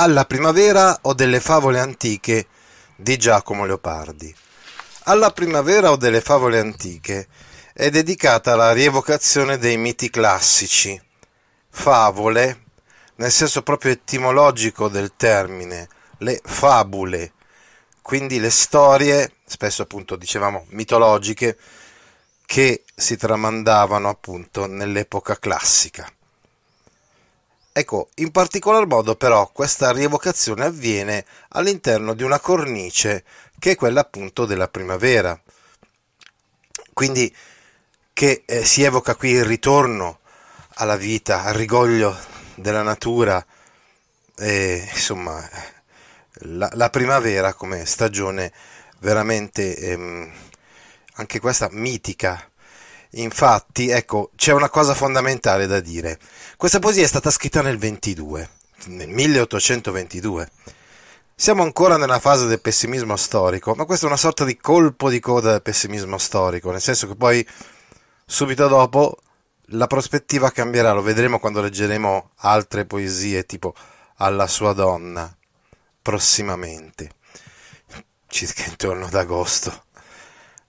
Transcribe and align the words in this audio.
Alla 0.00 0.26
primavera 0.26 0.96
ho 1.02 1.12
delle 1.12 1.40
favole 1.40 1.80
antiche 1.80 2.46
di 2.94 3.16
Giacomo 3.16 3.66
Leopardi. 3.66 4.32
Alla 5.06 5.32
primavera 5.32 5.90
ho 5.90 5.96
delle 5.96 6.20
favole 6.20 6.60
antiche 6.60 7.26
è 7.72 7.90
dedicata 7.90 8.52
alla 8.52 8.70
rievocazione 8.70 9.58
dei 9.58 9.76
miti 9.76 10.08
classici. 10.08 11.02
Favole, 11.68 12.62
nel 13.16 13.32
senso 13.32 13.64
proprio 13.64 13.90
etimologico 13.90 14.86
del 14.86 15.14
termine, 15.16 15.88
le 16.18 16.40
fabule, 16.44 17.32
quindi 18.00 18.38
le 18.38 18.50
storie, 18.50 19.32
spesso 19.46 19.82
appunto 19.82 20.14
dicevamo 20.14 20.66
mitologiche, 20.68 21.58
che 22.46 22.84
si 22.94 23.16
tramandavano 23.16 24.08
appunto 24.08 24.66
nell'epoca 24.66 25.36
classica. 25.40 26.08
Ecco, 27.78 28.08
in 28.16 28.32
particolar 28.32 28.88
modo 28.88 29.14
però 29.14 29.52
questa 29.52 29.92
rievocazione 29.92 30.64
avviene 30.64 31.24
all'interno 31.50 32.12
di 32.12 32.24
una 32.24 32.40
cornice 32.40 33.22
che 33.56 33.70
è 33.70 33.76
quella 33.76 34.00
appunto 34.00 34.46
della 34.46 34.66
primavera. 34.66 35.40
Quindi 36.92 37.32
che 38.12 38.42
eh, 38.46 38.64
si 38.64 38.82
evoca 38.82 39.14
qui 39.14 39.30
il 39.30 39.44
ritorno 39.44 40.18
alla 40.80 40.96
vita, 40.96 41.44
al 41.44 41.54
rigoglio 41.54 42.18
della 42.56 42.82
natura, 42.82 43.46
e, 44.36 44.88
insomma 44.92 45.48
la, 46.46 46.68
la, 46.72 46.90
primavera 46.90 47.54
come 47.54 47.84
stagione 47.86 48.52
veramente 48.98 49.76
ehm, 49.76 50.32
anche 51.14 51.38
questa 51.38 51.68
mitica. 51.70 52.47
Infatti, 53.12 53.88
ecco, 53.88 54.30
c'è 54.36 54.52
una 54.52 54.68
cosa 54.68 54.94
fondamentale 54.94 55.66
da 55.66 55.80
dire. 55.80 56.18
Questa 56.56 56.78
poesia 56.78 57.04
è 57.04 57.06
stata 57.08 57.30
scritta 57.30 57.62
nel 57.62 57.78
22, 57.78 58.48
nel 58.86 59.08
1822. 59.08 60.50
Siamo 61.34 61.62
ancora 61.62 61.96
nella 61.96 62.18
fase 62.18 62.46
del 62.46 62.60
pessimismo 62.60 63.16
storico, 63.16 63.74
ma 63.74 63.84
questo 63.84 64.06
è 64.06 64.08
una 64.08 64.18
sorta 64.18 64.44
di 64.44 64.56
colpo 64.56 65.08
di 65.08 65.20
coda 65.20 65.52
del 65.52 65.62
pessimismo 65.62 66.18
storico, 66.18 66.70
nel 66.70 66.80
senso 66.80 67.06
che 67.06 67.14
poi 67.14 67.46
subito 68.26 68.66
dopo 68.66 69.16
la 69.72 69.86
prospettiva 69.86 70.50
cambierà, 70.50 70.92
lo 70.92 71.02
vedremo 71.02 71.38
quando 71.38 71.60
leggeremo 71.60 72.30
altre 72.36 72.86
poesie 72.86 73.46
tipo 73.46 73.74
Alla 74.16 74.46
sua 74.48 74.72
donna 74.72 75.32
prossimamente, 76.02 77.10
circa 78.26 78.64
intorno 78.66 79.06
ad 79.06 79.14
agosto. 79.14 79.84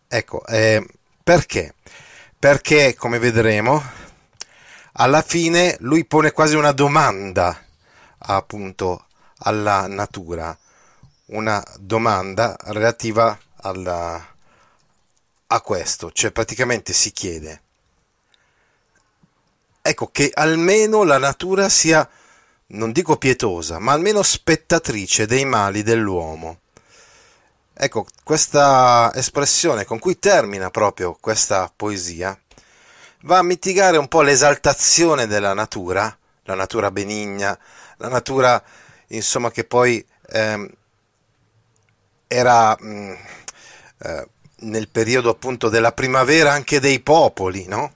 Ecco, 0.08 0.45
eh, 0.45 0.86
perché? 1.23 1.73
Perché, 2.40 2.95
come 2.95 3.20
vedremo, 3.20 3.84
alla 4.94 5.22
fine 5.22 5.76
lui 5.82 6.06
pone 6.06 6.32
quasi 6.32 6.56
una 6.56 6.72
domanda 6.72 7.66
appunto 8.20 9.08
alla 9.40 9.88
natura, 9.88 10.58
una 11.28 11.62
domanda 11.80 12.56
relativa 12.67 13.38
alla, 13.58 14.26
a 15.48 15.61
questo, 15.61 16.14
cioè 16.14 16.32
praticamente 16.32 16.94
si 16.94 17.11
chiede, 17.11 17.61
ecco 19.82 20.08
che 20.08 20.32
almeno 20.33 21.04
la 21.04 21.17
natura 21.17 21.67
sia, 21.67 22.10
non 22.67 22.94
dico 22.94 23.17
pietosa, 23.17 23.80
ma 23.80 23.92
almeno 23.92 24.23
spettatrice 24.23 25.26
dei 25.26 25.44
mali 25.44 25.83
dell'uomo. 25.83 26.60
Ecco, 27.82 28.06
questa 28.26 29.10
espressione 29.16 29.86
con 29.86 30.00
cui 30.00 30.20
termina 30.20 30.70
proprio 30.70 31.17
questa 31.17 31.72
poesia 31.73 32.38
va 33.22 33.38
a 33.38 33.42
mitigare 33.42 33.95
un 33.95 34.10
po' 34.10 34.22
l'esaltazione 34.22 35.28
della 35.28 35.54
natura, 35.54 36.14
la 36.44 36.56
natura 36.56 36.92
benigna, 36.92 37.58
la 37.95 38.10
natura 38.10 38.62
insomma 39.08 39.50
che 39.50 39.64
poi 39.64 40.06
ehm, 40.28 40.70
era 42.28 42.76
mh, 42.78 42.86
mm, 42.86 43.14
eh, 44.00 44.28
nel 44.58 44.90
periodo 44.90 45.30
appunto 45.30 45.70
della 45.70 45.94
primavera 45.94 46.52
anche 46.52 46.82
dei 46.82 47.00
popoli, 47.00 47.66
no? 47.66 47.94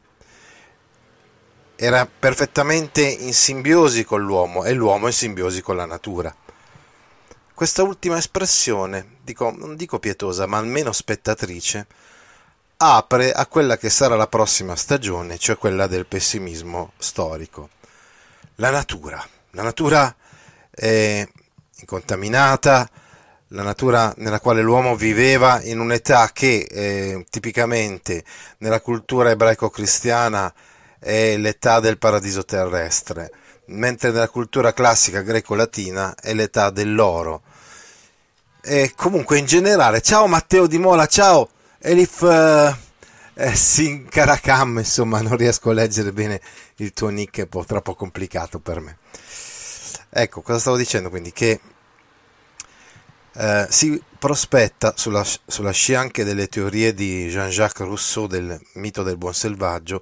Era 1.76 2.08
perfettamente 2.08 3.02
in 3.02 3.34
simbiosi 3.34 4.06
con 4.06 4.22
l'uomo 4.22 4.64
e 4.64 4.72
l'uomo 4.72 5.08
in 5.08 5.14
simbiosi 5.14 5.62
con 5.62 5.76
la 5.76 5.86
natura. 5.86 6.34
Questa 7.64 7.84
ultima 7.84 8.18
espressione, 8.18 9.20
dico, 9.24 9.50
non 9.58 9.78
dico 9.78 9.98
pietosa, 9.98 10.46
ma 10.48 10.58
almeno 10.58 10.92
spettatrice, 10.92 11.88
apre 12.76 13.32
a 13.32 13.46
quella 13.46 13.78
che 13.78 13.90
sarà 13.90 14.18
la 14.18 14.28
prossima 14.28 14.76
stagione, 14.76 15.38
cioè 15.38 15.58
quella 15.58 15.88
del 15.88 16.06
pessimismo 16.06 16.92
storico. 16.98 17.70
La 18.56 18.70
natura. 18.70 19.26
La 19.52 19.62
natura 19.62 20.14
è 20.70 21.26
incontaminata, 21.80 22.90
la 23.48 23.64
natura 23.64 24.14
nella 24.18 24.42
quale 24.42 24.62
l'uomo 24.62 24.98
viveva 24.98 25.62
in 25.64 25.80
un'età 25.80 26.32
che 26.34 26.68
eh, 26.70 27.26
tipicamente 27.30 28.26
nella 28.58 28.82
cultura 28.82 29.30
ebraico-cristiana 29.30 30.54
è 31.00 31.38
l'età 31.38 31.80
del 31.80 31.98
paradiso 31.98 32.44
terrestre 32.44 33.32
mentre 33.68 34.12
nella 34.12 34.28
cultura 34.28 34.74
classica 34.74 35.22
greco-latina 35.22 36.16
è 36.16 36.34
l'età 36.34 36.70
dell'oro. 36.70 37.44
E 38.66 38.94
comunque 38.96 39.38
in 39.40 39.46
generale, 39.46 40.00
ciao 40.00 40.26
Matteo 40.26 40.68
Di 40.68 40.78
Mola, 40.78 41.06
ciao 41.06 41.50
Elif 41.80 42.22
uh, 42.22 42.74
eh, 43.34 43.54
Sinkarakam, 43.54 44.78
insomma 44.78 45.20
non 45.20 45.36
riesco 45.36 45.72
a 45.72 45.74
leggere 45.74 46.14
bene 46.14 46.40
il 46.78 46.94
tuo 46.94 47.10
nick, 47.10 47.40
è 47.40 47.42
un 47.42 47.50
po' 47.50 47.66
troppo 47.66 47.94
complicato 47.94 48.60
per 48.60 48.80
me. 48.80 49.00
Ecco, 50.10 50.42
cosa 50.42 50.60
stavo 50.60 50.78
dicendo 50.78 51.10
quindi? 51.10 51.34
Che 51.34 51.60
eh, 53.34 53.68
si 53.70 54.02
prospetta 54.18 54.94
sulla, 54.96 55.26
sulla 55.46 55.72
scia 55.72 56.00
anche 56.00 56.24
delle 56.24 56.48
teorie 56.48 56.94
di 56.94 57.28
Jean-Jacques 57.28 57.86
Rousseau 57.86 58.28
del 58.28 58.58
mito 58.76 59.04
del 59.04 59.18
buon 59.18 59.34
selvaggio, 59.34 60.02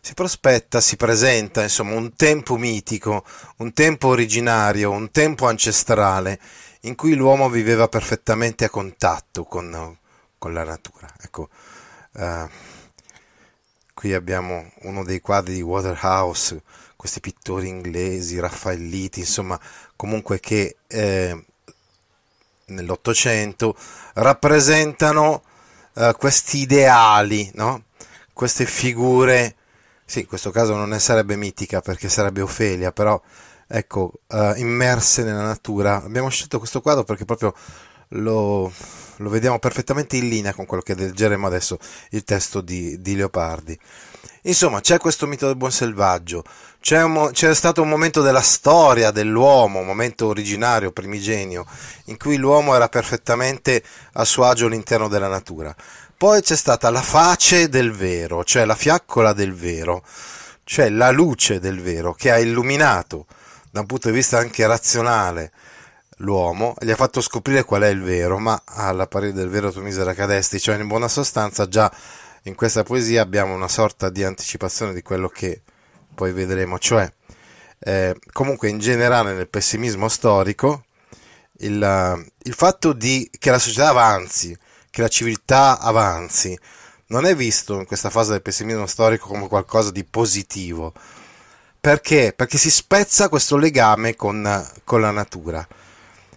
si 0.00 0.14
prospetta, 0.14 0.80
si 0.80 0.96
presenta 0.96 1.62
insomma 1.62 1.96
un 1.96 2.14
tempo 2.16 2.56
mitico, 2.56 3.26
un 3.58 3.74
tempo 3.74 4.08
originario, 4.08 4.90
un 4.90 5.10
tempo 5.10 5.46
ancestrale 5.46 6.40
in 6.80 6.94
cui 6.94 7.14
l'uomo 7.14 7.48
viveva 7.48 7.88
perfettamente 7.88 8.64
a 8.64 8.70
contatto 8.70 9.44
con, 9.44 9.96
con 10.38 10.52
la 10.52 10.64
natura. 10.64 11.12
Ecco, 11.20 11.48
uh, 12.12 12.48
qui 13.94 14.14
abbiamo 14.14 14.70
uno 14.82 15.04
dei 15.04 15.20
quadri 15.20 15.54
di 15.54 15.62
Waterhouse, 15.62 16.62
questi 16.96 17.20
pittori 17.20 17.68
inglesi, 17.68 18.38
raffaelliti, 18.38 19.20
insomma, 19.20 19.58
comunque 19.96 20.40
che 20.40 20.76
eh, 20.86 21.44
nell'Ottocento 22.66 23.76
rappresentano 24.14 25.42
uh, 25.94 26.12
questi 26.16 26.58
ideali, 26.58 27.50
no? 27.54 27.84
queste 28.32 28.64
figure 28.64 29.56
sì, 30.10 30.20
in 30.20 30.26
questo 30.26 30.50
caso 30.50 30.74
non 30.74 30.88
ne 30.88 30.98
sarebbe 30.98 31.36
mitica 31.36 31.80
perché 31.80 32.08
sarebbe 32.08 32.40
Ofelia, 32.40 32.90
però 32.90 33.22
ecco, 33.72 34.12
uh, 34.26 34.54
immerse 34.56 35.22
nella 35.22 35.44
natura. 35.44 36.02
Abbiamo 36.02 36.28
scelto 36.28 36.58
questo 36.58 36.80
quadro 36.80 37.04
perché 37.04 37.24
proprio 37.24 37.54
lo, 38.08 38.70
lo, 39.16 39.28
vediamo 39.30 39.60
perfettamente 39.60 40.16
in 40.16 40.28
linea 40.28 40.52
con 40.54 40.66
quello 40.66 40.82
che 40.82 40.94
leggeremo 40.94 41.46
adesso, 41.46 41.78
il 42.10 42.24
testo 42.24 42.60
di, 42.60 43.00
di 43.00 43.14
Leopardi. 43.14 43.78
Insomma, 44.44 44.80
c'è 44.80 44.98
questo 44.98 45.26
mito 45.26 45.46
del 45.46 45.56
buon 45.56 45.70
selvaggio, 45.70 46.42
c'è, 46.80 47.02
un, 47.02 47.30
c'è, 47.32 47.54
stato 47.54 47.82
un 47.82 47.90
momento 47.90 48.22
della 48.22 48.40
storia 48.40 49.10
dell'uomo, 49.10 49.80
un 49.80 49.86
momento 49.86 50.26
originario, 50.26 50.92
primigenio, 50.92 51.66
in 52.06 52.16
cui 52.16 52.38
l'uomo 52.38 52.74
era 52.74 52.88
perfettamente 52.88 53.82
a 54.14 54.24
suo 54.24 54.44
agio 54.44 54.66
all'interno 54.66 55.08
della 55.08 55.28
natura. 55.28 55.74
Poi 56.16 56.40
c'è 56.40 56.56
stata 56.56 56.90
la 56.90 57.02
face 57.02 57.68
del 57.68 57.92
vero, 57.92 58.42
cioè 58.44 58.64
la 58.64 58.74
fiaccola 58.74 59.32
del 59.34 59.54
vero, 59.54 60.02
cioè 60.64 60.88
la 60.88 61.10
luce 61.10 61.60
del 61.60 61.80
vero 61.80 62.14
che 62.14 62.30
ha 62.30 62.38
illuminato 62.38 63.26
da 63.70 63.80
un 63.80 63.86
punto 63.86 64.08
di 64.08 64.14
vista 64.14 64.38
anche 64.38 64.66
razionale 64.66 65.52
l'uomo 66.20 66.74
gli 66.80 66.90
ha 66.90 66.96
fatto 66.96 67.20
scoprire 67.20 67.64
qual 67.64 67.82
è 67.82 67.88
il 67.88 68.02
vero, 68.02 68.38
ma 68.38 68.62
alla 68.64 69.06
pari 69.06 69.32
del 69.32 69.48
vero 69.48 69.72
tu 69.72 69.80
misera 69.80 70.14
cadesti, 70.14 70.60
cioè 70.60 70.78
in 70.78 70.88
buona 70.88 71.08
sostanza 71.08 71.68
già 71.68 71.90
in 72.44 72.54
questa 72.54 72.82
poesia 72.82 73.22
abbiamo 73.22 73.54
una 73.54 73.68
sorta 73.68 74.08
di 74.08 74.24
anticipazione 74.24 74.92
di 74.92 75.02
quello 75.02 75.28
che 75.28 75.62
poi 76.14 76.32
vedremo, 76.32 76.78
cioè 76.78 77.10
eh, 77.78 78.16
comunque 78.32 78.68
in 78.68 78.78
generale 78.78 79.34
nel 79.34 79.48
pessimismo 79.48 80.08
storico, 80.08 80.84
il, 81.60 82.30
il 82.42 82.54
fatto 82.54 82.92
di, 82.92 83.30
che 83.38 83.50
la 83.50 83.58
società 83.58 83.88
avanzi, 83.88 84.56
che 84.90 85.02
la 85.02 85.08
civiltà 85.08 85.78
avanzi, 85.78 86.58
non 87.06 87.26
è 87.26 87.34
visto 87.34 87.78
in 87.78 87.86
questa 87.86 88.10
fase 88.10 88.32
del 88.32 88.42
pessimismo 88.42 88.86
storico 88.86 89.28
come 89.28 89.48
qualcosa 89.48 89.90
di 89.90 90.04
positivo. 90.04 90.92
Perché? 91.80 92.34
Perché 92.36 92.58
si 92.58 92.70
spezza 92.70 93.30
questo 93.30 93.56
legame 93.56 94.14
con, 94.14 94.68
con 94.84 95.00
la 95.00 95.10
natura 95.10 95.66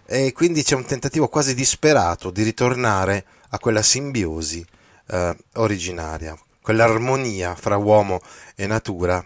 e 0.06 0.32
quindi 0.32 0.62
c'è 0.62 0.74
un 0.74 0.86
tentativo 0.86 1.28
quasi 1.28 1.54
disperato 1.54 2.30
di 2.30 2.42
ritornare 2.42 3.26
a 3.50 3.58
quella 3.58 3.82
simbiosi 3.82 4.64
eh, 5.08 5.36
originaria, 5.54 6.34
quell'armonia 6.62 7.54
fra 7.54 7.76
uomo 7.76 8.20
e 8.54 8.66
natura, 8.66 9.22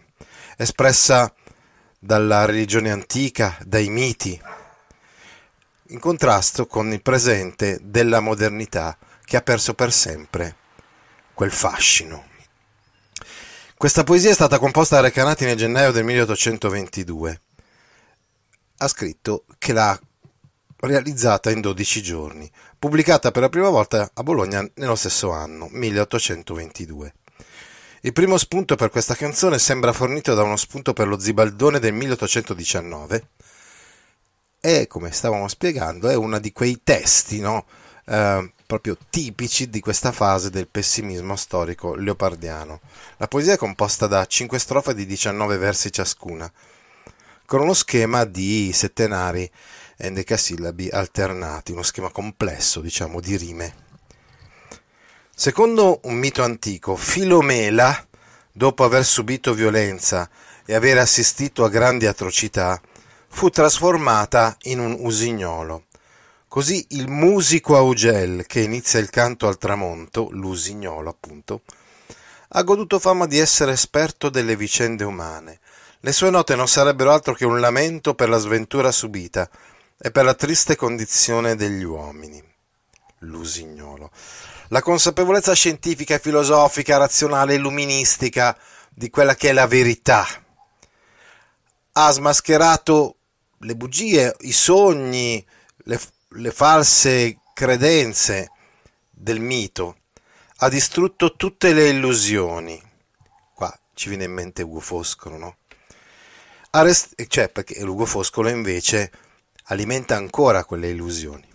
espressa 0.57 1.33
dalla 1.99 2.45
religione 2.45 2.91
antica, 2.91 3.57
dai 3.65 3.89
miti, 3.89 4.41
in 5.91 6.01
contrasto 6.01 6.67
con 6.67 6.93
il 6.93 7.01
presente 7.01 7.79
della 7.81 8.19
modernità 8.19 8.99
che 9.25 9.37
ha 9.37 9.43
perso 9.43 9.75
per 9.75 9.93
sempre 9.93 10.57
quel 11.33 11.53
fascino. 11.53 12.27
Questa 13.79 14.03
poesia 14.03 14.31
è 14.31 14.35
stata 14.35 14.59
composta 14.59 14.97
da 14.97 15.03
Recanati 15.03 15.45
nel 15.45 15.57
gennaio 15.57 15.93
del 15.93 16.03
1822. 16.03 17.41
Ha 18.79 18.89
scritto 18.89 19.45
che 19.57 19.73
l'ha 19.73 19.97
realizzata 20.79 21.53
in 21.53 21.61
12 21.61 22.03
giorni, 22.03 22.51
pubblicata 22.77 23.31
per 23.31 23.43
la 23.43 23.49
prima 23.49 23.69
volta 23.69 24.11
a 24.13 24.23
Bologna 24.25 24.69
nello 24.75 24.97
stesso 24.97 25.31
anno, 25.31 25.69
1822. 25.71 27.15
Il 28.01 28.13
primo 28.13 28.37
spunto 28.37 28.75
per 28.75 28.91
questa 28.91 29.15
canzone 29.15 29.61
sembra 29.61 29.93
fornito 29.93 30.35
da 30.35 30.43
uno 30.43 30.57
spunto 30.57 30.93
per 30.93 31.07
lo 31.07 31.17
Zibaldone 31.17 31.79
del 31.79 31.93
1819 31.93 33.29
e, 34.61 34.89
come 34.89 35.13
stavamo 35.13 35.47
spiegando, 35.47 36.09
è 36.09 36.17
uno 36.17 36.41
di 36.41 36.51
quei 36.51 36.81
testi, 36.83 37.39
no? 37.39 37.65
Eh, 38.07 38.53
proprio 38.69 38.99
tipici 39.09 39.71
di 39.71 39.81
questa 39.81 40.13
fase 40.13 40.51
del 40.51 40.69
pessimismo 40.69 41.37
storico 41.37 41.95
leopardiano. 41.95 42.81
La 43.17 43.27
poesia 43.27 43.55
è 43.55 43.57
composta 43.57 44.07
da 44.07 44.27
cinque 44.27 44.59
strofe 44.59 44.95
di 44.95 45.07
19 45.07 45.57
versi 45.57 45.91
ciascuna, 45.91 46.53
con 47.47 47.63
uno 47.63 47.73
schema 47.73 48.27
di 48.27 48.71
settenari 48.75 49.51
endecasillabi 49.97 50.91
alternati, 50.91 51.73
uno 51.73 51.83
schema 51.83 52.11
complesso, 52.11 52.83
diciamo, 52.83 53.21
di 53.21 53.39
rime. 53.39 53.75
Secondo 55.35 56.01
un 56.03 56.17
mito 56.17 56.43
antico, 56.43 56.95
Filomela, 56.95 58.07
dopo 58.53 58.85
aver 58.85 59.07
subito 59.07 59.55
violenza 59.55 60.29
e 60.67 60.75
aver 60.75 60.99
assistito 60.99 61.65
a 61.65 61.71
grandi 61.71 62.05
atrocità, 62.05 62.79
fu 63.29 63.49
trasformata 63.49 64.59
in 64.65 64.79
un 64.79 64.95
usignolo 65.01 65.85
Così 66.49 66.87
il 66.91 67.09
musico 67.09 67.77
Augel, 67.77 68.47
che 68.47 68.61
inizia 68.61 68.99
il 68.99 69.11
canto 69.11 69.47
al 69.47 69.59
tramonto, 69.59 70.29
l'usignolo 70.31 71.11
appunto, 71.11 71.61
ha 72.49 72.63
goduto 72.63 72.99
fama 72.99 73.27
di 73.27 73.39
essere 73.39 73.73
esperto 73.73 74.31
delle 74.31 74.57
vicende 74.57 75.05
umane. 75.05 75.61
Le 76.01 76.13
sue 76.13 76.31
note 76.31 76.57
non 76.57 76.67
sarebbero 76.67 77.13
altro 77.13 77.35
che 77.35 77.45
un 77.45 77.61
lamento 77.61 78.15
per 78.15 78.31
la 78.31 78.39
sventura 78.39 78.91
subita 78.91 79.49
e 79.99 80.11
per 80.11 80.25
la 80.25 80.35
triste 80.35 80.75
condizione 80.75 81.55
degli 81.55 81.83
uomini. 81.83 82.43
L'usignolo. 83.21 84.11
La 84.69 84.81
consapevolezza 84.81 85.53
scientifica, 85.53 86.19
filosofica, 86.19 86.97
razionale, 86.97 87.55
illuministica 87.55 88.57
di 88.89 89.11
quella 89.11 89.35
che 89.35 89.51
è 89.51 89.53
la 89.53 89.67
verità 89.67 90.27
ha 91.93 92.11
smascherato 92.11 93.17
le 93.59 93.75
bugie, 93.75 94.35
i 94.41 94.53
sogni, 94.53 95.45
le, 95.85 96.01
le 96.33 96.51
false 96.51 97.39
credenze 97.55 98.51
del 99.11 99.41
mito, 99.41 99.97
ha 100.59 100.69
distrutto 100.69 101.35
tutte 101.35 101.73
le 101.73 101.89
illusioni. 101.89 102.81
Qua 103.55 103.77
ci 103.95 104.09
viene 104.09 104.25
in 104.25 104.33
mente 104.33 104.63
Ugo 104.63 104.81
Foscolo, 104.81 105.37
no? 105.37 105.57
Arrest- 106.71 107.27
cioè, 107.29 107.49
perché 107.49 107.83
Ugo 107.83 108.05
Foscolo 108.05 108.49
invece 108.49 109.11
alimenta 109.65 110.17
ancora 110.17 110.65
quelle 110.65 110.91
illusioni. 110.91 111.47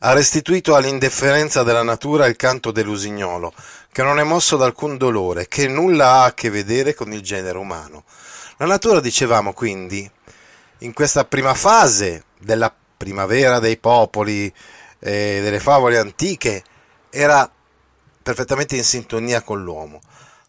Ha 0.00 0.12
restituito 0.12 0.74
all'indifferenza 0.74 1.62
della 1.62 1.82
natura 1.82 2.26
il 2.26 2.36
canto 2.36 2.70
dell'usignolo, 2.70 3.52
che 3.92 4.02
non 4.02 4.18
è 4.18 4.22
mosso 4.22 4.56
da 4.56 4.64
alcun 4.64 4.96
dolore, 4.96 5.46
che 5.46 5.68
nulla 5.68 6.12
ha 6.12 6.24
a 6.24 6.34
che 6.34 6.50
vedere 6.50 6.94
con 6.94 7.12
il 7.12 7.22
genere 7.22 7.58
umano. 7.58 8.04
La 8.58 8.66
natura, 8.66 9.00
dicevamo 9.00 9.52
quindi, 9.52 10.10
in 10.78 10.92
questa 10.92 11.24
prima 11.24 11.54
fase 11.54 12.24
della 12.38 12.74
primavera 13.04 13.58
dei 13.58 13.76
popoli, 13.76 14.52
eh, 14.98 15.40
delle 15.42 15.60
favole 15.60 15.98
antiche, 15.98 16.64
era 17.10 17.50
perfettamente 18.22 18.76
in 18.76 18.84
sintonia 18.84 19.42
con 19.42 19.62
l'uomo. 19.62 20.00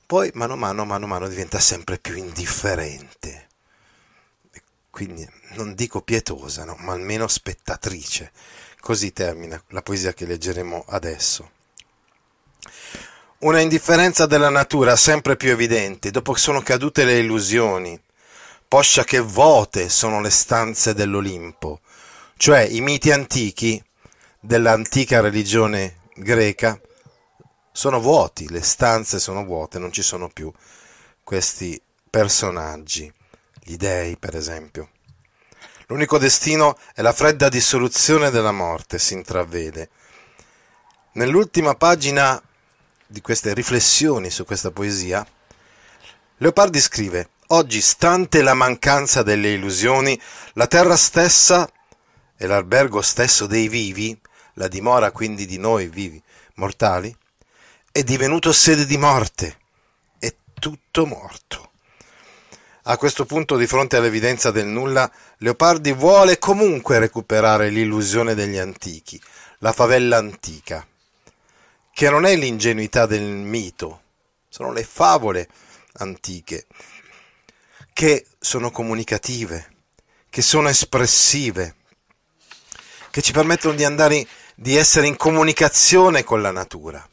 Poi, 0.06 0.31
mano 0.36 0.54
a 0.54 0.56
mano, 0.56 0.86
mano 0.86 1.04
a 1.04 1.07
mano, 1.07 1.28
diventa 1.28 1.60
sempre 1.60 1.98
più 2.00 2.16
indifferente. 2.16 3.48
Quindi, 4.90 5.28
non 5.56 5.75
dico 5.75 6.02
pietosa, 6.02 6.63
no? 6.63 6.78
ma 6.80 6.94
almeno 6.94 7.28
spettatrice. 7.28 8.31
Così 8.80 9.12
termina 9.12 9.62
la 9.69 9.81
poesia 9.81 10.13
che 10.13 10.25
leggeremo 10.25 10.86
adesso. 10.88 11.52
Una 13.40 13.60
indifferenza 13.60 14.25
della 14.25 14.50
natura 14.50 14.96
sempre 14.96 15.36
più 15.36 15.50
evidente, 15.50 16.12
dopo 16.12 16.31
che 16.31 16.40
sono 16.40 16.62
cadute 16.62 17.04
le 17.04 17.19
illusioni, 17.19 18.00
poscia 18.68 19.04
che 19.04 19.19
vuote 19.19 19.90
sono 19.90 20.22
le 20.22 20.30
stanze 20.30 20.94
dell'Olimpo, 20.94 21.81
cioè 22.38 22.62
i 22.62 22.82
miti 22.82 23.12
antichi 23.12 23.82
dell'antica 24.40 25.22
religione 25.22 26.02
greca 26.16 26.80
sono 27.72 28.00
vuoti, 28.00 28.50
le 28.50 28.62
stanze 28.62 29.20
sono 29.20 29.44
vuote, 29.44 29.80
non 29.80 29.92
ci 29.92 30.02
sono 30.02 30.30
più 30.30 30.52
questi 31.24 31.82
personaggi, 32.10 33.12
gli 33.62 33.76
dei 33.78 34.18
per 34.18 34.36
esempio. 34.36 34.90
L'unico 35.88 36.18
destino 36.18 36.78
è 36.94 37.02
la 37.02 37.14
fredda 37.14 37.50
dissoluzione 37.50 38.30
della 38.32 38.52
morte, 38.52 38.98
si 38.98 39.14
intravede. 39.14 39.90
Nell'ultima 41.14 41.76
pagina 41.76 42.42
di 43.08 43.22
queste 43.22 43.54
riflessioni 43.54 44.30
su 44.30 44.46
questa 44.46 44.72
poesia, 44.72 45.26
Leopardi 46.38 46.80
scrive 46.81 47.30
Oggi, 47.50 47.80
stante 47.80 48.42
la 48.42 48.56
mancanza 48.56 49.22
delle 49.22 49.54
illusioni, 49.54 50.20
la 50.54 50.66
terra 50.66 50.95
stessa 50.95 51.69
e 52.37 52.47
l'albergo 52.47 53.01
stesso 53.01 53.47
dei 53.47 53.68
vivi, 53.68 54.19
la 54.54 54.68
dimora 54.68 55.11
quindi 55.11 55.45
di 55.45 55.57
noi 55.57 55.87
vivi 55.87 56.21
mortali, 56.56 57.15
è 57.92 58.04
divenuto 58.04 58.51
sede 58.51 58.85
di 58.85 58.97
morte, 58.97 59.57
è 60.19 60.33
tutto 60.54 61.06
morto. 61.06 61.71
A 62.87 62.97
questo 62.97 63.25
punto, 63.25 63.57
di 63.57 63.65
fronte 63.65 63.97
all'evidenza 63.97 64.51
del 64.51 64.68
nulla, 64.68 65.11
Leopardi 65.37 65.92
vuole 65.92 66.37
comunque 66.37 66.99
recuperare 66.99 67.69
l'illusione 67.69 68.35
degli 68.35 68.57
antichi, 68.57 69.19
la 69.59 69.71
favella 69.71 70.18
antica, 70.18 70.85
che 71.92 72.09
non 72.09 72.25
è 72.25 72.35
l'ingenuità 72.35 73.06
del 73.06 73.23
mito, 73.23 74.01
sono 74.49 74.71
le 74.71 74.83
favole 74.83 75.47
antiche, 75.94 76.68
che 77.92 78.25
sono 78.37 78.69
comunicative, 78.69 79.73
che 80.30 80.42
sono 80.42 80.68
espressive, 80.68 81.75
che 83.16 83.22
ci 83.22 83.31
permettono 83.31 83.76
di 83.76 83.86
andare, 83.86 84.28
di 84.56 84.76
essere 84.76 85.07
in 85.07 85.16
comunicazione 85.16 86.26
con 86.26 86.42
la 86.42 86.52
natura. 86.52 87.07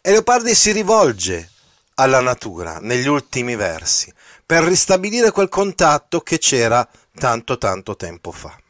E 0.00 0.10
Leopardi 0.10 0.56
si 0.56 0.72
rivolge 0.72 1.52
alla 1.94 2.20
natura 2.20 2.80
negli 2.80 3.06
ultimi 3.06 3.54
versi 3.54 4.12
per 4.44 4.64
ristabilire 4.64 5.30
quel 5.30 5.48
contatto 5.48 6.20
che 6.20 6.38
c'era 6.38 6.84
tanto 7.14 7.58
tanto 7.58 7.94
tempo 7.94 8.32
fa. 8.32 8.60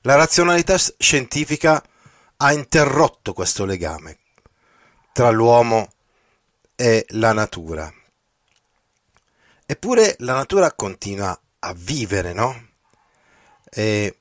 La 0.00 0.16
razionalità 0.16 0.76
scientifica 0.98 1.80
ha 2.38 2.52
interrotto 2.52 3.34
questo 3.34 3.64
legame 3.64 4.18
tra 5.12 5.30
l'uomo 5.30 5.92
e 6.74 7.06
la 7.10 7.32
natura. 7.32 7.88
Eppure 9.64 10.16
la 10.18 10.34
natura 10.34 10.72
continua 10.72 11.40
a 11.60 11.72
vivere, 11.72 12.32
no? 12.32 12.70
E 13.70 14.18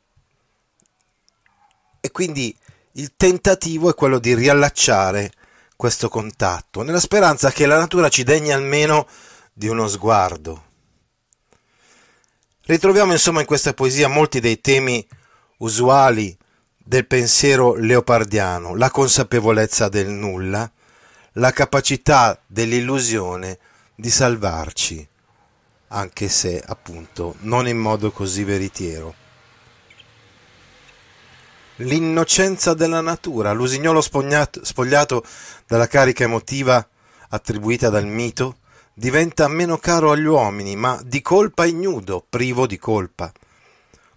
e 2.05 2.11
quindi 2.11 2.53
il 2.95 3.13
tentativo 3.15 3.89
è 3.89 3.95
quello 3.95 4.19
di 4.19 4.35
riallacciare 4.35 5.31
questo 5.77 6.09
contatto, 6.09 6.81
nella 6.81 6.99
speranza 6.99 7.49
che 7.49 7.65
la 7.65 7.79
natura 7.79 8.09
ci 8.09 8.23
degni 8.23 8.51
almeno 8.51 9.07
di 9.53 9.69
uno 9.69 9.87
sguardo. 9.87 10.65
Ritroviamo 12.65 13.13
insomma 13.13 13.39
in 13.39 13.45
questa 13.45 13.73
poesia 13.73 14.09
molti 14.09 14.41
dei 14.41 14.59
temi 14.59 15.07
usuali 15.59 16.37
del 16.75 17.07
pensiero 17.07 17.75
leopardiano, 17.75 18.75
la 18.75 18.91
consapevolezza 18.91 19.87
del 19.87 20.09
nulla, 20.09 20.69
la 21.35 21.51
capacità 21.51 22.37
dell'illusione 22.45 23.59
di 23.95 24.09
salvarci 24.09 25.07
anche 25.93 26.27
se 26.27 26.61
appunto 26.65 27.35
non 27.41 27.67
in 27.67 27.77
modo 27.77 28.11
così 28.11 28.43
veritiero. 28.43 29.21
L'innocenza 31.77 32.75
della 32.75 33.01
natura, 33.01 33.51
l'usignolo 33.51 33.99
spogliato, 33.99 34.63
spogliato 34.63 35.23
dalla 35.65 35.87
carica 35.87 36.23
emotiva 36.23 36.87
attribuita 37.29 37.89
dal 37.89 38.05
mito, 38.05 38.57
diventa 38.93 39.47
meno 39.47 39.77
caro 39.77 40.11
agli 40.11 40.25
uomini, 40.25 40.75
ma 40.75 41.01
di 41.03 41.23
colpa 41.23 41.65
ignudo, 41.65 42.23
privo 42.29 42.67
di 42.67 42.77
colpa, 42.77 43.31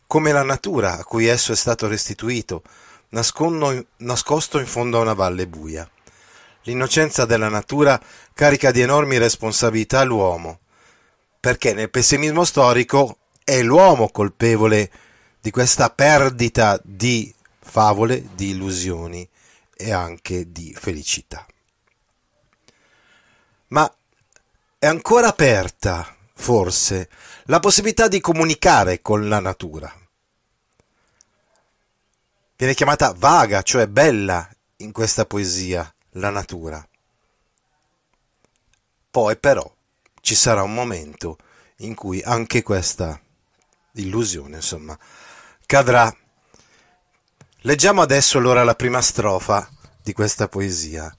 come 0.07 0.33
la 0.33 0.43
natura 0.43 0.99
a 0.99 1.05
cui 1.05 1.25
esso 1.27 1.53
è 1.53 1.57
stato 1.57 1.89
restituito, 1.89 2.63
nascosto 3.09 4.59
in 4.59 4.67
fondo 4.67 4.99
a 4.99 5.03
una 5.03 5.15
valle 5.15 5.47
buia. 5.47 5.89
L'innocenza 6.65 7.25
della 7.25 7.49
natura 7.49 7.99
carica 8.35 8.71
di 8.71 8.83
enormi 8.83 9.17
responsabilità 9.17 10.05
l'uomo, 10.05 10.59
perché 11.41 11.73
nel 11.73 11.89
pessimismo 11.89 12.45
storico 12.45 13.17
è 13.43 13.63
l'uomo 13.63 14.11
colpevole 14.11 14.91
di 15.41 15.51
questa 15.51 15.89
perdita 15.89 16.79
di 16.83 17.33
favole, 17.67 18.35
di 18.35 18.51
illusioni 18.51 19.29
e 19.77 19.93
anche 19.93 20.51
di 20.51 20.75
felicità. 20.75 21.47
Ma 23.69 23.93
è 24.79 24.87
ancora 24.87 25.29
aperta, 25.29 26.17
forse, 26.35 27.11
la 27.47 27.61
possibilità 27.61 28.09
di 28.09 28.21
comunicare 28.21 29.03
con 29.03 29.29
la 29.29 29.41
natura. 29.41 29.93
Viene 32.57 32.75
chiamata 32.75 33.13
vaga, 33.15 33.63
cioè 33.63 33.87
bella, 33.87 34.49
in 34.77 34.93
questa 34.93 35.27
poesia, 35.27 35.93
la 36.13 36.31
natura. 36.31 36.87
Poi 39.11 39.37
però 39.37 39.75
ci 40.21 40.35
sarà 40.35 40.63
un 40.63 40.73
momento 40.73 41.39
in 41.79 41.95
cui 41.95 42.23
anche 42.23 42.63
questa 42.63 43.21
illusione, 43.93 44.57
insomma, 44.57 44.99
cadrà. 45.67 46.15
Leggiamo 47.67 48.01
adesso 48.01 48.39
allora 48.39 48.63
la 48.63 48.77
prima 48.77 49.03
strofa 49.03 49.69
di 50.01 50.13
questa 50.13 50.47
poesia. 50.47 51.13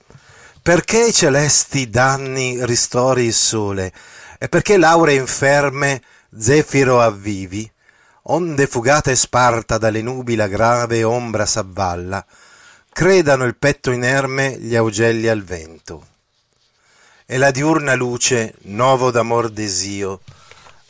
Perché 0.61 1.07
i 1.07 1.11
celesti 1.11 1.89
danni 1.89 2.65
ristori 2.65 3.25
il 3.25 3.33
sole, 3.33 3.91
e 4.37 4.47
perché 4.47 4.77
l'aure 4.77 5.13
inferme 5.13 6.01
zefiro 6.37 7.01
avvivi, 7.01 7.69
onde 8.29 8.65
fugata 8.65 9.11
e 9.11 9.17
sparta 9.17 9.77
dalle 9.77 10.01
nubi 10.01 10.35
la 10.35 10.47
grave 10.47 11.03
ombra 11.03 11.45
s'avvalla, 11.45 12.25
credano 12.93 13.43
il 13.43 13.57
petto 13.57 13.91
inerme 13.91 14.57
gli 14.57 14.77
augelli 14.77 15.27
al 15.27 15.43
vento. 15.43 16.07
E 17.25 17.37
la 17.37 17.51
diurna 17.51 17.93
luce, 17.93 18.53
novo 18.67 19.11
d'amor 19.11 19.49
desio, 19.49 20.21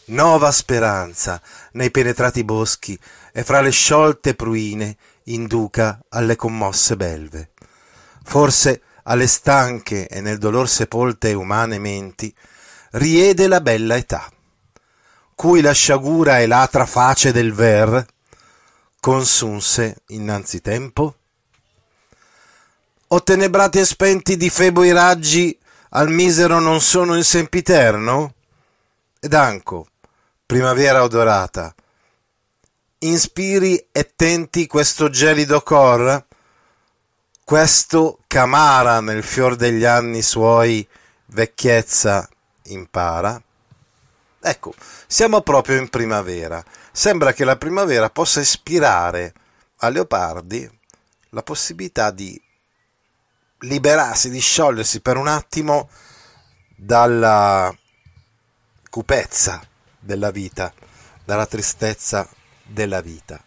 nova 0.09 0.51
speranza 0.51 1.41
nei 1.71 1.89
penetrati 1.89 2.43
boschi 2.43 2.97
e 3.33 3.43
fra 3.43 3.59
le 3.59 3.71
sciolte 3.71 4.35
pruine 4.35 4.95
induca 5.27 5.99
alle 6.09 6.35
commosse 6.35 6.95
belve. 6.95 7.51
Forse 8.23 8.81
alle 9.03 9.27
stanche 9.27 10.07
e 10.07 10.21
nel 10.21 10.37
dolor 10.37 10.67
sepolte 10.67 11.33
umane 11.33 11.79
menti 11.79 12.33
riede 12.91 13.47
la 13.47 13.61
bella 13.61 13.95
età, 13.95 14.29
cui 15.35 15.61
la 15.61 15.71
sciagura 15.71 16.39
e 16.39 16.47
l'atra 16.47 16.85
face 16.85 17.31
del 17.31 17.53
ver 17.53 18.05
consunse 18.99 20.01
innanzitempo? 20.07 21.15
O 23.09 23.23
tenebrati 23.23 23.79
e 23.79 23.85
spenti 23.85 24.35
di 24.35 24.49
Febo 24.49 24.83
i 24.83 24.91
raggi 24.91 25.57
al 25.91 26.09
misero 26.09 26.59
non 26.59 26.81
sono 26.81 27.15
in 27.15 27.23
sempiterno? 27.23 28.33
Ed 29.19 29.33
anco, 29.33 29.87
primavera 30.45 31.03
odorata, 31.03 31.73
inspiri 32.99 33.87
e 33.91 34.13
tenti 34.15 34.65
questo 34.67 35.09
gelido 35.09 35.61
cor, 35.61 36.25
questo 37.43 38.19
camara 38.27 38.99
nel 38.99 39.23
fior 39.23 39.55
degli 39.55 39.85
anni 39.85 40.21
suoi 40.21 40.87
vecchiezza 41.27 42.27
impara? 42.63 43.41
Ecco, 44.39 44.73
siamo 45.05 45.41
proprio 45.41 45.77
in 45.77 45.89
primavera. 45.89 46.63
Sembra 46.91 47.33
che 47.33 47.43
la 47.43 47.57
primavera 47.57 48.09
possa 48.09 48.39
ispirare 48.39 49.33
a 49.77 49.89
Leopardi 49.89 50.69
la 51.29 51.43
possibilità 51.43 52.11
di 52.11 52.41
liberarsi, 53.59 54.29
di 54.29 54.39
sciogliersi 54.39 55.01
per 55.01 55.17
un 55.17 55.27
attimo 55.27 55.89
dalla 56.75 57.75
cupezza 58.89 59.61
della 59.99 60.31
vita, 60.31 60.73
dalla 61.23 61.45
tristezza 61.45 62.27
della 62.67 63.01
vita. 63.01 63.41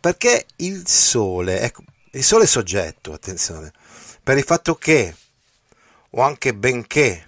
Perché 0.00 0.46
il 0.56 0.86
sole, 0.86 1.60
ecco, 1.60 1.82
il 2.12 2.24
sole 2.24 2.44
è 2.44 2.46
soggetto, 2.46 3.12
attenzione, 3.12 3.72
per 4.22 4.36
il 4.36 4.44
fatto 4.44 4.74
che, 4.76 5.14
o 6.10 6.22
anche 6.22 6.54
benché, 6.54 7.26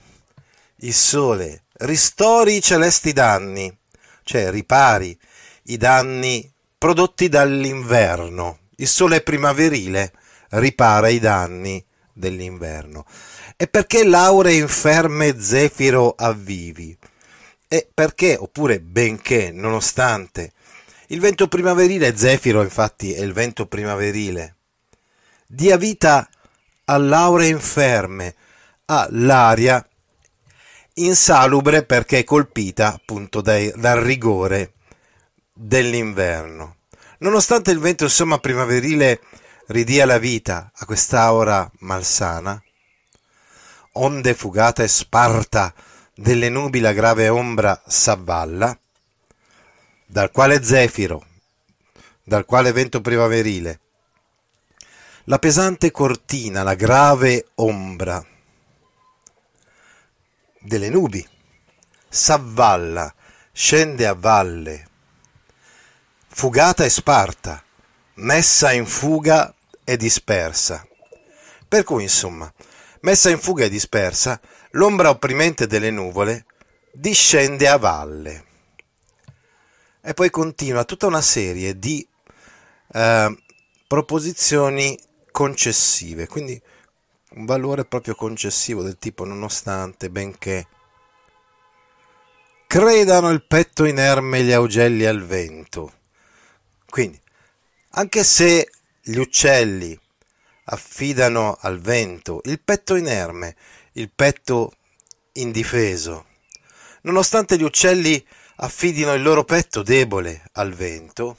il 0.77 0.95
sole 0.95 1.65
ristori 1.79 2.57
i 2.57 2.63
celesti 2.63 3.13
danni, 3.13 3.77
cioè 4.23 4.51
ripari 4.51 5.19
i 5.65 5.77
danni 5.77 6.51
prodotti 6.77 7.29
dall'inverno. 7.29 8.59
Il 8.77 8.89
sole 8.89 9.21
primaverile 9.21 10.13
ripara 10.51 11.09
i 11.09 11.19
danni 11.19 11.85
dell'inverno. 12.13 13.05
E 13.57 13.67
perché 13.67 14.05
lauree 14.05 14.55
inferme 14.55 15.41
Zefiro 15.41 16.15
avvivi? 16.17 16.97
E 17.69 17.89
perché, 17.93 18.35
oppure 18.39 18.81
benché, 18.81 19.51
nonostante, 19.53 20.53
il 21.09 21.21
vento 21.21 21.49
primaverile 21.49 22.17
Zefiro, 22.17 22.63
infatti, 22.63 23.13
è 23.13 23.21
il 23.21 23.33
vento 23.33 23.67
primaverile, 23.67 24.57
dia 25.47 25.77
vita 25.77 26.29
a 26.87 26.97
lauree 26.97 27.49
inferme, 27.49 28.35
all'aria 28.87 29.87
insalubre 30.95 31.85
perché 31.85 32.25
colpita 32.25 32.95
appunto 32.95 33.41
dai, 33.41 33.73
dal 33.77 34.01
rigore 34.01 34.73
dell'inverno. 35.53 36.77
Nonostante 37.19 37.71
il 37.71 37.79
vento 37.79 38.05
insomma 38.05 38.39
primaverile 38.39 39.21
ridia 39.67 40.07
la 40.07 40.19
vita 40.19 40.71
a 40.75 40.87
quest'aura 40.87 41.71
malsana, 41.81 42.63
onde 43.93 44.35
fugata 44.35 44.83
e 44.83 44.89
sparta 44.89 45.75
delle 46.21 46.49
nubi 46.49 46.81
la 46.81 46.93
grave 46.93 47.29
ombra 47.29 47.81
s'avvalla, 47.87 48.77
dal 50.05 50.33
quale 50.33 50.65
zefiro, 50.65 51.25
dal 52.25 52.45
quale 52.45 52.73
vento 52.73 53.01
primaverile, 53.01 53.81
la 55.25 55.39
pesante 55.39 55.93
cortina, 55.93 56.65
la 56.65 56.75
grave 56.75 57.51
ombra 57.57 58.25
delle 60.61 60.89
nubi 60.89 61.25
s'avvalla, 62.09 63.15
scende 63.53 64.05
a 64.05 64.15
valle, 64.15 64.89
fugata 66.27 66.85
e 66.85 66.91
sparta, 66.91 67.63
messa 68.15 68.73
in 68.73 68.87
fuga 68.87 69.55
e 69.85 69.97
dispersa. 69.97 70.85
Per 71.69 71.85
cui, 71.85 72.03
insomma, 72.03 72.53
messa 73.03 73.31
in 73.31 73.39
fuga 73.39 73.67
e 73.67 73.69
dispersa, 73.69 74.41
l'ombra 74.73 75.11
opprimente 75.11 75.67
delle 75.67 75.91
nuvole 75.91 76.45
discende 76.93 77.69
a 77.69 77.77
valle. 77.77 78.45
E 80.01 80.15
poi 80.15 80.31
continua 80.31 80.85
tutta 80.85 81.07
una 81.07 81.21
serie 81.21 81.79
di 81.79 82.07
eh, 82.93 83.43
proposizioni 83.87 84.99
concessive, 85.31 86.27
quindi 86.27 86.61
un 87.31 87.45
valore 87.45 87.85
proprio 87.85 88.15
concessivo 88.15 88.83
del 88.83 88.99
tipo 88.99 89.25
nonostante, 89.25 90.11
benché. 90.11 90.67
Credano 92.67 93.31
il 93.31 93.45
petto 93.45 93.85
inerme 93.85 94.43
gli 94.43 94.53
augelli 94.53 95.05
al 95.05 95.25
vento. 95.25 95.93
Quindi, 96.89 97.21
anche 97.91 98.25
se 98.25 98.71
gli 99.01 99.17
uccelli 99.17 99.99
affidano 100.65 101.57
al 101.61 101.81
vento 101.81 102.41
il 102.45 102.61
petto 102.61 102.95
inerme, 102.95 103.57
il 103.99 104.11
petto 104.15 104.73
indifeso, 105.33 106.27
nonostante 107.03 107.59
gli 107.59 107.65
uccelli 107.65 108.25
affidino 108.57 109.13
il 109.13 109.23
loro 109.23 109.45
petto 109.45 109.83
debole 109.83 110.43
al 110.53 110.73
vento, 110.73 111.39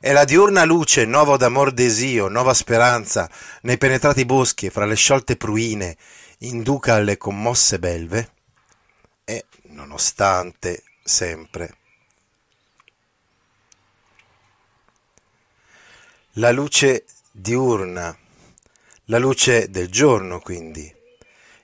e 0.00 0.12
la 0.12 0.24
diurna 0.24 0.64
luce, 0.64 1.04
nuovo 1.04 1.36
d'amor 1.36 1.72
desio, 1.72 2.28
nuova 2.28 2.54
speranza, 2.54 3.30
nei 3.62 3.78
penetrati 3.78 4.24
boschi 4.24 4.66
e 4.66 4.70
fra 4.70 4.84
le 4.84 4.96
sciolte 4.96 5.36
pruine, 5.36 5.96
induca 6.38 6.94
alle 6.94 7.16
commosse 7.16 7.78
belve, 7.78 8.32
e, 9.24 9.46
nonostante, 9.68 10.82
sempre, 11.04 11.76
la 16.32 16.50
luce 16.50 17.04
diurna, 17.30 18.16
la 19.04 19.18
luce 19.18 19.70
del 19.70 19.88
giorno 19.88 20.40
quindi, 20.40 20.96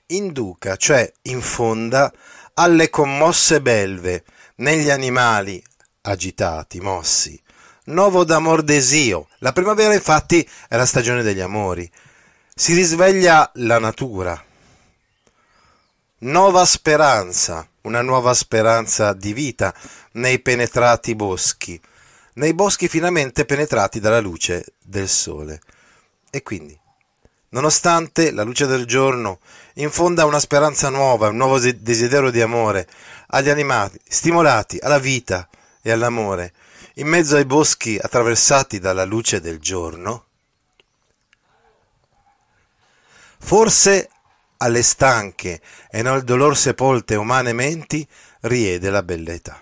induca, 0.07 0.75
cioè 0.75 1.11
infonda 1.23 2.11
alle 2.55 2.89
commosse 2.89 3.61
belve, 3.61 4.23
negli 4.57 4.89
animali 4.89 5.61
agitati, 6.01 6.79
mossi. 6.79 7.41
Novo 7.85 8.23
d'amor 8.23 8.63
desio. 8.63 9.27
La 9.39 9.51
primavera 9.51 9.93
infatti 9.93 10.47
è 10.67 10.75
la 10.75 10.85
stagione 10.85 11.21
degli 11.21 11.39
amori. 11.39 11.89
Si 12.53 12.73
risveglia 12.73 13.51
la 13.55 13.79
natura. 13.79 14.43
Nuova 16.19 16.65
speranza, 16.65 17.67
una 17.81 18.01
nuova 18.01 18.33
speranza 18.33 19.13
di 19.13 19.33
vita 19.33 19.73
nei 20.13 20.39
penetrati 20.39 21.13
boschi, 21.13 21.79
nei 22.35 22.53
boschi 22.53 22.87
finamente 22.87 23.45
penetrati 23.45 23.99
dalla 23.99 24.21
luce 24.21 24.73
del 24.81 25.09
sole. 25.09 25.59
E 26.31 26.41
quindi, 26.41 26.79
nonostante 27.55 28.31
la 28.31 28.43
luce 28.43 28.65
del 28.65 28.85
giorno 28.85 29.39
infonda 29.75 30.25
una 30.25 30.39
speranza 30.39 30.89
nuova, 30.89 31.29
un 31.29 31.37
nuovo 31.37 31.57
desiderio 31.57 32.29
di 32.29 32.41
amore 32.41 32.85
agli 33.27 33.49
animali, 33.49 33.97
stimolati 34.07 34.77
alla 34.81 34.99
vita 34.99 35.47
e 35.81 35.89
all'amore, 35.89 36.53
in 36.95 37.07
mezzo 37.07 37.37
ai 37.37 37.45
boschi 37.45 37.97
attraversati 37.99 38.79
dalla 38.79 39.05
luce 39.05 39.39
del 39.39 39.59
giorno, 39.59 40.25
forse 43.39 44.09
alle 44.57 44.81
stanche 44.81 45.61
e 45.89 46.01
nel 46.01 46.23
dolor 46.23 46.57
sepolte 46.57 47.15
umane 47.15 47.53
menti 47.53 48.05
riede 48.41 48.89
la 48.89 49.01
bella 49.01 49.31
età. 49.31 49.61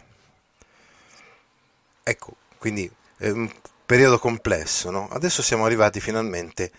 Ecco, 2.01 2.35
quindi 2.57 2.91
è 3.17 3.29
un 3.29 3.51
periodo 3.85 4.17
complesso, 4.17 4.89
no? 4.89 5.09
Adesso 5.11 5.43
siamo 5.43 5.65
arrivati 5.65 5.99
finalmente 5.99 6.71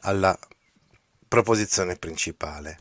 alla 0.00 0.38
proposizione 1.28 1.96
principale. 1.96 2.78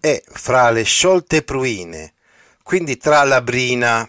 E 0.00 0.24
fra 0.26 0.70
le 0.70 0.84
sciolte 0.84 1.42
pruine, 1.42 2.14
quindi 2.62 2.96
tra 2.96 3.24
la 3.24 3.42
brina 3.42 4.08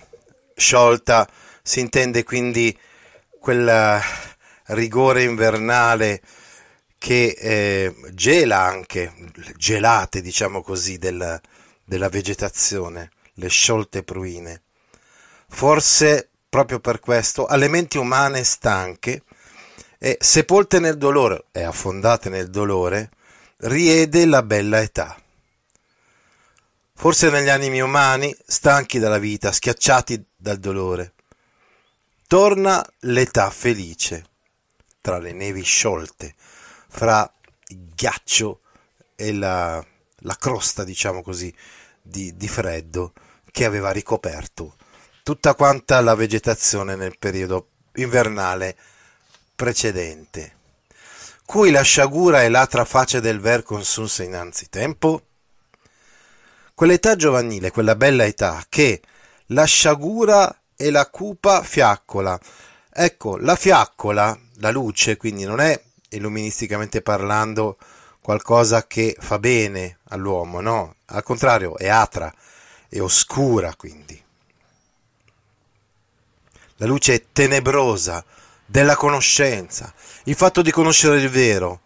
sciolta 0.55 1.29
si 1.61 1.79
intende 1.79 2.23
quindi 2.23 2.77
quel 3.39 4.01
rigore 4.67 5.23
invernale 5.23 6.21
che 6.97 7.35
eh, 7.37 7.95
gela 8.11 8.59
anche, 8.59 9.13
gelate 9.55 10.21
diciamo 10.21 10.61
così, 10.61 10.97
del, 10.97 11.39
della 11.83 12.09
vegetazione, 12.09 13.11
le 13.33 13.47
sciolte 13.49 14.03
pruine. 14.03 14.63
Forse 15.49 16.29
proprio 16.57 16.79
per 16.79 16.99
questo 16.99 17.45
alle 17.45 17.67
menti 17.67 17.99
umane 17.99 18.43
stanche 18.43 19.21
e 19.99 20.17
sepolte 20.19 20.79
nel 20.79 20.97
dolore 20.97 21.45
e 21.51 21.61
affondate 21.61 22.29
nel 22.29 22.49
dolore, 22.49 23.11
riede 23.57 24.25
la 24.25 24.41
bella 24.41 24.81
età. 24.81 25.15
Forse 26.95 27.29
negli 27.29 27.49
animi 27.49 27.79
umani, 27.79 28.35
stanchi 28.43 28.97
dalla 28.97 29.19
vita, 29.19 29.51
schiacciati 29.51 30.25
dal 30.35 30.57
dolore, 30.57 31.13
torna 32.27 32.83
l'età 33.01 33.51
felice, 33.51 34.25
tra 34.99 35.19
le 35.19 35.33
nevi 35.33 35.61
sciolte, 35.61 36.33
fra 36.87 37.31
il 37.67 37.89
ghiaccio 37.93 38.61
e 39.15 39.31
la, 39.31 39.85
la 40.21 40.35
crosta, 40.39 40.83
diciamo 40.83 41.21
così, 41.21 41.53
di, 42.01 42.35
di 42.35 42.47
freddo 42.47 43.13
che 43.51 43.63
aveva 43.63 43.91
ricoperto 43.91 44.76
tutta 45.27 45.55
quanta 45.55 45.99
la 45.99 46.15
vegetazione 46.15 46.95
nel 46.95 47.17
periodo 47.19 47.71
invernale 47.95 48.77
precedente, 49.57 50.55
cui 51.45 51.69
la 51.69 51.81
sciagura 51.81 52.43
e 52.43 52.49
l'altra 52.49 52.85
faccia 52.85 53.19
del 53.19 53.41
ver 53.41 53.61
consunse 53.61 54.23
innanzitempo? 54.23 55.21
Quell'età 56.73 57.17
giovanile, 57.17 57.71
quella 57.71 57.97
bella 57.97 58.23
età, 58.23 58.63
che 58.69 59.01
la 59.47 59.65
sciagura 59.65 60.61
e 60.77 60.91
la 60.91 61.05
cupa 61.07 61.61
fiaccola. 61.61 62.39
Ecco, 62.89 63.35
la 63.35 63.57
fiaccola, 63.57 64.39
la 64.59 64.71
luce, 64.71 65.17
quindi 65.17 65.43
non 65.43 65.59
è 65.59 65.77
illuministicamente 66.07 67.01
parlando 67.01 67.77
qualcosa 68.21 68.87
che 68.87 69.13
fa 69.19 69.39
bene 69.39 69.97
all'uomo, 70.05 70.61
no? 70.61 70.95
Al 71.07 71.23
contrario, 71.23 71.75
è 71.77 71.89
atra, 71.89 72.33
è 72.87 73.01
oscura, 73.01 73.75
quindi. 73.75 74.23
La 76.77 76.85
luce 76.85 77.31
tenebrosa, 77.31 78.23
della 78.67 78.95
conoscenza. 78.95 79.93
Il 80.25 80.35
fatto 80.35 80.61
di 80.61 80.71
conoscere 80.71 81.19
il 81.19 81.29
vero 81.29 81.81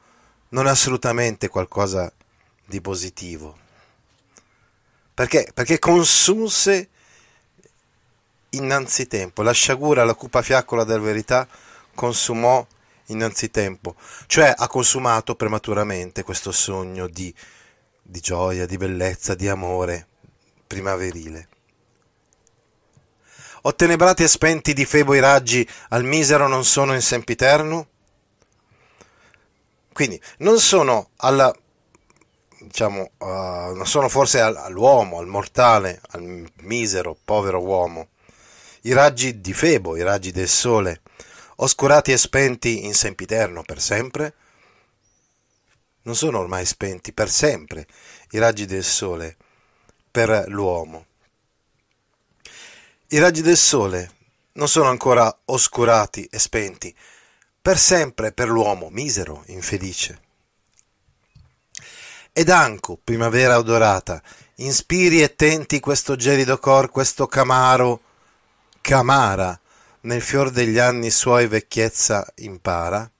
non 0.49 0.67
è 0.67 0.69
assolutamente 0.69 1.47
qualcosa 1.47 2.11
di 2.65 2.81
positivo. 2.81 3.57
Perché? 5.13 5.51
Perché 5.53 5.79
consunse 5.79 6.89
innanzitempo. 8.49 9.43
La 9.43 9.51
sciagura, 9.51 10.03
la 10.03 10.15
cupa 10.15 10.41
fiaccola 10.41 10.83
della 10.83 10.99
verità 10.99 11.47
consumò 11.93 12.65
innanzitempo, 13.07 13.95
cioè 14.25 14.53
ha 14.55 14.67
consumato 14.67 15.35
prematuramente 15.35 16.23
questo 16.23 16.51
sogno 16.51 17.07
di, 17.07 17.33
di 18.01 18.19
gioia, 18.19 18.65
di 18.65 18.77
bellezza, 18.77 19.35
di 19.35 19.47
amore 19.47 20.07
primaverile. 20.65 21.47
Ottenebrati 23.63 24.23
e 24.23 24.27
spenti 24.27 24.73
di 24.73 24.85
Febo 24.85 25.13
i 25.13 25.19
raggi 25.19 25.67
al 25.89 26.03
misero 26.03 26.47
non 26.47 26.65
sono 26.65 26.93
in 26.93 27.01
sempiterno? 27.01 27.87
Quindi 29.93 30.19
non 30.37 30.59
sono 30.59 31.09
alla 31.17 31.53
diciamo, 32.61 33.11
uh, 33.17 33.25
non 33.75 33.85
sono 33.85 34.07
forse 34.07 34.39
all'uomo, 34.39 35.19
al 35.19 35.27
mortale, 35.27 36.01
al 36.11 36.49
misero, 36.61 37.17
povero 37.23 37.61
uomo. 37.61 38.09
I 38.81 38.93
raggi 38.93 39.41
di 39.41 39.53
Febo, 39.53 39.97
i 39.97 40.03
raggi 40.03 40.31
del 40.31 40.47
sole, 40.47 41.01
oscurati 41.57 42.11
e 42.11 42.17
spenti 42.17 42.85
in 42.85 42.93
sempiterno 42.93 43.63
per 43.63 43.81
sempre? 43.81 44.33
Non 46.03 46.15
sono 46.15 46.39
ormai 46.39 46.65
spenti 46.65 47.13
per 47.13 47.29
sempre 47.29 47.85
i 48.31 48.39
raggi 48.39 48.65
del 48.65 48.83
sole 48.83 49.35
per 50.09 50.45
l'uomo. 50.47 51.05
I 53.13 53.19
raggi 53.19 53.41
del 53.41 53.57
sole 53.57 54.09
non 54.53 54.69
sono 54.69 54.87
ancora 54.87 55.39
oscurati 55.47 56.23
e 56.31 56.39
spenti 56.39 56.95
per 57.61 57.77
sempre 57.77 58.31
per 58.31 58.47
l'uomo 58.47 58.87
misero, 58.89 59.43
infelice. 59.47 60.21
Ed 62.31 62.49
anco, 62.49 62.97
primavera 63.03 63.57
odorata, 63.57 64.23
inspiri 64.55 65.21
e 65.21 65.35
tenti 65.35 65.81
questo 65.81 66.15
gelido 66.15 66.57
cor, 66.57 66.89
questo 66.89 67.27
camaro, 67.27 67.99
camara, 68.79 69.59
nel 70.03 70.21
fior 70.21 70.49
degli 70.49 70.79
anni 70.79 71.09
suoi 71.09 71.47
vecchiezza 71.47 72.25
impara? 72.35 73.11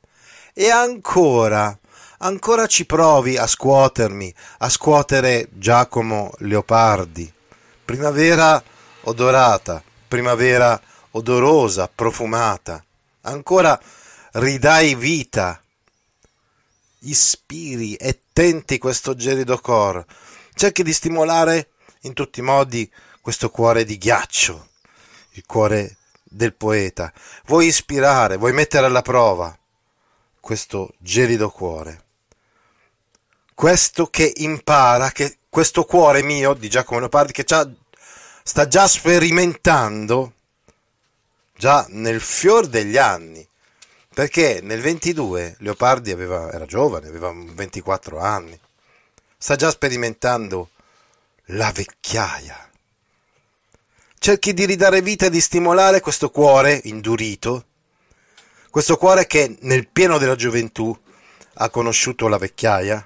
E 0.53 0.69
ancora, 0.69 1.77
ancora 2.19 2.65
ci 2.65 2.85
provi 2.85 3.35
a 3.35 3.45
scuotermi, 3.45 4.33
a 4.59 4.69
scuotere 4.69 5.49
Giacomo 5.51 6.31
Leopardi. 6.37 7.29
Primavera 7.83 8.63
odorata, 9.03 9.83
primavera 10.07 10.79
odorosa, 11.11 11.87
profumata. 11.87 12.83
Ancora 13.21 13.79
ridai 14.33 14.95
vita, 14.95 15.61
ispiri 16.99 17.95
e 17.95 18.19
tenti 18.33 18.77
questo 18.77 19.15
gelido 19.15 19.57
cor. 19.59 20.05
Cerchi 20.53 20.83
di 20.83 20.93
stimolare 20.93 21.69
in 22.01 22.13
tutti 22.13 22.39
i 22.39 22.43
modi 22.43 22.91
questo 23.21 23.49
cuore 23.49 23.83
di 23.83 23.97
ghiaccio, 23.97 24.69
il 25.31 25.45
cuore 25.45 25.97
del 26.23 26.53
poeta. 26.53 27.11
Vuoi 27.45 27.67
ispirare, 27.67 28.37
vuoi 28.37 28.53
mettere 28.53 28.85
alla 28.85 29.01
prova 29.01 29.55
questo 30.39 30.93
gelido 30.97 31.49
cuore. 31.49 32.05
Questo 33.53 34.07
che 34.07 34.31
impara, 34.37 35.11
che 35.11 35.37
questo 35.49 35.83
cuore 35.83 36.23
mio 36.23 36.53
di 36.53 36.69
Giacomo 36.69 36.99
Leopardi 36.99 37.31
che 37.31 37.43
già 37.43 37.69
sta 38.43 38.67
già 38.67 38.87
sperimentando, 38.87 40.33
già 41.55 41.85
nel 41.89 42.21
fior 42.21 42.67
degli 42.67 42.97
anni, 42.97 43.47
perché 44.13 44.59
nel 44.61 44.81
22 44.81 45.55
Leopardi 45.59 46.11
aveva, 46.11 46.51
era 46.51 46.65
giovane, 46.65 47.07
aveva 47.07 47.33
24 47.33 48.19
anni, 48.19 48.59
sta 49.37 49.55
già 49.55 49.69
sperimentando 49.69 50.69
la 51.45 51.71
vecchiaia. 51.71 52.69
Cerchi 54.19 54.53
di 54.53 54.65
ridare 54.65 55.01
vita 55.01 55.25
e 55.25 55.29
di 55.29 55.41
stimolare 55.41 55.99
questo 55.99 56.29
cuore 56.29 56.79
indurito, 56.83 57.65
questo 58.69 58.95
cuore 58.97 59.27
che 59.27 59.57
nel 59.61 59.87
pieno 59.87 60.17
della 60.17 60.35
gioventù 60.35 60.97
ha 61.55 61.69
conosciuto 61.69 62.27
la 62.27 62.37
vecchiaia? 62.37 63.05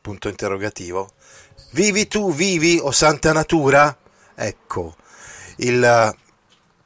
Punto 0.00 0.28
interrogativo. 0.28 1.12
Vivi 1.72 2.08
tu, 2.08 2.34
vivi, 2.34 2.78
o 2.82 2.90
santa 2.90 3.32
natura? 3.32 3.96
Ecco, 4.40 4.94
il, 5.56 6.16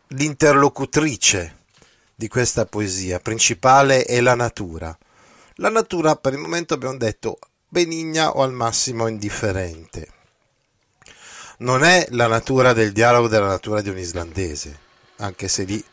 l'interlocutrice 0.06 1.58
di 2.14 2.26
questa 2.26 2.64
poesia 2.64 3.20
principale 3.20 4.04
è 4.04 4.22
la 4.22 4.34
natura. 4.34 4.96
La 5.56 5.68
natura 5.68 6.16
per 6.16 6.32
il 6.32 6.38
momento 6.38 6.72
abbiamo 6.72 6.96
detto 6.96 7.38
benigna 7.68 8.30
o 8.30 8.42
al 8.42 8.52
massimo 8.54 9.06
indifferente. 9.06 10.08
Non 11.58 11.84
è 11.84 12.06
la 12.12 12.26
natura 12.26 12.72
del 12.72 12.92
dialogo 12.92 13.28
della 13.28 13.48
natura 13.48 13.82
di 13.82 13.90
un 13.90 13.98
islandese, 13.98 14.78
anche 15.16 15.46
se 15.46 15.64
lì 15.64 15.84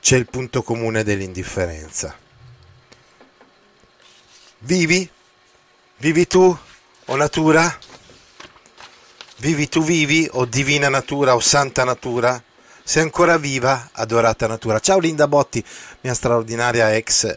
c'è 0.00 0.16
il 0.16 0.28
punto 0.28 0.64
comune 0.64 1.04
dell'indifferenza. 1.04 2.12
Vivi? 4.58 5.08
Vivi 5.98 6.26
tu, 6.26 6.58
o 7.04 7.14
natura? 7.14 7.88
Vivi 9.40 9.70
tu 9.70 9.82
vivi, 9.82 10.28
o 10.32 10.44
divina 10.44 10.90
natura, 10.90 11.34
o 11.34 11.40
santa 11.40 11.82
natura? 11.82 12.42
Sei 12.84 13.02
ancora 13.02 13.38
viva, 13.38 13.88
adorata 13.92 14.46
natura. 14.46 14.80
Ciao 14.80 14.98
Linda 14.98 15.26
Botti, 15.26 15.64
mia 16.02 16.12
straordinaria 16.12 16.94
ex 16.94 17.34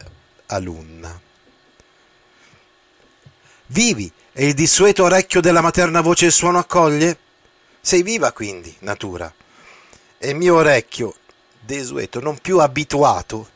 alunna. 0.47 1.17
Vivi 3.67 4.11
e 4.33 4.45
il 4.47 4.53
dissueto 4.53 5.05
orecchio 5.05 5.39
della 5.39 5.61
materna 5.61 6.01
voce 6.01 6.25
il 6.25 6.33
suono 6.33 6.57
accoglie? 6.57 7.17
Sei 7.79 8.03
viva 8.03 8.33
quindi, 8.33 8.75
natura. 8.79 9.33
E 10.17 10.29
il 10.29 10.35
mio 10.35 10.55
orecchio, 10.55 11.15
desueto, 11.57 12.19
non 12.19 12.37
più 12.37 12.59
abituato, 12.59 13.49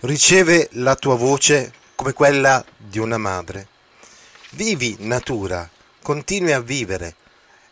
riceve 0.00 0.68
la 0.72 0.96
tua 0.96 1.14
voce 1.14 1.72
come 1.94 2.12
quella 2.12 2.64
di 2.76 2.98
una 2.98 3.18
madre. 3.18 3.68
Vivi, 4.50 4.96
natura, 4.98 5.70
continui 6.02 6.50
a 6.50 6.60
vivere. 6.60 7.14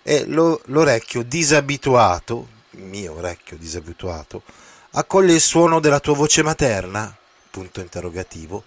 E 0.08 0.24
lo, 0.24 0.60
l'orecchio 0.66 1.24
disabituato, 1.24 2.46
mio 2.70 3.14
orecchio 3.14 3.56
disabituato, 3.56 4.44
accoglie 4.92 5.32
il 5.32 5.40
suono 5.40 5.80
della 5.80 5.98
tua 5.98 6.14
voce 6.14 6.44
materna? 6.44 7.12
Punto 7.50 7.80
interrogativo. 7.80 8.62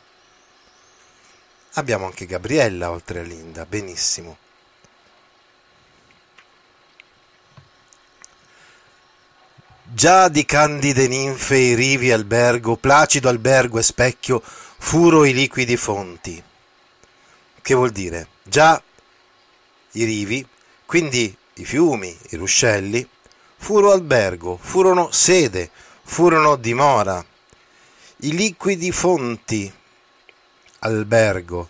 Abbiamo 1.76 2.08
anche 2.08 2.26
Gabriella 2.26 2.92
oltre 2.92 3.20
a 3.20 3.24
Linda, 3.24 3.66
benissimo. 3.66 4.38
Già 9.84 10.28
di 10.28 10.44
candide 10.44 11.08
ninfe 11.08 11.56
i 11.56 11.74
rivi 11.74 12.12
albergo, 12.12 12.76
placido 12.76 13.30
albergo 13.30 13.80
e 13.80 13.84
specchio, 13.84 14.42
furo 14.44 15.24
i 15.24 15.32
liquidi 15.32 15.78
fonti. 15.78 16.44
Che 17.62 17.74
vuol 17.74 17.92
dire? 17.92 18.28
Già 18.44 18.84
i 19.92 20.04
rivi, 20.04 20.46
quindi 20.90 21.38
i 21.58 21.66
fiumi, 21.66 22.18
i 22.30 22.36
ruscelli, 22.36 23.08
furo 23.58 23.92
albergo, 23.92 24.58
furono 24.60 25.12
sede, 25.12 25.70
furono 26.02 26.56
dimora. 26.56 27.24
I 28.22 28.34
liquidi 28.34 28.92
fonti, 28.92 29.72
albergo, 30.80 31.70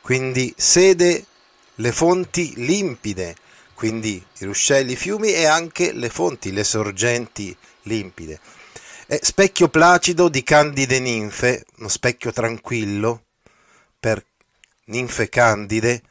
quindi 0.00 0.54
sede 0.56 1.26
le 1.74 1.92
fonti 1.92 2.54
limpide, 2.56 3.36
quindi 3.74 4.24
i 4.38 4.44
ruscelli, 4.46 4.92
i 4.92 4.96
fiumi 4.96 5.34
e 5.34 5.44
anche 5.44 5.92
le 5.92 6.08
fonti, 6.08 6.50
le 6.50 6.64
sorgenti 6.64 7.54
limpide. 7.82 8.40
E 9.06 9.20
specchio 9.22 9.68
placido 9.68 10.30
di 10.30 10.42
candide 10.42 11.00
ninfe, 11.00 11.66
uno 11.76 11.88
specchio 11.88 12.32
tranquillo 12.32 13.24
per 14.00 14.24
ninfe 14.84 15.28
candide, 15.28 16.02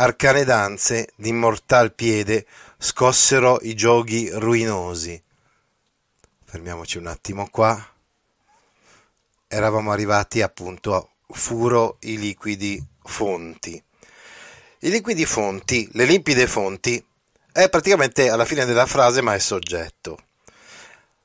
arcane 0.00 0.44
danze 0.44 1.08
d'immortal 1.16 1.92
piede 1.92 2.46
scossero 2.78 3.58
i 3.62 3.74
giochi 3.74 4.30
ruinosi. 4.30 5.20
Fermiamoci 6.44 6.98
un 6.98 7.08
attimo 7.08 7.48
qua. 7.50 7.84
Eravamo 9.48 9.90
arrivati 9.90 10.40
appunto 10.40 10.94
a 10.94 11.06
furo 11.34 11.96
i 12.02 12.16
liquidi 12.16 12.82
fonti. 13.02 13.82
I 14.80 14.90
liquidi 14.90 15.26
fonti, 15.26 15.88
le 15.92 16.04
limpide 16.04 16.46
fonti, 16.46 17.04
è 17.50 17.68
praticamente 17.68 18.30
alla 18.30 18.44
fine 18.44 18.64
della 18.64 18.86
frase 18.86 19.20
ma 19.20 19.34
è 19.34 19.40
soggetto. 19.40 20.18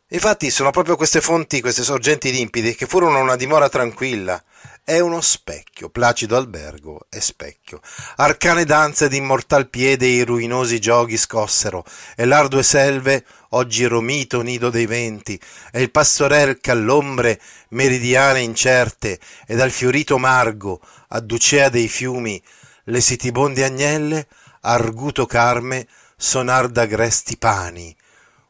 Infatti 0.07 0.49
sono 0.49 0.71
proprio 0.71 0.95
queste 0.95 1.21
fonti, 1.21 1.61
queste 1.61 1.83
sorgenti 1.83 2.31
limpide 2.31 2.73
che 2.73 2.87
furono 2.87 3.19
una 3.19 3.35
dimora 3.35 3.69
tranquilla. 3.69 4.43
È 4.85 4.99
uno 4.99 5.21
specchio, 5.21 5.87
placido 5.87 6.35
albergo 6.35 7.07
e 7.09 7.21
specchio. 7.21 7.79
Arcane 8.17 8.65
danze 8.65 9.07
d'immortal 9.07 9.69
piede 9.69 10.07
i 10.07 10.25
ruinosi 10.25 10.81
giochi 10.81 11.15
scossero, 11.15 11.85
e 12.17 12.25
l'ardue 12.25 12.63
selve, 12.63 13.23
oggi 13.51 13.85
romito 13.85 14.41
nido 14.41 14.69
dei 14.69 14.85
venti, 14.85 15.39
e 15.71 15.81
il 15.81 15.89
pastorel 15.89 16.59
c'all'ombre 16.59 17.39
meridiane 17.69 18.41
incerte, 18.41 19.21
ed 19.47 19.61
al 19.61 19.71
fiorito 19.71 20.17
margo, 20.17 20.81
adducea 21.07 21.69
dei 21.69 21.87
fiumi, 21.87 22.43
le 22.83 22.99
sitibonde 22.99 23.63
agnelle, 23.63 24.27
arguto 24.63 25.25
carme, 25.25 25.87
sonar 26.17 26.67
d'agresti 26.67 27.37
pani, 27.37 27.95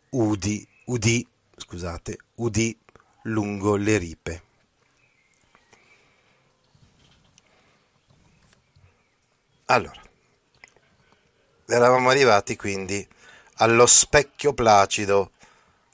udi, 0.10 0.67
udì, 0.86 1.24
scusate, 1.56 2.17
udì 2.38 2.76
lungo 3.26 3.76
le 3.76 3.98
ripe. 4.00 4.43
Allora, 9.73 9.99
eravamo 11.65 12.12
arrivati 12.12 12.55
quindi 12.55 13.05
allo 13.55 13.88
specchio 13.88 14.53
placido 14.53 15.31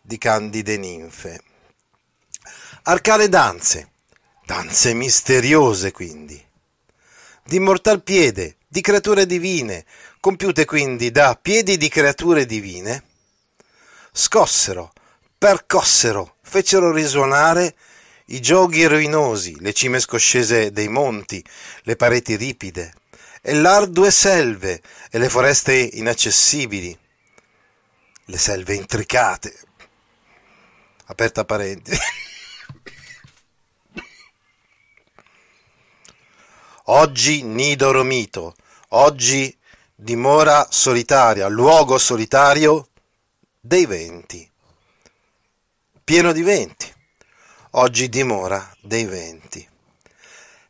di 0.01 0.17
candide 0.17 0.75
ninfe. 0.75 1.41
Arcane 2.83 3.29
danze, 3.29 3.91
danze 4.45 4.93
misteriose 4.93 5.93
quindi, 5.93 6.45
di 7.45 7.59
mortal 7.61 8.03
piede, 8.03 8.57
di 8.67 8.81
creature 8.81 9.25
divine, 9.25 9.85
compiute 10.19 10.65
quindi 10.65 11.09
da 11.09 11.39
piedi 11.41 11.77
di 11.77 11.87
creature 11.87 12.45
divine, 12.45 13.01
scossero, 14.11 14.91
percossero, 15.37 16.35
fecero 16.41 16.91
risuonare 16.91 17.77
i 18.25 18.41
gioghi 18.41 18.85
ruinosi, 18.85 19.57
le 19.61 19.71
cime 19.71 20.01
scoscese 20.01 20.73
dei 20.73 20.89
monti, 20.89 21.41
le 21.83 21.95
pareti 21.95 22.35
ripide, 22.35 22.93
e 23.49 23.55
l'ardue 23.55 24.11
selve 24.11 24.79
e 25.09 25.17
le 25.17 25.27
foreste 25.27 25.73
inaccessibili, 25.73 26.95
le 28.25 28.37
selve 28.37 28.75
intricate. 28.75 29.59
Aperta 31.05 31.45
parentesi. 31.45 31.99
Oggi 36.85 37.41
nido 37.41 37.91
romito, 37.91 38.55
oggi 38.89 39.57
dimora 39.95 40.67
solitaria, 40.69 41.47
luogo 41.47 41.97
solitario 41.97 42.89
dei 43.59 43.87
venti, 43.87 44.47
pieno 46.03 46.31
di 46.31 46.43
venti. 46.43 46.93
Oggi 47.71 48.09
dimora 48.09 48.75
dei 48.81 49.05
venti. 49.05 49.67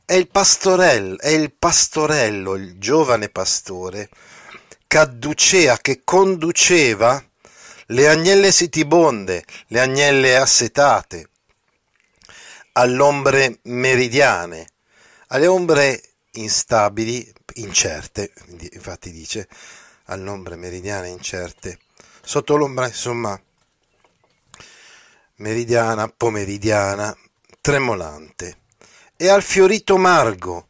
È 0.09 0.15
il 0.15 0.27
pastorello, 0.27 1.19
è 1.19 1.27
il 1.27 1.53
pastorello, 1.53 2.55
il 2.55 2.79
giovane 2.79 3.29
pastore, 3.29 4.09
cadducea 4.87 5.77
che 5.77 6.01
conduceva 6.03 7.23
le 7.85 8.09
agnelle 8.09 8.51
sitibonde, 8.51 9.45
le 9.67 9.79
agnelle 9.79 10.35
assetate, 10.35 11.29
all'ombre 12.71 13.59
meridiane, 13.65 14.69
alle 15.27 15.45
ombre 15.45 16.01
instabili, 16.31 17.31
incerte, 17.57 18.33
infatti 18.71 19.11
dice, 19.11 19.47
all'ombre 20.05 20.55
meridiane 20.55 21.09
incerte, 21.09 21.77
sotto 22.23 22.55
l'ombra 22.55 22.87
insomma 22.87 23.39
meridiana, 25.35 26.07
pomeridiana, 26.07 27.15
tremolante, 27.61 28.57
e 29.21 29.27
al 29.27 29.43
fiorito 29.43 29.97
margo, 29.97 30.69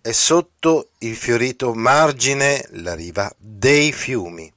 e 0.00 0.12
sotto 0.12 0.90
il 0.98 1.16
fiorito 1.16 1.74
margine 1.74 2.64
la 2.74 2.94
riva 2.94 3.28
dei 3.36 3.90
fiumi. 3.90 4.50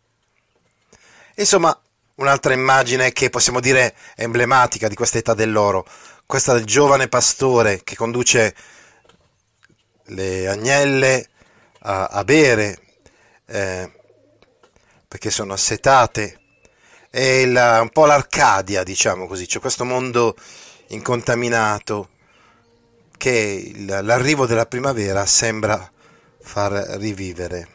Insomma, 1.38 1.76
un'altra 2.16 2.54
immagine 2.54 3.12
che 3.12 3.32
possiamo 3.32 3.60
dire 3.60 3.96
emblematica 4.16 4.88
di 4.88 4.94
questa 4.94 5.18
età 5.18 5.34
dell'oro, 5.34 5.88
questa 6.28 6.54
del 6.54 6.66
giovane 6.66 7.08
pastore 7.08 7.82
che 7.84 7.96
conduce 7.96 8.56
le 10.06 10.48
agnelle 10.48 11.28
a, 11.80 12.06
a 12.06 12.24
bere 12.24 12.80
eh, 13.48 13.92
perché 15.08 15.32
sono 15.32 15.54
assetate 15.54 16.40
è 17.10 17.44
la, 17.48 17.82
un 17.82 17.90
po' 17.90 18.06
l'Arcadia, 18.06 18.84
diciamo 18.84 19.26
così, 19.26 19.48
c'è 19.48 19.60
questo 19.60 19.84
mondo 19.84 20.36
incontaminato 20.90 22.11
che 23.22 23.72
l'arrivo 23.76 24.48
della 24.48 24.66
primavera 24.66 25.28
sembra 25.28 25.92
far 26.40 26.72
rivivere. 26.98 27.68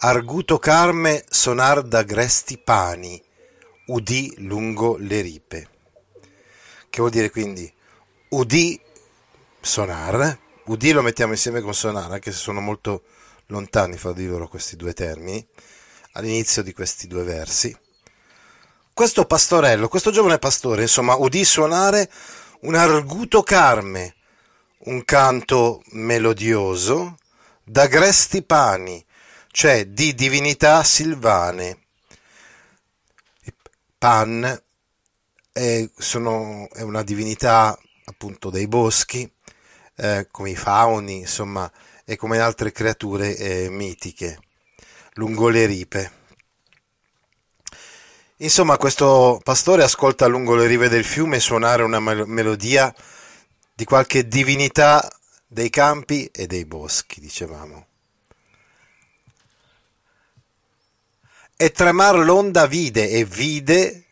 Arguto 0.00 0.58
Carme 0.58 1.24
sonar 1.26 1.82
da 1.82 2.02
gresti 2.02 2.58
pani, 2.58 3.18
udì 3.86 4.34
lungo 4.40 4.98
le 4.98 5.22
ripe. 5.22 5.68
Che 6.90 6.98
vuol 6.98 7.10
dire 7.10 7.30
quindi 7.30 7.72
udì 8.28 8.78
sonar. 9.62 10.38
Udì 10.64 10.92
lo 10.92 11.00
mettiamo 11.00 11.32
insieme 11.32 11.62
con 11.62 11.72
sonar, 11.72 12.12
anche 12.12 12.30
se 12.30 12.36
sono 12.36 12.60
molto 12.60 13.04
lontani 13.46 13.96
fra 13.96 14.12
di 14.12 14.26
loro 14.26 14.48
questi 14.48 14.76
due 14.76 14.92
termini, 14.92 15.46
all'inizio 16.12 16.62
di 16.62 16.74
questi 16.74 17.06
due 17.06 17.22
versi. 17.22 17.74
Questo 18.96 19.26
pastorello, 19.26 19.88
questo 19.88 20.10
giovane 20.10 20.38
pastore, 20.38 20.80
insomma, 20.80 21.16
udì 21.16 21.44
suonare 21.44 22.10
un 22.60 22.74
arguto 22.74 23.42
carme, 23.42 24.14
un 24.84 25.04
canto 25.04 25.82
melodioso, 25.90 27.18
d'agresti 27.62 28.42
pani, 28.42 29.04
cioè 29.48 29.88
di 29.88 30.14
divinità 30.14 30.82
silvane. 30.82 31.78
Pan 33.98 34.62
è, 35.52 35.90
sono, 35.94 36.66
è 36.72 36.80
una 36.80 37.02
divinità 37.02 37.78
appunto 38.06 38.48
dei 38.48 38.66
boschi, 38.66 39.30
eh, 39.96 40.26
come 40.30 40.48
i 40.52 40.56
fauni, 40.56 41.18
insomma, 41.18 41.70
e 42.02 42.16
come 42.16 42.38
altre 42.38 42.72
creature 42.72 43.36
eh, 43.36 43.68
mitiche, 43.68 44.38
lungo 45.16 45.50
le 45.50 45.66
ripe. 45.66 46.24
Insomma, 48.40 48.76
questo 48.76 49.40
pastore 49.42 49.82
ascolta 49.82 50.26
lungo 50.26 50.54
le 50.56 50.66
rive 50.66 50.90
del 50.90 51.04
fiume 51.04 51.40
suonare 51.40 51.82
una 51.82 52.00
mel- 52.00 52.26
melodia 52.26 52.94
di 53.74 53.84
qualche 53.86 54.28
divinità 54.28 55.08
dei 55.46 55.70
campi 55.70 56.26
e 56.26 56.46
dei 56.46 56.66
boschi, 56.66 57.18
dicevamo. 57.18 57.86
E 61.56 61.70
tremar 61.70 62.18
l'onda 62.18 62.66
vide 62.66 63.08
e 63.08 63.24
vide 63.24 64.04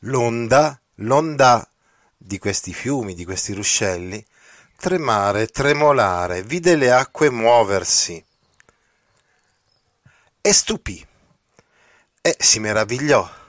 l'onda, 0.00 0.78
l'onda 0.96 1.66
di 2.14 2.38
questi 2.38 2.74
fiumi, 2.74 3.14
di 3.14 3.24
questi 3.24 3.54
ruscelli, 3.54 4.22
tremare, 4.76 5.46
tremolare, 5.46 6.42
vide 6.42 6.76
le 6.76 6.92
acque 6.92 7.30
muoversi 7.30 8.22
e 10.42 10.52
stupì 10.52 11.06
e 12.20 12.36
si 12.38 12.60
meravigliò 12.60 13.44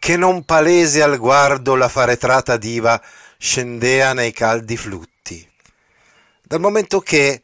che 0.00 0.16
non 0.16 0.44
palese 0.44 1.02
al 1.02 1.18
guardo 1.18 1.74
la 1.74 1.90
faretrata 1.90 2.56
diva 2.56 3.00
scendea 3.36 4.14
nei 4.14 4.32
caldi 4.32 4.78
flutti. 4.78 5.46
Dal 6.42 6.58
momento 6.58 7.00
che 7.00 7.42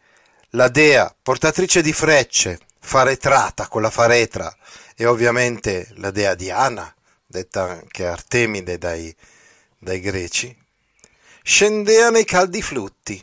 la 0.51 0.69
dea, 0.69 1.14
portatrice 1.23 1.83
di 1.83 1.92
frecce, 1.92 2.59
faretrata 2.81 3.69
con 3.69 3.83
la 3.83 3.90
faretra, 3.90 4.57
e 4.97 5.05
ovviamente 5.05 5.88
la 5.97 6.11
dea 6.11 6.35
Diana, 6.35 6.92
detta 7.27 7.73
anche 7.73 8.07
Artemide 8.07 8.79
dai, 8.79 9.14
dai 9.79 10.01
greci, 10.01 10.57
scendea 11.42 12.09
nei 12.09 12.25
caldi 12.25 12.62
flutti. 12.62 13.23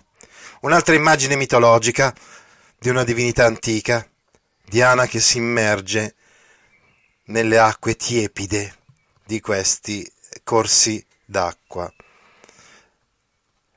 Un'altra 0.62 0.94
immagine 0.94 1.36
mitologica 1.36 2.14
di 2.78 2.90
una 2.90 3.04
divinità 3.04 3.46
antica, 3.46 4.08
Diana 4.64 5.08
che 5.08 5.20
si 5.20 5.40
immerge 5.40 6.14
nelle 7.26 7.58
acque 7.58 7.96
tiepide 7.96 8.82
di 9.26 9.40
questi 9.40 10.10
corsi 10.44 11.04
d'acqua. 11.26 11.92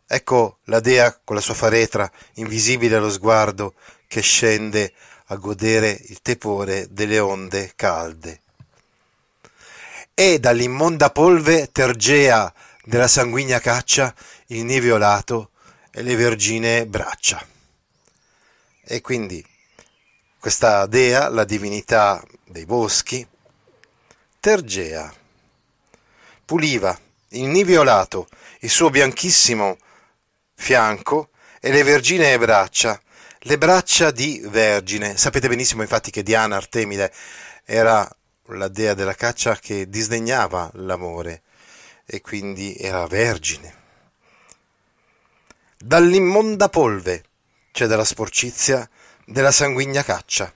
Ecco 0.09 0.59
la 0.65 0.81
dea 0.81 1.19
con 1.25 1.35
la 1.35 1.43
sua 1.43 1.55
faretra, 1.55 2.11
invisibile 2.35 2.97
allo 2.97 3.11
sguardo, 3.11 3.75
che 4.07 4.21
scende 4.21 4.93
a 5.27 5.37
godere 5.37 5.91
il 5.91 6.23
tepore 6.23 6.87
delle 6.91 7.19
onde 7.19 7.73
calde. 7.75 8.43
E 10.15 10.39
dall'immonda 10.39 11.11
polve 11.11 11.71
tergea 11.73 12.53
della 12.85 13.09
sanguigna 13.09 13.59
caccia 13.59 14.15
il 14.47 14.65
niviolato 14.65 15.51
e 15.91 16.03
le 16.03 16.15
vergine 16.15 16.87
braccia. 16.87 17.45
E 18.85 19.01
quindi 19.01 19.45
questa 20.39 20.87
dea, 20.87 21.29
la 21.29 21.45
divinità 21.45 22.23
dei 22.45 22.65
boschi, 22.65 23.27
tergea, 24.39 25.13
puliva 26.47 26.99
il 27.31 27.45
niviolato, 27.45 28.27
il 28.61 28.71
suo 28.71 28.89
bianchissimo 28.89 29.77
fianco 30.55 31.29
e 31.61 31.71
le 31.71 31.83
verginee 31.83 32.39
braccia 32.39 32.99
le 33.47 33.59
braccia 33.59 34.11
di 34.11 34.41
Vergine. 34.45 35.17
Sapete 35.17 35.49
benissimo 35.49 35.83
infatti 35.83 36.11
che 36.11 36.25
Diana 36.25 36.57
Artemide 36.57 37.13
era 37.65 38.09
la 38.47 38.67
dea 38.67 38.95
della 38.95 39.15
caccia 39.15 39.57
che 39.57 39.89
disdegnava 39.89 40.69
l'amore 40.75 41.43
e 42.05 42.21
quindi 42.21 42.75
era 42.77 43.07
vergine. 43.07 43.85
Dall'immonda 45.79 46.69
polve, 46.69 47.25
cioè 47.71 47.87
dalla 47.87 48.05
sporcizia, 48.05 48.89
della 49.25 49.53
sanguigna 49.53 50.03
caccia, 50.03 50.53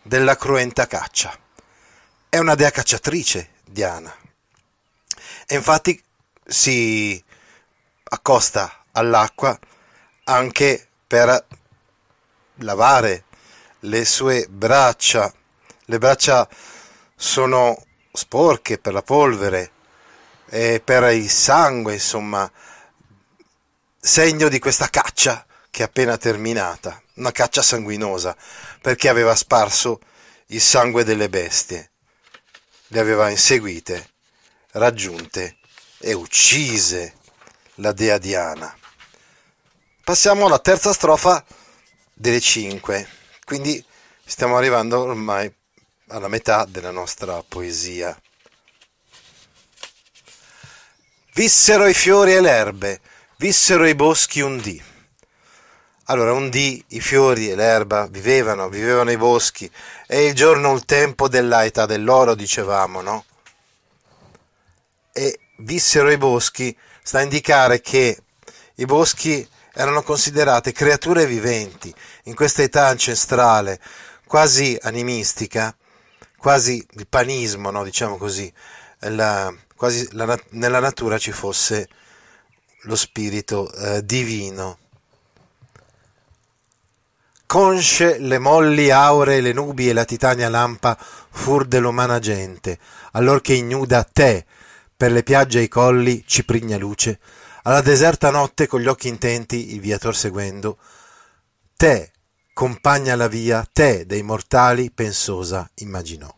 della 0.00 0.36
cruenta 0.36 0.86
caccia. 0.86 1.36
È 2.26 2.38
una 2.38 2.54
dea 2.54 2.70
cacciatrice, 2.70 3.50
Diana. 3.64 4.19
E 5.52 5.56
infatti 5.56 6.00
si 6.46 7.20
accosta 8.04 8.84
all'acqua 8.92 9.58
anche 10.22 10.88
per 11.04 11.44
lavare 12.58 13.24
le 13.80 14.04
sue 14.04 14.46
braccia. 14.48 15.34
Le 15.86 15.98
braccia 15.98 16.48
sono 17.16 17.84
sporche 18.12 18.78
per 18.78 18.92
la 18.92 19.02
polvere 19.02 19.72
e 20.48 20.80
per 20.84 21.12
il 21.12 21.28
sangue, 21.28 21.94
insomma, 21.94 22.48
segno 23.98 24.48
di 24.48 24.60
questa 24.60 24.88
caccia 24.88 25.44
che 25.68 25.82
è 25.82 25.86
appena 25.86 26.16
terminata, 26.16 27.02
una 27.14 27.32
caccia 27.32 27.62
sanguinosa, 27.62 28.36
perché 28.80 29.08
aveva 29.08 29.34
sparso 29.34 29.98
il 30.46 30.60
sangue 30.60 31.02
delle 31.02 31.28
bestie, 31.28 31.90
le 32.86 33.00
aveva 33.00 33.30
inseguite, 33.30 34.10
raggiunte 34.72 35.56
e 35.98 36.12
uccise 36.12 37.14
la 37.76 37.92
dea 37.92 38.18
Diana. 38.18 38.74
Passiamo 40.02 40.46
alla 40.46 40.58
terza 40.58 40.92
strofa 40.92 41.44
delle 42.12 42.40
5, 42.40 43.08
quindi 43.44 43.82
stiamo 44.24 44.56
arrivando 44.56 45.00
ormai 45.00 45.52
alla 46.08 46.28
metà 46.28 46.64
della 46.64 46.90
nostra 46.90 47.42
poesia. 47.46 48.18
Vissero 51.34 51.86
i 51.86 51.94
fiori 51.94 52.34
e 52.34 52.40
le 52.40 52.50
erbe, 52.50 53.00
vissero 53.36 53.86
i 53.86 53.94
boschi 53.94 54.40
un 54.40 54.58
dì. 54.60 54.82
Allora, 56.04 56.32
un 56.32 56.50
dì 56.50 56.84
i 56.88 57.00
fiori 57.00 57.48
e 57.48 57.54
l'erba 57.54 58.08
vivevano, 58.08 58.68
vivevano 58.68 59.12
i 59.12 59.16
boschi, 59.16 59.70
e 60.08 60.26
il 60.26 60.34
giorno 60.34 60.72
il 60.74 60.84
tempo 60.84 61.28
della 61.28 61.64
età 61.64 61.86
dell'oro, 61.86 62.34
dicevamo, 62.34 63.00
no? 63.00 63.24
E 65.12 65.38
vissero 65.58 66.10
i 66.10 66.16
boschi 66.16 66.76
sta 67.02 67.18
a 67.18 67.22
indicare 67.22 67.80
che 67.80 68.22
i 68.76 68.84
boschi 68.84 69.46
erano 69.72 70.02
considerate 70.02 70.72
creature 70.72 71.26
viventi 71.26 71.94
in 72.24 72.34
questa 72.34 72.62
età 72.62 72.86
ancestrale, 72.86 73.80
quasi 74.26 74.78
animistica, 74.82 75.74
quasi 76.36 76.84
il 76.92 77.06
panismo, 77.06 77.70
no? 77.70 77.84
diciamo 77.84 78.16
così, 78.16 78.52
la, 79.00 79.52
quasi 79.76 80.08
la, 80.12 80.38
nella 80.50 80.80
natura 80.80 81.18
ci 81.18 81.32
fosse 81.32 81.88
lo 82.82 82.96
spirito 82.96 83.72
eh, 83.72 84.04
divino. 84.04 84.78
Consce 87.46 88.18
le 88.18 88.38
molli 88.38 88.90
auree, 88.90 89.40
le 89.40 89.52
nubi 89.52 89.88
e 89.88 89.92
la 89.92 90.04
titania 90.04 90.48
lampa 90.48 90.96
fur 90.98 91.64
dell'umana 91.66 92.20
gente, 92.20 92.78
allor 93.12 93.40
che 93.40 93.54
ignuda 93.54 94.04
te, 94.04 94.46
per 95.00 95.12
le 95.12 95.22
piagge 95.22 95.60
e 95.60 95.62
i 95.62 95.68
colli, 95.68 96.24
ciprigna 96.26 96.76
luce, 96.76 97.20
alla 97.62 97.80
deserta 97.80 98.28
notte 98.28 98.66
con 98.66 98.82
gli 98.82 98.86
occhi 98.86 99.08
intenti 99.08 99.72
il 99.72 99.80
viator 99.80 100.14
seguendo, 100.14 100.76
te, 101.74 102.12
compagna 102.52 103.16
la 103.16 103.26
via, 103.26 103.66
te 103.72 104.04
dei 104.04 104.22
mortali 104.22 104.90
pensosa 104.90 105.66
immaginò. 105.76 106.30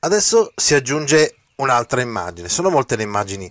Adesso 0.00 0.52
si 0.54 0.74
aggiunge 0.74 1.36
un'altra 1.56 2.02
immagine, 2.02 2.50
sono 2.50 2.68
molte 2.68 2.96
le 2.96 3.02
immagini 3.02 3.50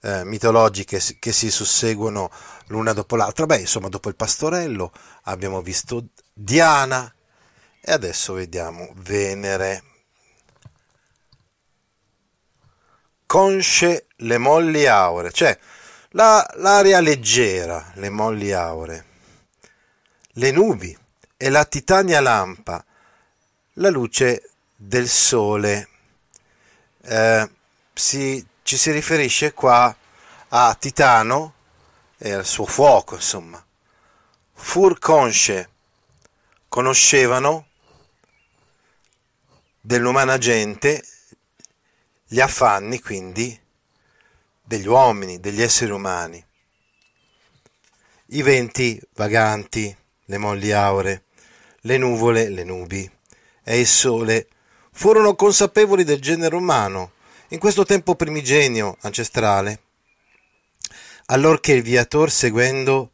eh, 0.00 0.24
mitologiche 0.24 1.00
che 1.20 1.30
si 1.30 1.52
susseguono 1.52 2.32
l'una 2.66 2.92
dopo 2.92 3.14
l'altra, 3.14 3.46
beh 3.46 3.58
insomma 3.58 3.88
dopo 3.88 4.08
il 4.08 4.16
pastorello 4.16 4.90
abbiamo 5.26 5.62
visto 5.62 6.08
Diana 6.32 7.14
e 7.80 7.92
adesso 7.92 8.32
vediamo 8.32 8.90
Venere. 8.96 9.84
Consce 13.32 14.08
le 14.16 14.36
molli 14.36 14.86
auree, 14.86 15.32
cioè 15.32 15.58
la, 16.10 16.46
l'aria 16.56 17.00
leggera, 17.00 17.92
le 17.94 18.10
molli 18.10 18.52
auree, 18.52 19.04
le 20.32 20.50
nubi 20.50 20.94
e 21.38 21.48
la 21.48 21.64
titania 21.64 22.20
lampa, 22.20 22.84
la 23.76 23.88
luce 23.88 24.50
del 24.76 25.08
sole. 25.08 25.88
Eh, 27.04 27.50
si, 27.94 28.46
ci 28.62 28.76
si 28.76 28.90
riferisce 28.90 29.54
qua 29.54 29.96
a 30.48 30.76
Titano, 30.78 31.54
e 32.18 32.32
al 32.32 32.44
suo 32.44 32.66
fuoco, 32.66 33.14
insomma. 33.14 33.64
Fur 34.52 34.98
consce, 34.98 35.70
conoscevano 36.68 37.68
dell'umana 39.80 40.36
gente 40.36 41.02
gli 42.32 42.40
affanni 42.40 42.98
quindi 42.98 43.60
degli 44.62 44.86
uomini, 44.86 45.38
degli 45.38 45.60
esseri 45.60 45.90
umani. 45.90 46.42
I 48.28 48.40
venti 48.40 48.98
vaganti, 49.16 49.94
le 50.24 50.38
molli 50.38 50.72
aure, 50.72 51.24
le 51.80 51.98
nuvole, 51.98 52.48
le 52.48 52.64
nubi 52.64 53.10
e 53.62 53.78
il 53.78 53.86
sole 53.86 54.48
furono 54.92 55.34
consapevoli 55.34 56.04
del 56.04 56.22
genere 56.22 56.56
umano 56.56 57.12
in 57.48 57.58
questo 57.58 57.84
tempo 57.84 58.14
primigenio 58.14 58.96
ancestrale, 59.02 59.82
allorché 61.26 61.72
il 61.72 61.82
viator 61.82 62.30
seguendo 62.30 63.10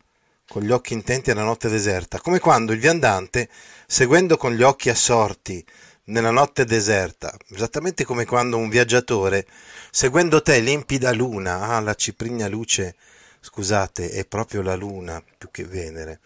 con 0.47 0.63
gli 0.63 0.71
occhi 0.71 0.93
intenti 0.93 1.33
alla 1.33 1.43
notte 1.43 1.69
deserta, 1.69 2.21
come 2.21 2.39
quando 2.39 2.73
il 2.73 2.79
viandante, 2.79 3.49
seguendo 3.85 4.37
con 4.37 4.55
gli 4.55 4.63
occhi 4.63 4.91
assorti 4.91 5.67
nella 6.09 6.31
notte 6.31 6.65
deserta, 6.65 7.35
esattamente 7.51 8.05
come 8.05 8.25
quando 8.25 8.57
un 8.57 8.69
viaggiatore, 8.69 9.47
seguendo 9.91 10.43
te 10.43 10.61
limpida 10.61 11.13
luna, 11.13 11.61
ah, 11.69 11.81
la 11.81 11.95
ciprigna 11.95 12.49
luce, 12.49 12.97
scusate, 13.41 14.11
è 14.11 14.27
proprio 14.27 14.63
la 14.63 14.75
luna 14.75 15.23
più 15.37 15.51
che 15.51 15.65
Venere, 15.65 16.21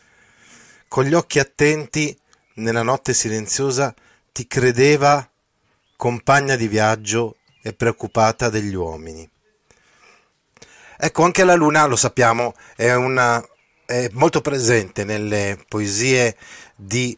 con 0.89 1.05
gli 1.05 1.15
occhi 1.15 1.39
attenti 1.39 2.17
nella 2.55 2.83
notte 2.83 3.15
silenziosa 3.15 3.95
ti 4.31 4.47
credeva 4.47 5.29
compagna 5.97 6.57
di 6.57 6.69
viaggio 6.69 7.37
e 7.63 7.73
preoccupata 7.73 8.49
degli 8.49 8.75
uomini. 8.75 9.29
Ecco, 10.99 11.25
anche 11.25 11.45
la 11.45 11.55
luna, 11.55 11.87
lo 11.87 11.97
sappiamo, 11.97 12.55
è, 12.77 12.93
una, 12.93 13.43
è 13.85 14.09
molto 14.13 14.41
presente 14.41 15.05
nelle 15.05 15.59
poesie 15.69 16.37
di 16.77 17.17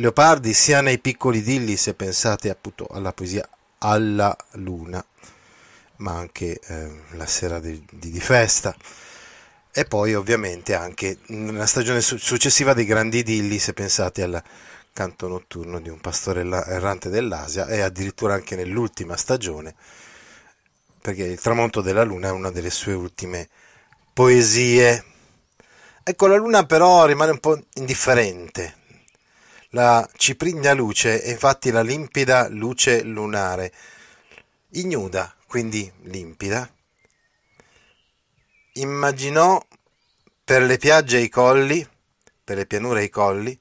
Leopardi, 0.00 0.54
sia 0.54 0.80
nei 0.80 0.98
piccoli 0.98 1.42
dilli, 1.42 1.76
se 1.76 1.92
pensate 1.92 2.48
appunto 2.48 2.86
alla 2.90 3.12
poesia 3.12 3.46
alla 3.80 4.34
luna, 4.52 5.04
ma 5.96 6.16
anche 6.16 6.58
eh, 6.58 6.90
la 7.10 7.26
sera 7.26 7.60
di, 7.60 7.84
di, 7.90 8.10
di, 8.10 8.20
festa. 8.20 8.74
E 9.70 9.84
poi 9.84 10.14
ovviamente 10.14 10.74
anche 10.74 11.18
nella 11.26 11.66
stagione 11.66 12.00
su- 12.00 12.16
successiva 12.16 12.72
dei 12.72 12.86
grandi 12.86 13.22
dilli, 13.22 13.58
se 13.58 13.74
pensate 13.74 14.22
al 14.22 14.42
canto 14.94 15.28
notturno 15.28 15.80
di 15.80 15.90
un 15.90 16.00
pastore 16.00 16.40
errante 16.40 17.10
dell'Asia 17.10 17.66
e 17.66 17.82
addirittura 17.82 18.32
anche 18.32 18.56
nell'ultima 18.56 19.18
stagione, 19.18 19.74
perché 21.02 21.24
il 21.24 21.40
tramonto 21.40 21.82
della 21.82 22.04
luna 22.04 22.28
è 22.28 22.32
una 22.32 22.50
delle 22.50 22.70
sue 22.70 22.94
ultime 22.94 23.48
poesie. 24.14 25.04
Ecco, 26.02 26.26
la 26.26 26.36
luna 26.36 26.64
però 26.64 27.04
rimane 27.04 27.32
un 27.32 27.38
po' 27.38 27.60
indifferente 27.74 28.78
la 29.70 30.08
ciprigna 30.16 30.72
luce 30.72 31.22
è 31.22 31.30
infatti 31.30 31.70
la 31.70 31.82
limpida 31.82 32.48
luce 32.48 33.02
lunare, 33.02 33.72
ignuda, 34.70 35.34
quindi 35.46 35.90
limpida. 36.02 36.68
Immaginò 38.74 39.64
per 40.44 40.62
le 40.62 40.76
piagge 40.76 41.18
e 41.18 41.22
i 41.22 41.28
colli, 41.28 41.86
per 42.42 42.56
le 42.56 42.66
pianure 42.66 43.02
e 43.02 43.04
i 43.04 43.10
colli, 43.10 43.58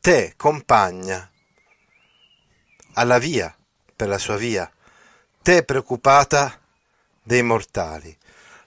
te, 0.00 0.34
compagna, 0.36 1.28
alla 2.94 3.18
via, 3.18 3.54
per 3.96 4.08
la 4.08 4.18
sua 4.18 4.36
via, 4.36 4.70
te 5.42 5.64
preoccupata 5.64 6.60
dei 7.22 7.42
mortali. 7.42 8.16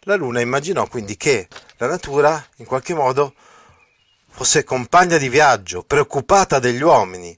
La 0.01 0.15
luna 0.15 0.41
immaginò 0.41 0.87
quindi 0.87 1.15
che 1.15 1.47
la 1.77 1.87
natura, 1.87 2.43
in 2.57 2.65
qualche 2.65 2.93
modo, 2.93 3.33
fosse 4.31 4.63
compagna 4.63 5.17
di 5.17 5.29
viaggio, 5.29 5.83
preoccupata 5.83 6.59
degli 6.59 6.81
uomini, 6.81 7.37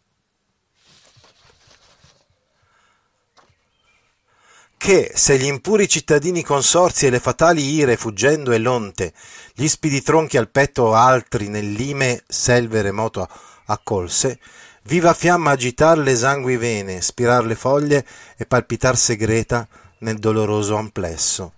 che 4.84 5.12
se 5.15 5.38
gli 5.38 5.45
impuri 5.45 5.88
cittadini 5.88 6.43
consorzi 6.43 7.06
e 7.06 7.10
le 7.10 7.21
fatali 7.21 7.63
ire 7.63 7.95
fuggendo 7.95 8.51
e 8.51 8.58
lonte, 8.58 9.13
gli 9.53 9.67
spidi 9.67 10.01
tronchi 10.01 10.36
al 10.36 10.49
petto 10.49 10.93
altri 10.93 11.47
nell'ime 11.47 12.23
selve 12.27 12.82
remoto 12.82 13.25
accolse, 13.67 14.39
viva 14.84 15.13
fiamma 15.13 15.51
agitar 15.51 15.97
le 15.97 16.12
esangui 16.12 16.58
vene, 16.58 16.99
spirar 16.99 17.45
le 17.45 17.56
foglie 17.56 18.06
e 18.36 18.45
palpitar 18.45 18.97
segreta 18.97 19.65
nel 19.99 20.19
doloroso 20.19 20.75
amplesso. 20.75 21.53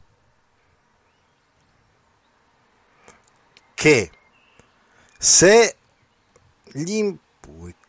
Che 3.74 4.12
se 5.18 5.76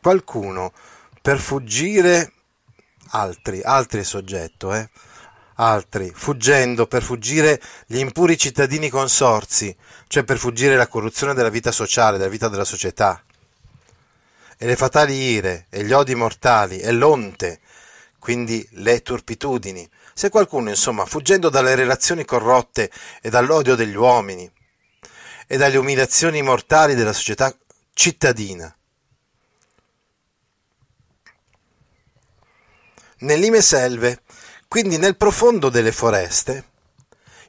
qualcuno 0.01 0.73
per 1.21 1.39
fuggire 1.39 2.33
altri, 3.11 3.61
altri 3.62 4.05
soggetto, 4.05 4.73
eh, 4.73 4.89
altri, 5.57 6.12
fuggendo 6.15 6.87
per 6.87 7.03
fuggire 7.03 7.61
gli 7.87 7.99
impuri 7.99 8.39
cittadini 8.39 8.89
consorzi, 8.89 9.75
cioè 10.07 10.25
per 10.25 10.39
fuggire 10.39 10.77
la 10.77 10.87
corruzione 10.87 11.35
della 11.35 11.49
vita 11.49 11.73
sociale, 11.73 12.19
della 12.19 12.31
vita 12.31 12.49
della 12.49 12.65
società, 12.65 13.23
e 14.59 14.67
le 14.67 14.77
fatali 14.77 15.15
ire, 15.15 15.67
e 15.71 15.85
gli 15.85 15.93
odi 15.93 16.15
mortali, 16.15 16.79
e 16.79 16.93
l'onte, 16.93 17.61
quindi 18.19 18.67
le 18.73 19.03
turpitudini. 19.03 19.89
Se 20.15 20.31
qualcuno, 20.31 20.71
insomma, 20.71 21.05
fuggendo 21.05 21.51
dalle 21.51 21.75
relazioni 21.75 22.25
corrotte 22.25 22.91
e 23.21 23.29
dall'odio 23.29 23.75
degli 23.75 23.97
uomini, 23.97 24.51
e 25.46 25.56
dalle 25.56 25.76
umiliazioni 25.76 26.42
mortali 26.42 26.94
della 26.94 27.12
società 27.12 27.54
cittadina. 27.92 28.74
Nell'ime 33.18 33.62
selve, 33.62 34.22
quindi 34.68 34.98
nel 34.98 35.16
profondo 35.16 35.70
delle 35.70 35.92
foreste, 35.92 36.68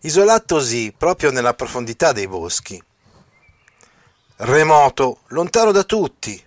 isolatosi 0.02 0.94
proprio 0.98 1.32
nella 1.32 1.54
profondità 1.54 2.14
dei 2.14 2.28
boschi, 2.28 2.82
remoto, 4.38 5.22
lontano 5.28 5.72
da 5.72 5.84
tutti, 5.84 6.42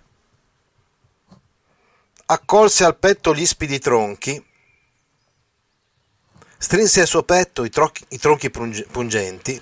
accolse 2.25 2.85
al 2.85 2.97
petto 2.97 3.35
gli 3.35 3.41
ispidi 3.41 3.77
tronchi, 3.77 4.43
strinse 6.57 7.01
al 7.01 7.07
suo 7.07 7.23
petto 7.23 7.63
i, 7.63 7.69
tronchi, 7.69 8.05
i 8.09 8.17
tronchi 8.17 8.49
pungenti, 8.49 9.61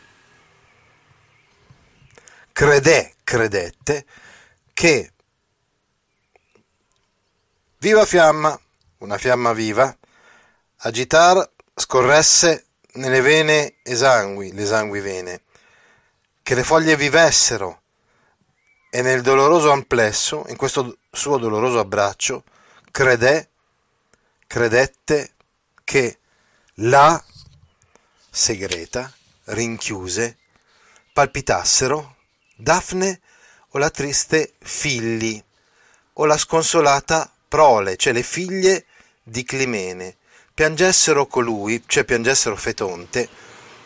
credè, 2.60 3.13
credette, 3.24 4.06
che 4.74 5.13
viva 7.78 8.06
fiamma, 8.06 8.60
una 8.98 9.17
fiamma 9.17 9.54
viva, 9.54 9.98
agitar 10.80 11.50
scorresse 11.74 12.65
nelle 12.95 13.22
vene 13.22 13.76
esangui, 13.82 14.52
le 14.52 14.63
esangui 14.63 15.00
vene, 15.00 15.43
che 16.43 16.54
le 16.54 16.65
foglie 16.65 16.98
vivessero 16.98 17.84
e 18.89 19.02
nel 19.04 19.22
doloroso 19.22 19.72
amplesso, 19.72 20.43
in 20.50 20.58
questo 20.58 20.98
suo 21.10 21.38
doloroso 21.38 21.80
abbraccio, 21.80 22.43
credè, 22.91 23.48
credette 24.48 25.36
che 25.86 26.19
la 26.74 27.24
segreta 28.30 29.10
rinchiuse 29.45 30.38
palpitassero 31.13 32.17
Daphne 32.62 33.22
o 33.69 33.78
la 33.78 33.89
triste 33.89 34.54
Filli 34.60 35.41
o 36.13 36.26
la 36.26 36.38
sconsolata 36.38 37.32
Prole, 37.48 37.95
cioè 37.95 38.12
le 38.12 38.22
figlie 38.22 38.86
di 39.24 39.43
Climene, 39.43 40.17
piangessero 40.54 41.25
colui, 41.25 41.81
cioè 41.86 42.04
piangessero 42.04 42.58
Fetonte, 42.58 43.29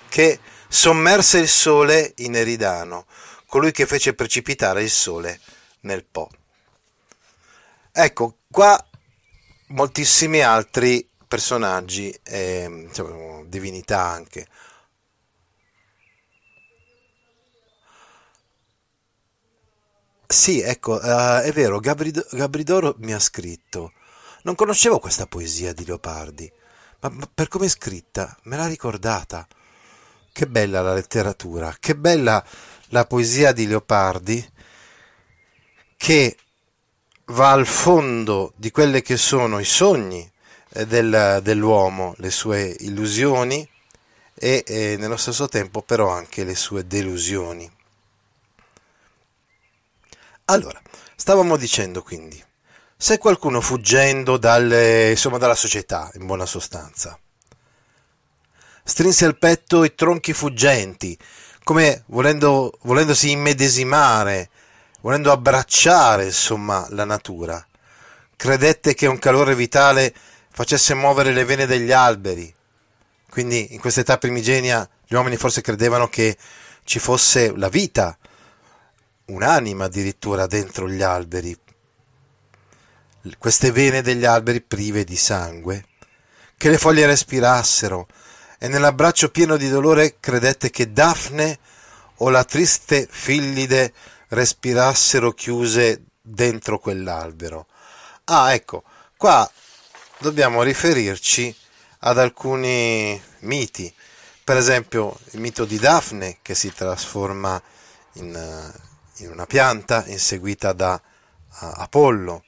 che 0.10 0.40
sommerse 0.68 1.38
il 1.38 1.48
sole 1.48 2.14
in 2.18 2.36
Eridano, 2.36 3.06
colui 3.46 3.72
che 3.72 3.86
fece 3.86 4.16
precipitare 4.16 4.82
il 4.82 4.90
sole 4.90 5.40
nel 5.82 6.04
Po. 6.04 6.30
Ecco, 7.92 8.38
qua 8.50 8.84
moltissimi 9.68 10.42
altri 10.42 11.08
personaggi, 11.28 12.12
e, 12.24 12.64
insomma, 12.64 13.44
divinità 13.46 14.02
anche, 14.02 14.48
Sì, 20.34 20.62
ecco, 20.62 20.94
uh, 20.96 21.42
è 21.42 21.52
vero, 21.54 21.80
Gabrid- 21.80 22.36
Gabridoro 22.36 22.96
mi 22.98 23.14
ha 23.14 23.20
scritto. 23.20 23.94
Non 24.42 24.56
conoscevo 24.56 24.98
questa 24.98 25.28
poesia 25.28 25.74
di 25.74 25.86
Leopardi, 25.86 26.52
ma, 27.02 27.30
per 27.32 27.48
come 27.48 27.66
è 27.66 27.70
scritta 27.70 28.36
me 28.46 28.58
l'ha 28.58 28.66
ricordata. 28.66 29.48
Che 30.32 30.48
bella 30.48 30.82
la 30.82 30.96
letteratura, 30.96 31.76
che 31.80 31.96
bella 31.96 32.44
la 32.90 33.06
poesia 33.06 33.52
di 33.52 33.68
Leopardi 33.68 34.44
che 35.98 36.36
va 37.26 37.52
al 37.52 37.68
fondo 37.68 38.54
di 38.56 38.72
quelle 38.72 39.02
che 39.04 39.18
sono 39.18 39.60
i 39.60 39.66
sogni 39.66 40.30
eh, 40.70 40.88
del, 40.88 41.42
dell'uomo, 41.44 42.16
le 42.18 42.32
sue 42.32 42.76
illusioni 42.80 43.68
e, 44.34 44.64
e 44.66 44.96
nello 44.98 45.18
stesso 45.18 45.48
tempo 45.48 45.84
però 45.84 46.10
anche 46.10 46.44
le 46.44 46.56
sue 46.56 46.88
delusioni. 46.88 47.70
Allora, 50.46 50.82
stavamo 51.16 51.56
dicendo 51.56 52.02
quindi, 52.02 52.44
se 52.98 53.18
qualcuno 53.18 53.62
fuggendo 53.62 54.36
dalle, 54.36 55.12
insomma, 55.12 55.38
dalla 55.38 55.56
società, 55.56 56.12
in 56.16 56.26
buona 56.26 56.46
sostanza, 56.46 57.18
strinse 58.84 59.24
al 59.24 59.38
petto 59.38 59.86
i 59.86 59.96
tronchi 59.96 60.34
fuggenti, 60.34 61.18
come 61.64 62.04
volendo, 62.08 62.78
volendosi 62.82 63.32
immedesimare, 63.32 64.50
volendo 65.00 65.32
abbracciare, 65.32 66.26
insomma, 66.26 66.88
la 66.90 67.06
natura, 67.06 67.66
credette 68.36 68.94
che 68.96 69.08
un 69.08 69.20
calore 69.20 69.56
vitale 69.56 70.14
facesse 70.52 70.94
muovere 70.94 71.32
le 71.32 71.46
vene 71.46 71.66
degli 71.66 71.94
alberi. 71.94 72.54
Quindi 73.30 73.74
in 73.74 73.80
questa 73.80 74.02
età 74.02 74.18
primigenia 74.18 74.88
gli 75.08 75.16
uomini 75.16 75.38
forse 75.38 75.62
credevano 75.62 76.10
che 76.10 76.38
ci 76.84 77.00
fosse 77.00 77.54
la 77.56 77.70
vita, 77.70 78.18
un'anima 79.26 79.86
addirittura 79.86 80.48
dentro 80.48 80.90
gli 80.90 81.02
alberi, 81.02 81.58
queste 83.38 83.72
vene 83.72 84.02
degli 84.02 84.26
alberi 84.26 84.62
prive 84.62 85.04
di 85.04 85.16
sangue, 85.16 85.86
che 86.58 86.70
le 86.70 86.78
foglie 86.78 87.06
respirassero, 87.06 88.08
e 88.60 88.68
nell'abbraccio 88.68 89.30
pieno 89.30 89.58
di 89.58 89.70
dolore 89.70 90.18
credette 90.20 90.70
che 90.70 90.92
Daphne 90.92 91.60
o 92.18 92.30
la 92.30 92.44
triste 92.44 93.08
Fillide 93.10 93.94
respirassero 94.30 95.34
chiuse 95.34 96.04
dentro 96.22 96.80
quell'albero. 96.80 97.68
Ah, 98.26 98.54
ecco, 98.54 98.84
qua 99.18 99.50
dobbiamo 100.20 100.64
riferirci 100.64 101.54
ad 102.00 102.18
alcuni 102.18 103.22
miti, 103.40 103.94
per 104.44 104.58
esempio 104.58 105.18
il 105.32 105.40
mito 105.40 105.66
di 105.66 105.78
Daphne 105.78 106.38
che 106.42 106.56
si 106.56 106.74
trasforma 106.74 107.62
in, 108.14 108.74
in 109.18 109.30
una 109.30 109.46
pianta 109.46 110.04
inseguita 110.08 110.74
da 110.74 111.00
Apollo, 111.50 112.44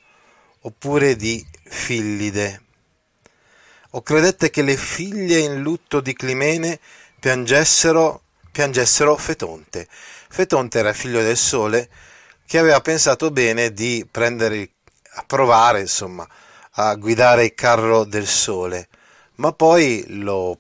oppure 0.62 1.16
di 1.16 1.46
Fillide. 1.64 2.62
O 3.92 4.02
credette 4.02 4.50
che 4.50 4.62
le 4.62 4.76
figlie 4.76 5.40
in 5.40 5.62
lutto 5.62 6.02
di 6.02 6.14
Climene 6.14 6.80
piangessero, 7.20 8.24
piangessero 8.52 9.16
Fetonte. 9.16 9.88
Fetonte 9.90 10.80
era 10.80 10.92
figlio 10.92 11.22
del 11.22 11.38
sole 11.38 11.90
che 12.46 12.58
aveva 12.58 12.82
pensato 12.82 13.32
bene 13.32 13.72
di 13.74 14.06
prendere, 14.10 14.72
a 15.14 15.24
provare, 15.24 15.80
insomma, 15.82 16.28
a 16.72 16.96
guidare 16.96 17.46
il 17.46 17.54
carro 17.56 18.04
del 18.04 18.28
sole, 18.28 18.90
ma 19.36 19.54
poi 19.54 20.04
lo 20.08 20.58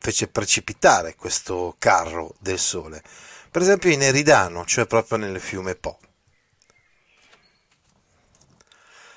fece 0.00 0.28
precipitare 0.28 1.14
questo 1.14 1.76
carro 1.78 2.34
del 2.38 2.58
sole, 2.58 3.02
per 3.56 3.64
esempio 3.64 3.90
in 3.90 4.02
Eridano, 4.02 4.66
cioè 4.66 4.84
proprio 4.84 5.16
nel 5.16 5.40
fiume 5.40 5.76
Po. 5.76 5.98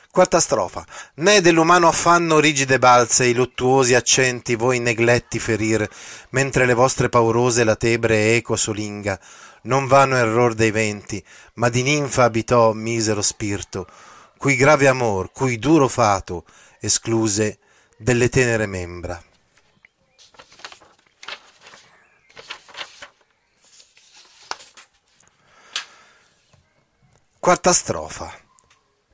Quarta 0.09 0.39
strofa. 0.39 0.85
Né 1.15 1.41
dell'umano 1.41 1.89
affanno 1.89 2.39
rigide 2.39 2.79
balze, 2.79 3.25
i 3.25 3.33
luttuosi 3.33 3.95
accenti 3.95 4.55
voi 4.55 4.79
negletti 4.79 5.39
ferir, 5.39 5.85
mentre 6.29 6.65
le 6.65 6.73
vostre 6.73 7.09
paurose 7.09 7.65
la 7.65 7.75
tebre 7.75 8.35
eco 8.35 8.55
solinga, 8.55 9.19
non 9.63 9.87
vano 9.87 10.15
error 10.15 10.53
dei 10.53 10.71
venti, 10.71 11.21
ma 11.55 11.67
di 11.67 11.83
ninfa 11.83 12.23
abitò 12.23 12.71
misero 12.71 13.21
spirito, 13.21 13.87
cui 14.37 14.55
grave 14.55 14.87
amor, 14.87 15.33
cui 15.33 15.59
duro 15.59 15.89
fato, 15.89 16.45
escluse 16.79 17.59
delle 17.97 18.29
tenere 18.29 18.67
membra. 18.67 19.21
Quarta 27.49 27.73
strofa. 27.73 28.31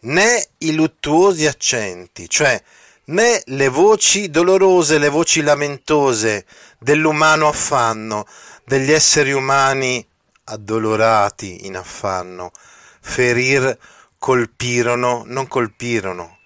Né 0.01 0.45
i 0.57 0.73
luttuosi 0.73 1.47
accenti, 1.47 2.29
cioè 2.29 2.61
né 3.05 3.41
le 3.45 3.69
voci 3.69 4.29
dolorose, 4.29 4.97
le 4.97 5.07
voci 5.07 5.41
lamentose 5.41 6.45
dell'umano 6.77 7.47
affanno, 7.47 8.27
degli 8.65 8.91
esseri 8.91 9.31
umani 9.31 10.05
addolorati 10.43 11.65
in 11.65 11.77
affanno, 11.77 12.51
ferir 12.99 13.77
colpirono, 14.17 15.23
non 15.25 15.47
colpirono, 15.47 16.37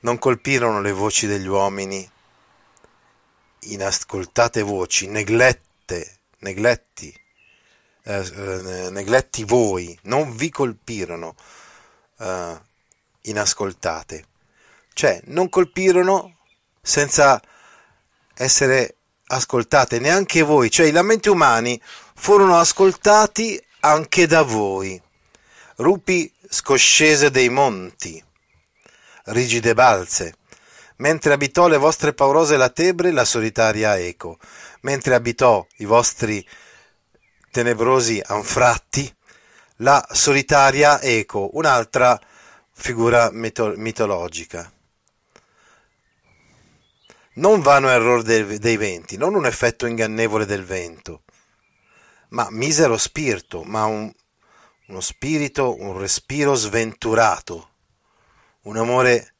non 0.00 0.18
colpirono 0.18 0.82
le 0.82 0.92
voci 0.92 1.26
degli 1.26 1.46
uomini, 1.46 2.06
inascoltate 3.60 4.60
voci, 4.60 5.06
neglette, 5.06 6.18
negletti, 6.40 7.18
eh, 8.08 8.24
eh, 8.24 8.90
negletti 8.90 9.44
voi, 9.44 9.96
non 10.04 10.34
vi 10.34 10.48
colpirono, 10.48 11.34
eh, 12.18 12.58
inascoltate, 13.20 14.24
cioè 14.94 15.20
non 15.26 15.50
colpirono 15.50 16.38
senza 16.80 17.38
essere 18.34 18.96
ascoltate 19.26 19.98
neanche 19.98 20.40
voi, 20.40 20.70
cioè 20.70 20.86
i 20.86 20.90
lamenti 20.90 21.28
umani 21.28 21.78
furono 22.14 22.58
ascoltati 22.58 23.62
anche 23.80 24.26
da 24.26 24.40
voi. 24.40 24.98
Rupi 25.76 26.32
scoscese 26.48 27.30
dei 27.30 27.50
monti, 27.50 28.24
rigide 29.24 29.74
balze, 29.74 30.36
mentre 30.96 31.34
abitò 31.34 31.68
le 31.68 31.76
vostre 31.76 32.14
paurose 32.14 32.56
latebre 32.56 33.10
la 33.10 33.26
solitaria 33.26 33.98
eco, 33.98 34.38
mentre 34.80 35.14
abitò 35.14 35.64
i 35.76 35.84
vostri 35.84 36.42
tenebrosi 37.50 38.20
anfratti 38.24 39.12
la 39.76 40.06
solitaria 40.10 41.00
eco, 41.00 41.50
un'altra 41.52 42.18
figura 42.72 43.30
mito- 43.32 43.74
mitologica. 43.76 44.72
Non 47.34 47.60
vano 47.60 47.88
errore 47.88 48.22
dei, 48.22 48.58
dei 48.58 48.76
venti, 48.76 49.16
non 49.16 49.34
un 49.34 49.46
effetto 49.46 49.86
ingannevole 49.86 50.44
del 50.44 50.64
vento, 50.64 51.22
ma 52.30 52.48
misero 52.50 52.96
spirito, 52.96 53.62
ma 53.62 53.84
un, 53.84 54.12
uno 54.88 55.00
spirito, 55.00 55.80
un 55.80 55.98
respiro 55.98 56.54
sventurato, 56.54 57.70
un 58.62 58.76
amore, 58.76 59.34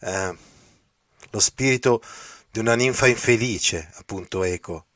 eh, 0.00 0.36
lo 1.30 1.40
spirito 1.40 2.02
di 2.50 2.58
una 2.58 2.74
ninfa 2.74 3.06
infelice, 3.06 3.90
appunto 3.96 4.42
Eco, 4.42 4.86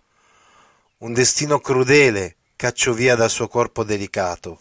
un 0.98 1.12
destino 1.12 1.60
crudele 1.60 2.36
cacciò 2.56 2.92
via 2.92 3.16
dal 3.16 3.30
suo 3.30 3.48
corpo 3.48 3.84
delicato, 3.84 4.60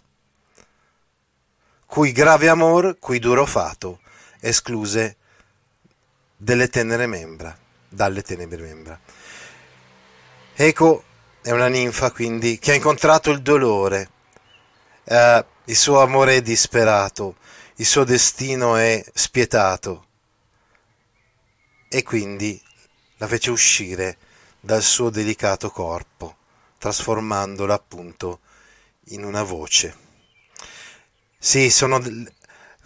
cui 1.86 2.12
grave 2.12 2.50
amor, 2.50 2.98
cui 3.00 3.20
duro 3.20 3.46
fato, 3.46 4.02
escluse 4.40 5.18
delle 6.36 6.68
tenere 6.68 7.06
membra, 7.06 7.56
dalle 7.88 8.24
tenere 8.24 8.58
membra. 8.58 9.00
Eco 10.56 11.04
è 11.42 11.52
una 11.52 11.68
ninfa 11.68 12.12
quindi 12.12 12.58
che 12.58 12.72
ha 12.72 12.76
incontrato 12.76 13.30
il 13.30 13.42
dolore, 13.42 14.10
eh, 15.04 15.46
il 15.66 15.76
suo 15.76 16.02
amore 16.02 16.38
è 16.38 16.42
disperato, 16.42 17.38
il 17.76 17.86
suo 17.86 18.04
destino 18.04 18.76
è 18.76 19.04
spietato. 19.14 20.08
E 21.88 22.02
quindi 22.04 22.60
la 23.18 23.28
fece 23.28 23.52
uscire 23.52 24.18
dal 24.66 24.82
suo 24.82 25.10
delicato 25.10 25.70
corpo, 25.72 26.38
trasformandola 26.78 27.74
appunto 27.74 28.40
in 29.08 29.26
una 29.26 29.44
voce. 29.44 29.94
Sì, 31.38 31.70
sono, 31.70 32.02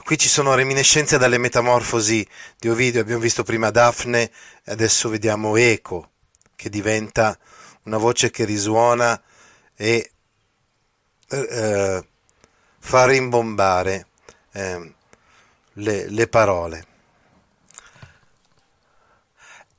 qui 0.03 0.17
ci 0.17 0.27
sono 0.27 0.55
reminiscenze 0.55 1.19
dalle 1.19 1.37
metamorfosi 1.37 2.27
di 2.57 2.67
Ovidio, 2.67 2.99
abbiamo 2.99 3.21
visto 3.21 3.43
prima 3.43 3.69
Daphne, 3.69 4.31
adesso 4.65 5.07
vediamo 5.07 5.55
Eco, 5.55 6.09
che 6.55 6.69
diventa 6.69 7.37
una 7.83 7.97
voce 7.97 8.31
che 8.31 8.43
risuona 8.43 9.21
e 9.75 10.11
eh, 11.29 12.07
fa 12.79 13.05
rimbombare 13.05 14.07
eh, 14.53 14.93
le, 15.73 16.09
le 16.09 16.27
parole. 16.27 16.85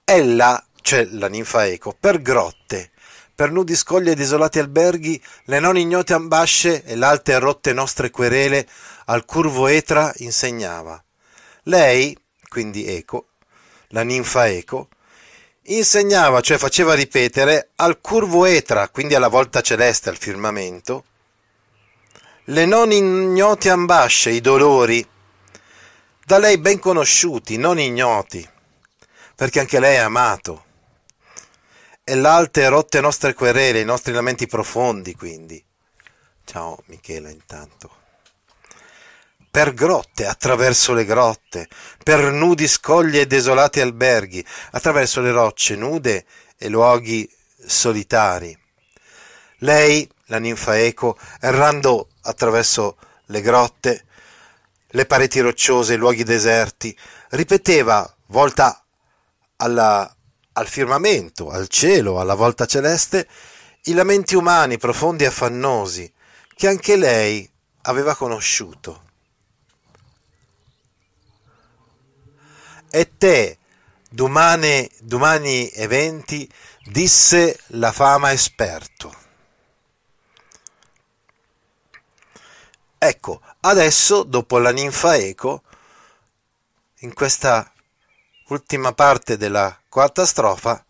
Ella, 0.05 0.65
cioè 0.89 1.05
la 1.11 1.29
ninfa 1.29 1.67
Eco, 1.67 1.95
per 2.01 2.23
grotte, 2.23 2.93
per 3.35 3.51
nudi 3.51 3.77
scogli 3.77 4.09
ed 4.09 4.19
isolati 4.19 4.59
alberghi, 4.59 5.23
le 5.45 5.61
non 5.61 5.77
ignote 5.77 6.15
ambasce 6.15 6.83
e 6.83 6.97
l'alte 6.97 7.33
e 7.33 7.39
rotte 7.39 7.75
nostre 7.75 8.09
querele 8.09 8.67
al 9.05 9.27
curvo 9.27 9.67
Etra 9.67 10.11
insegnava. 10.17 11.05
Lei, 11.65 12.17
quindi 12.49 12.87
Eco, 12.87 13.27
la 13.89 14.01
ninfa 14.01 14.49
Eco, 14.49 14.89
insegnava, 15.65 16.41
cioè 16.41 16.57
faceva 16.57 16.95
ripetere, 16.95 17.73
al 17.77 18.01
curvo 18.01 18.47
Etra, 18.47 18.89
quindi 18.89 19.15
alla 19.15 19.29
volta 19.29 19.61
celeste, 19.61 20.09
al 20.09 20.17
firmamento, 20.17 21.05
le 22.45 22.65
non 22.65 22.93
ignote 22.93 23.69
ambasce, 23.69 24.31
i 24.31 24.41
dolori, 24.41 25.07
da 26.25 26.39
lei 26.39 26.57
ben 26.57 26.79
conosciuti, 26.79 27.59
non 27.59 27.79
ignoti, 27.79 28.49
perché 29.35 29.61
anche 29.61 29.79
lei 29.81 29.97
è 29.97 29.99
amato. 29.99 30.63
E 32.09 32.15
l'alte 32.15 32.63
e 32.63 32.69
rotte 32.71 33.03
nostre 33.03 33.35
querele, 33.35 33.81
i 33.81 33.85
nostri 33.85 34.15
lamenti 34.15 34.47
profondi, 34.47 35.15
quindi. 35.15 35.63
Ciao 36.47 36.83
Michela 36.87 37.29
intanto. 37.29 37.97
per 39.51 39.75
grotte, 39.75 40.27
attraverso 40.27 40.95
le 40.95 41.05
grotte, 41.05 41.69
per 42.03 42.33
nudi 42.33 42.67
scogli 42.67 43.19
e 43.19 43.27
desolati 43.27 43.81
alberghi, 43.81 44.43
attraverso 44.71 45.21
le 45.21 45.33
rocce 45.33 45.77
nude 45.77 46.25
e 46.57 46.69
luoghi 46.71 47.31
solitari. 47.67 48.59
Lei, 49.59 50.09
la 50.29 50.39
ninfa 50.39 50.79
Eco, 50.79 51.19
errando 51.41 52.09
attraverso 52.23 52.97
le 53.27 53.43
grotte, 53.43 54.07
le 54.93 55.05
pareti 55.05 55.41
rocciose, 55.41 55.93
i 55.93 55.99
luoghi 55.99 56.25
deserti, 56.25 56.97
ripeteva, 57.33 58.11
volta 58.29 58.83
alla, 59.57 60.11
al 60.59 60.67
firmamento, 60.67 61.51
al 61.51 61.69
cielo, 61.69 62.19
alla 62.19 62.35
volta 62.35 62.67
celeste, 62.67 63.29
i 63.85 63.93
lamenti 63.93 64.35
umani 64.35 64.77
profondi 64.77 65.23
e 65.23 65.29
affannosi 65.29 66.13
che 66.55 66.67
anche 66.67 66.97
lei 66.97 67.49
aveva 67.83 68.17
conosciuto. 68.17 69.07
E 72.91 73.17
te, 73.17 73.59
domani, 74.11 74.91
domani 75.01 75.71
eventi, 75.71 76.51
disse 76.87 77.61
la 77.69 77.93
fama 77.93 78.33
esperto. 78.33 79.15
Ecco, 82.99 83.41
adesso, 83.61 84.25
dopo 84.25 84.59
la 84.59 84.73
ninfa 84.73 85.17
Eco, 85.17 85.63
in 87.01 87.15
questa 87.15 87.71
ultima 88.49 88.93
parte 88.93 89.37
della 89.37 89.79
quarta 89.89 90.25
strofa, 90.25 90.85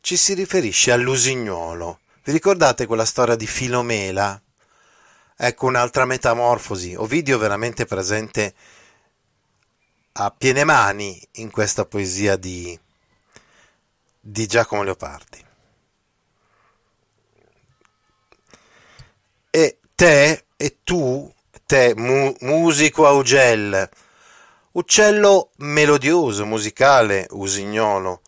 ci 0.00 0.16
si 0.16 0.34
riferisce 0.34 0.92
all'usignolo. 0.92 2.00
Vi 2.24 2.32
ricordate 2.32 2.86
quella 2.86 3.04
storia 3.04 3.36
di 3.36 3.46
Filomela? 3.46 4.40
Ecco 5.36 5.66
un'altra 5.66 6.04
metamorfosi. 6.04 6.94
Ovidio 6.94 7.38
veramente 7.38 7.84
presente 7.84 8.54
a 10.12 10.30
piene 10.30 10.64
mani 10.64 11.20
in 11.32 11.50
questa 11.50 11.84
poesia 11.84 12.36
di, 12.36 12.78
di 14.20 14.46
Giacomo 14.46 14.82
Leopardi. 14.82 15.44
E 19.50 19.78
te 19.94 20.44
e 20.56 20.78
tu, 20.84 21.32
te 21.66 21.94
mu, 21.96 22.34
musico 22.40 23.06
augel, 23.06 23.88
uccello 24.72 25.50
melodioso, 25.56 26.46
musicale, 26.46 27.26
usignolo, 27.30 28.22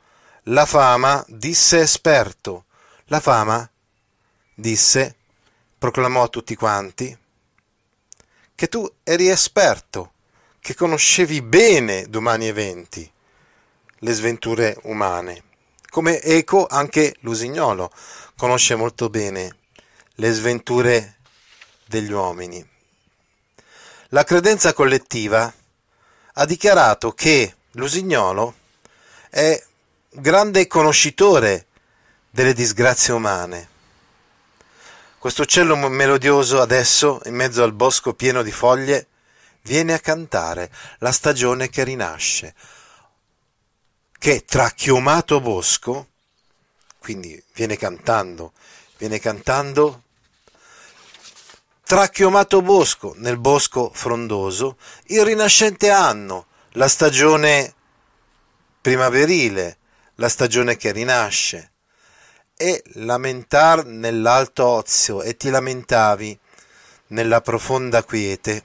la 0.44 0.66
fama 0.66 1.24
disse 1.28 1.80
esperto, 1.80 2.64
la 3.06 3.20
fama 3.20 3.68
disse, 4.54 5.16
proclamò 5.78 6.24
a 6.24 6.28
tutti 6.28 6.54
quanti, 6.54 7.16
che 8.54 8.68
tu 8.68 8.88
eri 9.02 9.28
esperto, 9.28 10.12
che 10.60 10.74
conoscevi 10.74 11.42
bene 11.42 12.06
domani 12.08 12.46
eventi, 12.46 13.10
le 13.98 14.12
sventure 14.12 14.76
umane. 14.82 15.42
Come 15.88 16.20
Eco, 16.20 16.66
anche 16.66 17.14
l'usignolo 17.20 17.90
conosce 18.36 18.74
molto 18.74 19.08
bene 19.08 19.56
le 20.16 20.32
sventure 20.32 21.16
degli 21.86 22.12
uomini. 22.12 22.66
La 24.08 24.24
credenza 24.24 24.72
collettiva 24.72 25.52
ha 26.34 26.44
dichiarato 26.46 27.12
che 27.12 27.54
l'usignolo 27.72 28.54
è 29.30 29.62
grande 30.10 30.66
conoscitore 30.66 31.66
delle 32.30 32.52
disgrazie 32.52 33.12
umane. 33.12 33.68
Questo 35.18 35.42
uccello 35.42 35.76
melodioso 35.76 36.60
adesso, 36.60 37.20
in 37.24 37.34
mezzo 37.34 37.62
al 37.62 37.72
bosco 37.72 38.14
pieno 38.14 38.42
di 38.42 38.50
foglie, 38.50 39.06
viene 39.62 39.94
a 39.94 40.00
cantare 40.00 40.70
la 40.98 41.12
stagione 41.12 41.70
che 41.70 41.84
rinasce, 41.84 42.54
che 44.18 44.44
tra 44.44 44.70
chiumato 44.70 45.40
bosco, 45.40 46.08
quindi 46.98 47.42
viene 47.54 47.76
cantando, 47.76 48.52
viene 48.98 49.18
cantando 49.18 50.03
tra 51.84 52.08
chiumato 52.08 52.62
bosco, 52.62 53.14
nel 53.18 53.38
bosco 53.38 53.90
frondoso, 53.92 54.78
il 55.06 55.24
rinascente 55.24 55.90
anno, 55.90 56.46
la 56.72 56.88
stagione 56.88 57.74
primaverile, 58.80 59.78
la 60.16 60.28
stagione 60.28 60.76
che 60.76 60.92
rinasce. 60.92 61.70
E 62.56 62.82
lamentar 62.94 63.84
nell'alto 63.84 64.64
ozio 64.64 65.22
e 65.22 65.36
ti 65.36 65.50
lamentavi 65.50 66.38
nella 67.08 67.40
profonda 67.40 68.02
quiete. 68.02 68.64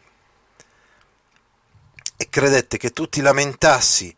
E 2.15 2.29
credette 2.29 2.77
che 2.77 2.91
tu 2.91 3.09
ti 3.09 3.21
lamentassi 3.21 4.15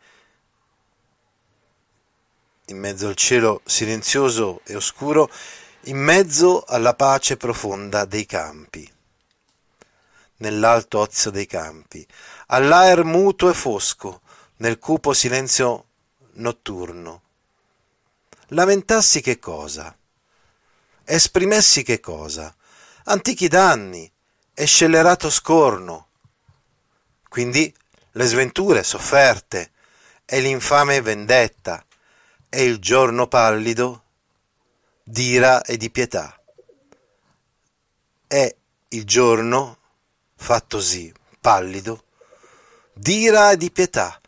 in 2.65 2.77
mezzo 2.77 3.07
al 3.07 3.15
cielo 3.15 3.61
silenzioso 3.65 4.61
e 4.65 4.75
oscuro, 4.75 5.29
in 5.85 5.97
mezzo 5.97 6.63
alla 6.63 6.93
pace 6.93 7.37
profonda 7.37 8.05
dei 8.05 8.25
campi, 8.25 8.89
nell'alto 10.37 10.99
ozio 10.99 11.31
dei 11.31 11.45
campi, 11.45 12.05
all'aer 12.47 13.03
muto 13.03 13.49
e 13.49 13.53
fosco, 13.53 14.21
nel 14.57 14.79
cupo 14.79 15.13
silenzio 15.13 15.85
notturno 16.33 17.21
lamentassi 18.53 19.21
che 19.21 19.39
cosa? 19.39 19.95
Esprimessi 21.03 21.83
che 21.83 21.99
cosa? 21.99 22.53
Antichi 23.05 23.47
danni 23.47 24.09
e 24.53 24.65
scellerato 24.65 25.29
scorno. 25.29 26.07
Quindi 27.27 27.73
le 28.11 28.25
sventure 28.25 28.83
sofferte 28.83 29.71
e 30.25 30.41
l'infame 30.41 31.01
vendetta 31.01 31.83
e 32.49 32.63
il 32.63 32.79
giorno 32.79 33.27
pallido 33.27 34.03
d'ira 35.03 35.61
e 35.63 35.77
di 35.77 35.89
pietà. 35.89 36.39
È 38.27 38.55
il 38.89 39.03
giorno 39.05 39.77
fattosi 40.35 41.13
pallido 41.39 42.03
d'ira 42.93 43.51
e 43.51 43.57
di 43.57 43.71
pietà 43.71 44.19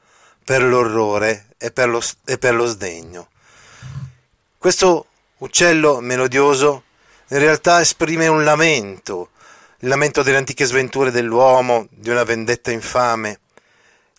per 0.43 0.63
l'orrore 0.63 1.47
e 1.57 1.71
per 1.71 1.89
lo, 1.89 2.01
e 2.25 2.37
per 2.37 2.55
lo 2.55 2.65
sdegno 2.65 3.29
questo 4.63 5.07
uccello 5.39 5.99
melodioso 5.99 6.83
in 7.27 7.37
realtà 7.37 7.81
esprime 7.81 8.27
un 8.27 8.45
lamento, 8.45 9.31
il 9.79 9.89
lamento 9.89 10.23
delle 10.23 10.37
antiche 10.37 10.63
sventure 10.63 11.11
dell'uomo, 11.11 11.87
di 11.89 12.09
una 12.09 12.23
vendetta 12.23 12.71
infame, 12.71 13.41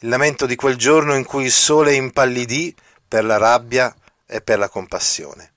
il 0.00 0.10
lamento 0.10 0.44
di 0.44 0.54
quel 0.54 0.76
giorno 0.76 1.14
in 1.14 1.24
cui 1.24 1.44
il 1.44 1.50
sole 1.50 1.94
impallidì 1.94 2.76
per 3.08 3.24
la 3.24 3.38
rabbia 3.38 3.96
e 4.26 4.42
per 4.42 4.58
la 4.58 4.68
compassione. 4.68 5.53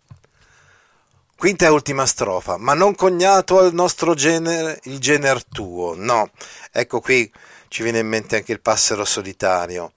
Quinta 1.38 1.68
e 1.68 1.70
ultima 1.70 2.08
strofa, 2.08 2.58
ma 2.58 2.74
non 2.74 2.96
cognato 2.96 3.60
al 3.60 3.72
nostro 3.72 4.16
genere 4.16 4.80
il 4.86 4.98
gener 4.98 5.44
tuo, 5.44 5.94
no, 5.96 6.32
ecco 6.72 7.00
qui 7.00 7.32
ci 7.68 7.84
viene 7.84 8.00
in 8.00 8.08
mente 8.08 8.38
anche 8.38 8.54
il 8.54 8.60
passero 8.60 9.06
solitario. 9.06 9.94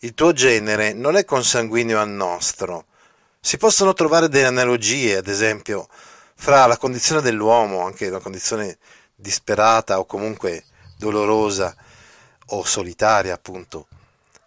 Il 0.00 0.14
tuo 0.14 0.32
genere 0.32 0.92
non 0.92 1.16
è 1.16 1.24
consanguineo 1.24 1.98
al 1.98 2.10
nostro, 2.10 2.86
si 3.40 3.56
possono 3.56 3.94
trovare 3.94 4.28
delle 4.28 4.46
analogie, 4.46 5.16
ad 5.16 5.26
esempio, 5.26 5.88
fra 6.36 6.66
la 6.66 6.76
condizione 6.76 7.20
dell'uomo, 7.20 7.84
anche 7.84 8.06
una 8.06 8.20
condizione 8.20 8.78
disperata 9.16 9.98
o 9.98 10.06
comunque 10.06 10.66
dolorosa 10.96 11.74
o 12.50 12.62
solitaria, 12.62 13.34
appunto, 13.34 13.88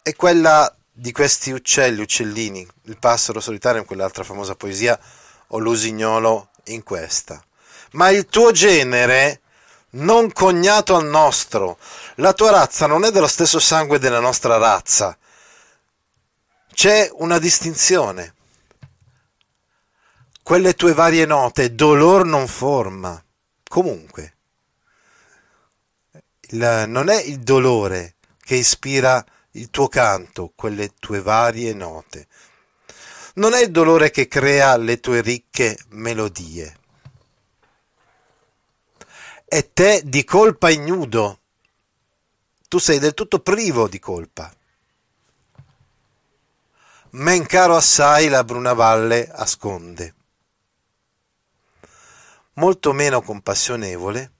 e 0.01 0.15
quella 0.15 0.73
di 0.89 1.11
questi 1.11 1.51
uccelli, 1.51 1.99
uccellini, 1.99 2.65
il 2.83 2.97
passero 2.97 3.41
solitario 3.41 3.81
in 3.81 3.85
quell'altra 3.85 4.23
famosa 4.23 4.55
poesia 4.55 4.97
o 5.49 5.59
l'usignolo 5.59 6.49
in 6.65 6.83
questa. 6.83 7.43
Ma 7.91 8.09
il 8.09 8.25
tuo 8.25 8.51
genere 8.51 9.41
non 9.91 10.31
cognato 10.31 10.95
al 10.95 11.05
nostro, 11.05 11.77
la 12.15 12.33
tua 12.33 12.51
razza 12.51 12.87
non 12.87 13.05
è 13.05 13.11
dello 13.11 13.27
stesso 13.27 13.59
sangue 13.59 13.99
della 13.99 14.19
nostra 14.19 14.57
razza. 14.57 15.17
C'è 16.71 17.09
una 17.13 17.39
distinzione 17.39 18.33
quelle 20.49 20.73
tue 20.73 20.93
varie 20.93 21.27
note, 21.27 21.75
dolor 21.75 22.25
non 22.25 22.47
forma. 22.47 23.23
Comunque, 23.67 24.33
il, 26.49 26.85
non 26.87 27.07
è 27.07 27.21
il 27.21 27.37
dolore 27.41 28.15
che 28.39 28.55
ispira 28.55 29.23
il 29.51 29.69
tuo 29.69 29.87
canto, 29.87 30.51
quelle 30.55 30.95
tue 30.99 31.21
varie 31.21 31.75
note. 31.75 32.25
Non 33.35 33.53
è 33.53 33.61
il 33.61 33.71
dolore 33.71 34.11
che 34.11 34.27
crea 34.27 34.75
le 34.77 34.99
tue 34.99 35.21
ricche 35.21 35.77
melodie. 35.89 36.77
È 39.45 39.71
te 39.71 40.01
di 40.05 40.23
colpa 40.23 40.69
ignudo. 40.69 41.39
Tu 42.67 42.77
sei 42.77 42.99
del 42.99 43.13
tutto 43.13 43.39
privo 43.39 43.87
di 43.87 43.99
colpa. 43.99 44.53
Men 47.11 47.45
caro 47.45 47.75
assai 47.75 48.27
la 48.27 48.43
bruna 48.43 48.73
valle 48.73 49.27
asconde 49.31 50.13
molto 52.59 52.91
meno 52.91 53.21
compassionevole, 53.21 54.31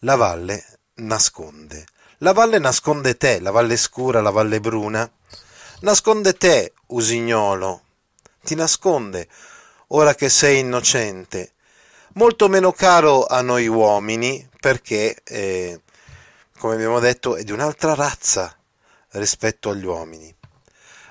la 0.00 0.16
valle 0.16 0.64
nasconde. 0.94 1.86
La 2.20 2.32
valle 2.32 2.58
nasconde 2.58 3.16
te, 3.16 3.38
la 3.38 3.52
valle 3.52 3.76
scura, 3.76 4.20
la 4.20 4.30
valle 4.30 4.58
bruna. 4.58 5.08
Nasconde 5.80 6.32
te, 6.32 6.72
usignolo, 6.86 7.82
ti 8.42 8.56
nasconde, 8.56 9.28
ora 9.88 10.16
che 10.16 10.28
sei 10.28 10.58
innocente. 10.58 11.52
Molto 12.14 12.48
meno 12.48 12.72
caro 12.72 13.26
a 13.26 13.42
noi 13.42 13.68
uomini, 13.68 14.44
perché, 14.58 15.14
eh, 15.22 15.80
come 16.58 16.74
abbiamo 16.74 16.98
detto, 16.98 17.36
è 17.36 17.44
di 17.44 17.52
un'altra 17.52 17.94
razza 17.94 18.56
rispetto 19.10 19.70
agli 19.70 19.84
uomini. 19.84 20.34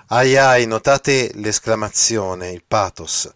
Ai 0.08 0.36
ai, 0.36 0.68
notate 0.68 1.32
l'esclamazione, 1.36 2.52
il 2.52 2.64
pathos. 2.68 3.34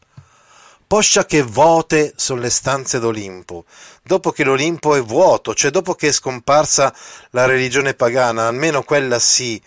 Poscia 0.86 1.26
che 1.26 1.44
vuote 1.44 2.12
sono 2.18 2.42
le 2.42 2.50
stanze 2.50 3.00
d'Olimpo, 3.00 3.64
dopo 4.04 4.32
che 4.32 4.44
l'Olimpo 4.44 4.96
è 4.96 5.02
vuoto, 5.02 5.54
cioè 5.54 5.72
dopo 5.72 5.96
che 5.96 6.10
è 6.10 6.12
scomparsa 6.12 6.94
la 7.30 7.46
religione 7.46 7.94
pagana, 7.94 8.48
almeno 8.48 8.84
quella 8.84 9.18
si 9.18 9.62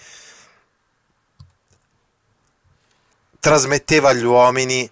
trasmetteva 3.45 4.09
agli 4.09 4.25
uomini 4.25 4.91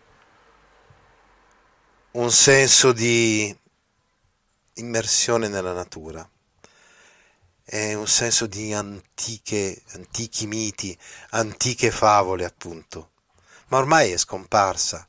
un 2.10 2.30
senso 2.30 2.92
di 2.92 3.58
immersione 4.74 5.48
nella 5.48 5.72
natura 5.72 6.28
è 7.64 7.94
un 7.94 8.06
senso 8.06 8.46
di 8.46 8.74
antiche, 8.74 9.80
antichi 9.94 10.46
miti, 10.46 10.94
antiche 11.30 11.90
favole 11.90 12.44
appunto. 12.44 13.12
Ma 13.68 13.78
ormai 13.78 14.10
è 14.10 14.18
scomparsa, 14.18 15.08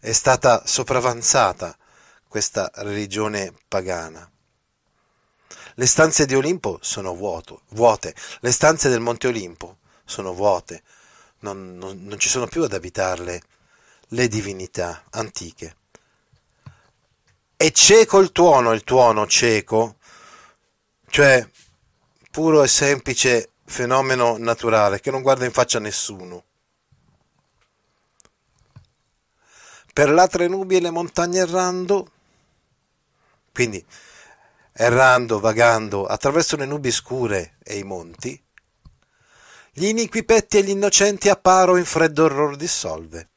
è 0.00 0.12
stata 0.12 0.62
sopravanzata 0.64 1.76
questa 2.28 2.70
religione 2.76 3.52
pagana. 3.68 4.26
Le 5.74 5.86
stanze 5.86 6.24
di 6.24 6.34
Olimpo 6.34 6.78
sono 6.80 7.14
vuoto, 7.14 7.64
vuote, 7.72 8.14
le 8.40 8.50
stanze 8.50 8.88
del 8.88 9.00
Monte 9.00 9.26
Olimpo 9.26 9.80
sono 10.06 10.32
vuote, 10.32 10.82
non, 11.40 11.76
non, 11.76 12.04
non 12.04 12.18
ci 12.18 12.28
sono 12.28 12.46
più 12.46 12.62
ad 12.62 12.72
abitarle 12.72 13.42
le 14.08 14.28
divinità 14.28 15.04
antiche. 15.10 15.76
È 17.56 17.70
cieco 17.72 18.18
il 18.18 18.32
tuono, 18.32 18.72
il 18.72 18.84
tuono 18.84 19.26
cieco, 19.26 19.96
cioè 21.08 21.46
puro 22.30 22.62
e 22.62 22.68
semplice 22.68 23.50
fenomeno 23.64 24.36
naturale 24.38 25.00
che 25.00 25.10
non 25.10 25.22
guarda 25.22 25.44
in 25.44 25.52
faccia 25.52 25.78
a 25.78 25.82
nessuno. 25.82 26.44
Per 29.92 30.08
l'altre 30.08 30.48
nubi 30.48 30.76
e 30.76 30.80
le 30.80 30.90
montagne 30.90 31.40
errando, 31.40 32.10
quindi 33.52 33.84
errando, 34.72 35.40
vagando 35.40 36.06
attraverso 36.06 36.56
le 36.56 36.64
nubi 36.64 36.90
scure 36.90 37.56
e 37.62 37.76
i 37.76 37.82
monti, 37.82 38.42
gli 39.72 39.86
iniqui 39.86 40.24
petti 40.24 40.58
e 40.58 40.62
gli 40.62 40.70
innocenti 40.70 41.28
apparo 41.28 41.76
in 41.76 41.84
freddo 41.84 42.24
orror 42.24 42.56
dissolve. 42.56 43.28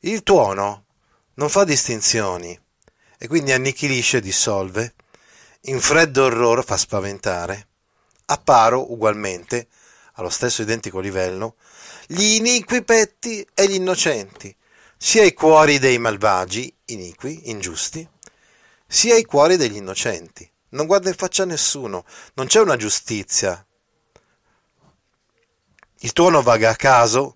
Il 0.00 0.22
tuono 0.22 0.84
non 1.34 1.48
fa 1.48 1.64
distinzioni 1.64 2.58
e 3.18 3.28
quindi 3.28 3.52
annichilisce 3.52 4.18
e 4.18 4.20
dissolve 4.20 4.94
in 5.68 5.80
freddo 5.80 6.24
orrore 6.24 6.62
fa 6.62 6.76
spaventare. 6.76 7.68
Apparo 8.26 8.92
ugualmente, 8.92 9.68
allo 10.14 10.30
stesso 10.30 10.62
identico 10.62 11.00
livello, 11.00 11.56
gli 12.06 12.34
iniqui 12.34 12.84
petti 12.84 13.46
e 13.52 13.68
gli 13.68 13.74
innocenti, 13.74 14.54
sia 14.96 15.24
i 15.24 15.32
cuori 15.32 15.78
dei 15.78 15.98
malvagi, 15.98 16.72
iniqui, 16.86 17.50
ingiusti, 17.50 18.08
sia 18.86 19.16
i 19.16 19.24
cuori 19.24 19.56
degli 19.56 19.76
innocenti. 19.76 20.48
Non 20.70 20.86
guarda 20.86 21.08
in 21.08 21.16
faccia 21.16 21.42
a 21.42 21.46
nessuno, 21.46 22.04
non 22.34 22.46
c'è 22.46 22.60
una 22.60 22.76
giustizia. 22.76 23.65
Il 26.06 26.12
tuono 26.12 26.40
vaga 26.40 26.70
a 26.70 26.76
caso 26.76 27.34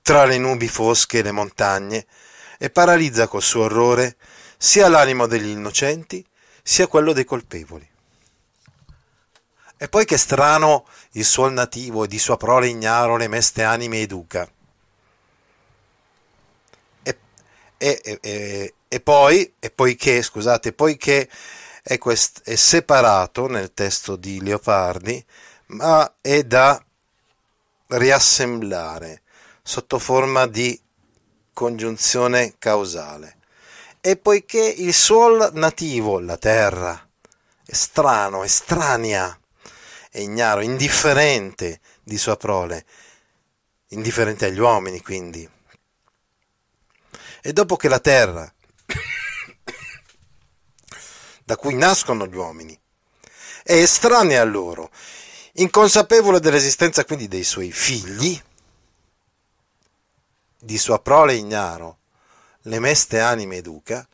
tra 0.00 0.24
le 0.24 0.38
nubi 0.38 0.66
fosche 0.66 1.18
e 1.18 1.22
le 1.22 1.30
montagne 1.30 2.06
e 2.56 2.70
paralizza 2.70 3.28
col 3.28 3.42
suo 3.42 3.64
orrore 3.64 4.16
sia 4.56 4.88
l'animo 4.88 5.26
degli 5.26 5.48
innocenti 5.48 6.26
sia 6.62 6.86
quello 6.86 7.12
dei 7.12 7.26
colpevoli. 7.26 7.86
E 9.76 9.88
poi 9.90 10.06
che 10.06 10.16
strano 10.16 10.86
il 11.12 11.26
suol 11.26 11.52
nativo 11.52 12.04
e 12.04 12.08
di 12.08 12.18
sua 12.18 12.38
prole 12.38 12.68
ignaro 12.68 13.18
le 13.18 13.28
meste 13.28 13.62
anime 13.62 14.00
educa. 14.00 14.50
E, 17.02 17.18
e, 17.76 18.18
e, 18.22 18.74
e 18.88 19.00
poi, 19.00 19.52
e 19.58 19.70
poiché, 19.70 20.22
scusate, 20.22 20.72
poiché 20.72 21.28
è, 21.82 21.98
quest, 21.98 22.40
è 22.44 22.54
separato 22.54 23.48
nel 23.48 23.74
testo 23.74 24.16
di 24.16 24.40
Leopardi, 24.40 25.22
ma 25.66 26.10
è 26.22 26.42
da 26.44 26.82
riassemblare 27.92 29.22
sotto 29.62 29.98
forma 29.98 30.46
di 30.46 30.78
congiunzione 31.52 32.54
causale 32.58 33.38
e 34.00 34.16
poiché 34.16 34.60
il 34.60 34.92
suol 34.92 35.50
nativo, 35.52 36.18
la 36.18 36.36
terra, 36.36 37.08
è 37.64 37.72
strano, 37.72 38.42
estranea, 38.42 39.38
è 40.10 40.18
ignaro, 40.18 40.60
indifferente 40.60 41.80
di 42.02 42.18
sua 42.18 42.36
prole, 42.36 42.84
indifferente 43.88 44.46
agli 44.46 44.58
uomini 44.58 45.00
quindi. 45.00 45.48
E 47.40 47.52
dopo 47.52 47.76
che 47.76 47.88
la 47.88 48.00
terra, 48.00 48.52
da 51.44 51.56
cui 51.56 51.74
nascono 51.74 52.26
gli 52.26 52.36
uomini, 52.36 52.78
è 53.62 53.74
estranea 53.74 54.42
a 54.42 54.44
loro, 54.44 54.90
inconsapevole 55.54 56.40
dell'esistenza 56.40 57.04
quindi 57.04 57.28
dei 57.28 57.44
suoi 57.44 57.72
figli, 57.72 58.40
di 60.58 60.78
sua 60.78 61.00
prole 61.00 61.34
ignaro, 61.34 61.98
le 62.62 62.78
meste 62.78 63.20
anime 63.20 63.56
educa, 63.56 64.06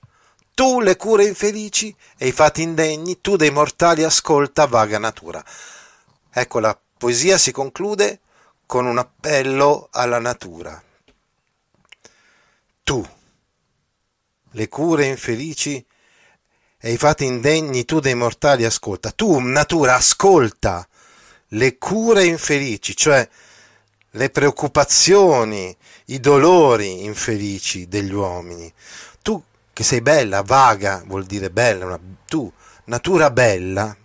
tu 0.54 0.80
le 0.80 0.96
cure 0.96 1.26
infelici 1.26 1.94
e 2.16 2.26
i 2.26 2.32
fatti 2.32 2.62
indegni, 2.62 3.20
tu 3.20 3.36
dei 3.36 3.50
mortali 3.50 4.02
ascolta 4.02 4.66
vaga 4.66 4.98
natura. 4.98 5.44
Ecco, 6.30 6.58
la 6.58 6.76
poesia 6.96 7.38
si 7.38 7.52
conclude 7.52 8.20
con 8.66 8.86
un 8.86 8.98
appello 8.98 9.88
alla 9.92 10.18
natura. 10.18 10.82
Tu, 12.82 13.08
le 14.52 14.68
cure 14.68 15.06
infelici 15.06 15.86
e 16.80 16.92
i 16.92 16.96
fatti 16.96 17.24
indegni, 17.24 17.84
tu 17.84 18.00
dei 18.00 18.14
mortali 18.14 18.64
ascolta. 18.64 19.12
Tu, 19.12 19.38
natura, 19.38 19.94
ascolta 19.94 20.88
le 21.48 21.78
cure 21.78 22.24
infelici, 22.24 22.96
cioè 22.96 23.28
le 24.12 24.30
preoccupazioni, 24.30 25.74
i 26.06 26.20
dolori 26.20 27.04
infelici 27.04 27.88
degli 27.88 28.12
uomini. 28.12 28.72
Tu 29.22 29.40
che 29.72 29.84
sei 29.84 30.00
bella, 30.00 30.42
vaga, 30.42 31.02
vuol 31.06 31.24
dire 31.24 31.50
bella, 31.50 31.84
una, 31.84 32.00
tu, 32.26 32.50
natura 32.84 33.30
bella, 33.30 33.96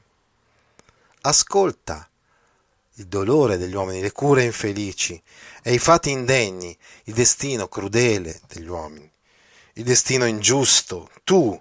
ascolta 1.21 2.07
il 2.97 3.07
dolore 3.07 3.57
degli 3.57 3.73
uomini, 3.73 4.01
le 4.01 4.11
cure 4.11 4.43
infelici 4.43 5.19
e 5.63 5.73
i 5.73 5.79
fatti 5.79 6.11
indegni, 6.11 6.77
il 7.05 7.13
destino 7.13 7.67
crudele 7.67 8.39
degli 8.47 8.67
uomini, 8.67 9.09
il 9.73 9.83
destino 9.83 10.25
ingiusto. 10.25 11.09
Tu, 11.23 11.59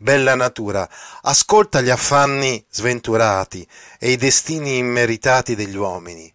bella 0.00 0.34
natura, 0.34 0.88
ascolta 1.22 1.82
gli 1.82 1.90
affanni 1.90 2.64
sventurati 2.70 3.66
e 3.98 4.12
i 4.12 4.16
destini 4.16 4.78
immeritati 4.78 5.54
degli 5.54 5.76
uomini 5.76 6.32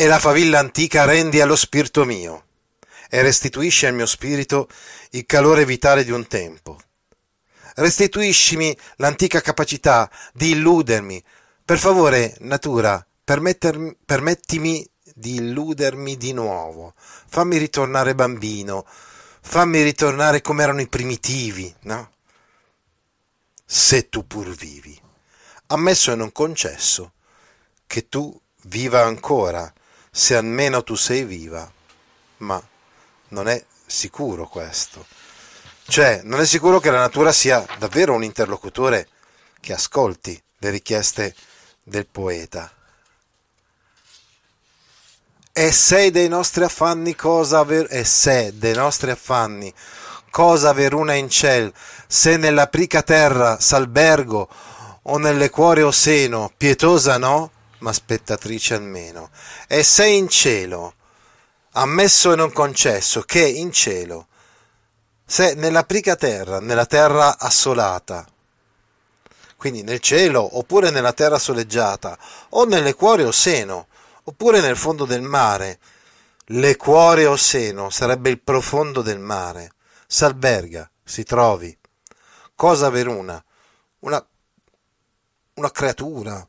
e 0.00 0.06
la 0.06 0.20
favilla 0.20 0.60
antica 0.60 1.04
rendi 1.04 1.40
allo 1.40 1.56
spirito 1.56 2.04
mio 2.04 2.44
e 3.10 3.20
restituisci 3.20 3.84
al 3.84 3.94
mio 3.94 4.06
spirito 4.06 4.68
il 5.10 5.26
calore 5.26 5.64
vitale 5.64 6.04
di 6.04 6.12
un 6.12 6.24
tempo. 6.28 6.78
Restituiscimi 7.74 8.76
l'antica 8.98 9.40
capacità 9.40 10.08
di 10.32 10.50
illudermi. 10.50 11.20
Per 11.64 11.78
favore, 11.78 12.36
natura, 12.42 13.04
permettimi 13.24 14.88
di 15.14 15.34
illudermi 15.34 16.16
di 16.16 16.32
nuovo. 16.32 16.94
Fammi 16.96 17.56
ritornare 17.56 18.14
bambino. 18.14 18.86
Fammi 19.50 19.80
ritornare 19.80 20.42
come 20.42 20.62
erano 20.62 20.82
i 20.82 20.88
primitivi, 20.88 21.74
no? 21.84 22.10
Se 23.64 24.10
tu 24.10 24.26
pur 24.26 24.50
vivi. 24.50 25.00
Ammesso 25.68 26.12
e 26.12 26.16
non 26.16 26.32
concesso 26.32 27.12
che 27.86 28.10
tu 28.10 28.38
viva 28.64 29.04
ancora 29.04 29.72
se 30.10 30.36
almeno 30.36 30.84
tu 30.84 30.96
sei 30.96 31.24
viva, 31.24 31.72
ma 32.38 32.62
non 33.28 33.48
è 33.48 33.64
sicuro 33.86 34.46
questo. 34.46 35.06
Cioè, 35.84 36.20
non 36.24 36.40
è 36.40 36.46
sicuro 36.46 36.78
che 36.78 36.90
la 36.90 37.00
natura 37.00 37.32
sia 37.32 37.64
davvero 37.78 38.12
un 38.12 38.24
interlocutore 38.24 39.08
che 39.60 39.72
ascolti 39.72 40.38
le 40.58 40.68
richieste 40.68 41.34
del 41.82 42.06
poeta. 42.06 42.70
E 45.52 45.72
sei 45.72 46.10
dei 46.10 46.28
nostri 46.28 46.64
affanni 46.64 47.14
cosa 47.14 47.58
aver... 47.58 47.86
e 47.90 48.04
se 48.04 48.52
dei 48.56 48.74
nostri 48.74 49.10
affanni 49.10 49.74
cosa 50.30 50.72
veruna 50.72 51.14
in 51.14 51.28
ciel, 51.28 51.72
se 52.06 52.36
nella 52.36 52.68
prica 52.68 53.02
terra 53.02 53.58
s'albergo, 53.58 54.48
o 55.02 55.16
nelle 55.18 55.50
cuore 55.50 55.82
o 55.82 55.90
seno, 55.90 56.52
pietosa 56.56 57.18
no, 57.18 57.50
ma 57.78 57.92
spettatrice 57.92 58.74
almeno. 58.74 59.30
E 59.66 59.82
se 59.82 60.06
in 60.06 60.28
cielo, 60.28 60.94
ammesso 61.72 62.32
e 62.32 62.36
non 62.36 62.52
concesso, 62.52 63.22
che 63.22 63.46
in 63.46 63.72
cielo, 63.72 64.26
se 65.24 65.54
nella 65.54 65.84
prica 65.84 66.16
terra, 66.16 66.60
nella 66.60 66.86
terra 66.86 67.38
assolata, 67.38 68.26
quindi 69.56 69.82
nel 69.82 70.00
cielo, 70.00 70.58
oppure 70.58 70.90
nella 70.90 71.12
terra 71.12 71.38
soleggiata, 71.38 72.16
o 72.50 72.64
nelle 72.64 72.94
cuore 72.94 73.24
o 73.24 73.32
seno, 73.32 73.88
oppure 74.28 74.60
nel 74.60 74.76
fondo 74.76 75.06
del 75.06 75.22
mare, 75.22 75.80
le 76.50 76.76
cuore 76.76 77.24
o 77.24 77.34
seno 77.34 77.88
sarebbe 77.88 78.28
il 78.28 78.38
profondo 78.38 79.00
del 79.00 79.18
mare, 79.18 79.72
s'alberga, 80.06 80.90
si 81.02 81.24
trovi. 81.24 81.76
Cosa 82.54 82.90
veruna? 82.90 83.42
Una, 84.00 84.24
una 85.54 85.70
creatura, 85.70 86.46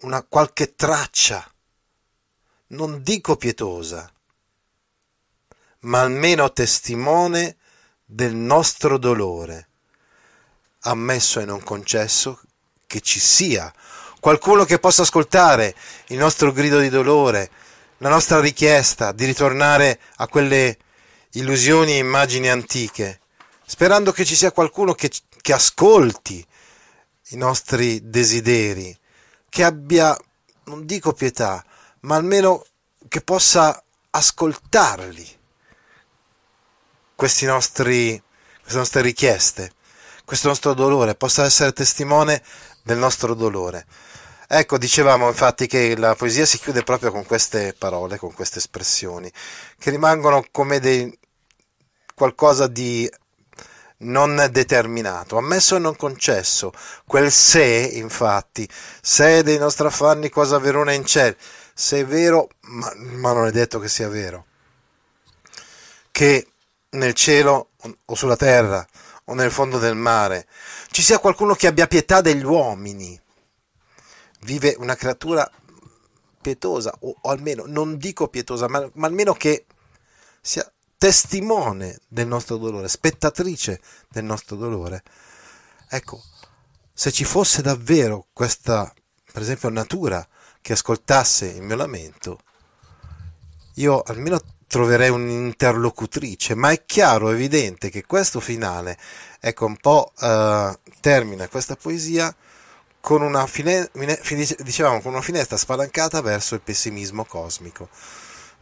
una 0.00 0.24
qualche 0.24 0.74
traccia, 0.74 1.48
non 2.68 3.00
dico 3.00 3.36
pietosa, 3.36 4.12
ma 5.80 6.00
almeno 6.00 6.52
testimone 6.52 7.58
del 8.04 8.34
nostro 8.34 8.98
dolore, 8.98 9.68
ammesso 10.80 11.38
e 11.38 11.44
non 11.44 11.62
concesso 11.62 12.40
che 12.88 13.00
ci 13.00 13.20
sia 13.20 13.72
qualcuno 14.20 14.64
che 14.64 14.78
possa 14.78 15.02
ascoltare 15.02 15.74
il 16.08 16.18
nostro 16.18 16.52
grido 16.52 16.78
di 16.78 16.88
dolore, 16.88 17.50
la 17.98 18.08
nostra 18.08 18.38
richiesta 18.40 19.12
di 19.12 19.24
ritornare 19.24 19.98
a 20.16 20.28
quelle 20.28 20.76
illusioni 21.32 21.92
e 21.92 21.98
immagini 21.98 22.48
antiche, 22.48 23.20
sperando 23.66 24.12
che 24.12 24.24
ci 24.24 24.36
sia 24.36 24.52
qualcuno 24.52 24.94
che, 24.94 25.10
che 25.40 25.52
ascolti 25.52 26.46
i 27.30 27.36
nostri 27.36 28.08
desideri, 28.08 28.96
che 29.48 29.64
abbia, 29.64 30.16
non 30.64 30.84
dico 30.84 31.12
pietà, 31.12 31.64
ma 32.00 32.16
almeno 32.16 32.64
che 33.08 33.20
possa 33.20 33.82
ascoltarli, 34.10 35.38
questi 37.14 37.44
nostri, 37.44 38.20
queste 38.60 38.78
nostre 38.78 39.02
richieste, 39.02 39.72
questo 40.24 40.48
nostro 40.48 40.74
dolore, 40.74 41.14
possa 41.14 41.44
essere 41.44 41.72
testimone 41.72 42.42
del 42.82 42.98
nostro 42.98 43.34
dolore. 43.34 43.86
Ecco, 44.52 44.78
dicevamo 44.78 45.28
infatti 45.28 45.68
che 45.68 45.96
la 45.96 46.16
poesia 46.16 46.44
si 46.44 46.58
chiude 46.58 46.82
proprio 46.82 47.12
con 47.12 47.24
queste 47.24 47.72
parole, 47.72 48.18
con 48.18 48.34
queste 48.34 48.58
espressioni, 48.58 49.30
che 49.78 49.90
rimangono 49.90 50.44
come 50.50 50.80
dei, 50.80 51.16
qualcosa 52.16 52.66
di 52.66 53.08
non 53.98 54.48
determinato, 54.50 55.36
ammesso 55.36 55.76
e 55.76 55.78
non 55.78 55.94
concesso. 55.94 56.72
Quel 57.06 57.30
se, 57.30 57.62
infatti, 57.62 58.68
se 59.00 59.44
dei 59.44 59.56
nostri 59.56 59.86
affanni 59.86 60.30
cosa 60.30 60.58
verona 60.58 60.90
in 60.94 61.04
cielo, 61.04 61.36
se 61.72 62.00
è 62.00 62.04
vero, 62.04 62.48
ma, 62.62 62.92
ma 62.96 63.32
non 63.32 63.46
è 63.46 63.52
detto 63.52 63.78
che 63.78 63.88
sia 63.88 64.08
vero, 64.08 64.46
che 66.10 66.48
nel 66.90 67.14
cielo 67.14 67.70
o 68.04 68.14
sulla 68.16 68.36
terra 68.36 68.84
o 69.26 69.34
nel 69.34 69.52
fondo 69.52 69.78
del 69.78 69.94
mare 69.94 70.48
ci 70.90 71.02
sia 71.02 71.20
qualcuno 71.20 71.54
che 71.54 71.68
abbia 71.68 71.86
pietà 71.86 72.20
degli 72.20 72.44
uomini 72.44 73.16
vive 74.40 74.74
una 74.78 74.94
creatura 74.94 75.50
pietosa, 76.40 76.94
o, 77.00 77.14
o 77.20 77.30
almeno 77.30 77.64
non 77.66 77.96
dico 77.96 78.28
pietosa, 78.28 78.68
ma, 78.68 78.88
ma 78.94 79.06
almeno 79.06 79.32
che 79.34 79.66
sia 80.40 80.70
testimone 80.96 82.00
del 82.08 82.26
nostro 82.26 82.56
dolore, 82.56 82.88
spettatrice 82.88 83.80
del 84.08 84.24
nostro 84.24 84.56
dolore. 84.56 85.02
Ecco, 85.88 86.22
se 86.92 87.10
ci 87.10 87.24
fosse 87.24 87.62
davvero 87.62 88.26
questa, 88.32 88.92
per 89.32 89.42
esempio, 89.42 89.68
natura 89.70 90.26
che 90.60 90.74
ascoltasse 90.74 91.46
il 91.46 91.62
mio 91.62 91.76
lamento, 91.76 92.40
io 93.76 94.02
almeno 94.02 94.40
troverei 94.66 95.08
un'interlocutrice, 95.08 96.54
ma 96.54 96.70
è 96.70 96.84
chiaro, 96.84 97.30
evidente 97.30 97.90
che 97.90 98.04
questo 98.04 98.38
finale, 98.38 98.98
ecco, 99.40 99.64
un 99.66 99.76
po' 99.76 100.12
eh, 100.20 100.78
termina 101.00 101.48
questa 101.48 101.76
poesia 101.76 102.34
con 103.00 103.22
una, 103.22 103.46
fine, 103.46 103.90
dicevamo, 104.58 105.00
con 105.00 105.12
una 105.12 105.22
finestra 105.22 105.56
spalancata 105.56 106.20
verso 106.20 106.54
il 106.54 106.60
pessimismo 106.60 107.24
cosmico, 107.24 107.88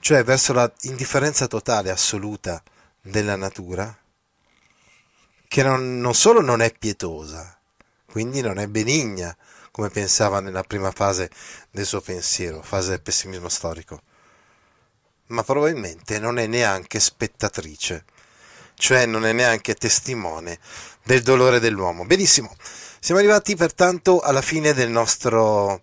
cioè 0.01 0.23
verso 0.23 0.53
la 0.53 0.71
indifferenza 0.83 1.47
totale, 1.47 1.91
assoluta 1.91 2.63
della 3.01 3.37
natura, 3.37 3.97
che 5.49 5.63
non, 5.63 6.01
non 6.01 6.15
solo 6.15 6.41
non 6.41 6.63
è 6.63 6.73
pietosa, 6.73 7.59
quindi 8.07 8.41
non 8.41 8.59
è 8.59 8.69
benigna, 8.69 9.37
come 9.71 9.91
pensava 9.91 10.41
nella 10.41 10.63
prima 10.63 10.91
fase 10.91 11.31
del 11.71 11.87
suo 11.87 12.01
pensiero, 12.01 12.63
fase 12.63 12.91
del 12.91 13.03
pessimismo 13.03 13.49
storico, 13.49 14.03
ma 15.27 15.43
probabilmente 15.43 16.19
non 16.19 16.39
è 16.39 16.47
neanche 16.47 17.01
spettatrice, 17.01 18.05
cioè 18.75 19.07
non 19.07 19.27
è 19.27 19.33
neanche 19.33 19.75
testimone 19.75 20.59
del 21.05 21.23
dolore 21.23 21.61
dell'uomo. 21.61 22.05
Benissimo. 22.05 22.55
Siamo 23.01 23.21
arrivati 23.21 23.55
pertanto 23.55 24.21
alla 24.21 24.43
fine 24.43 24.75
del 24.75 24.91
nostro 24.91 25.83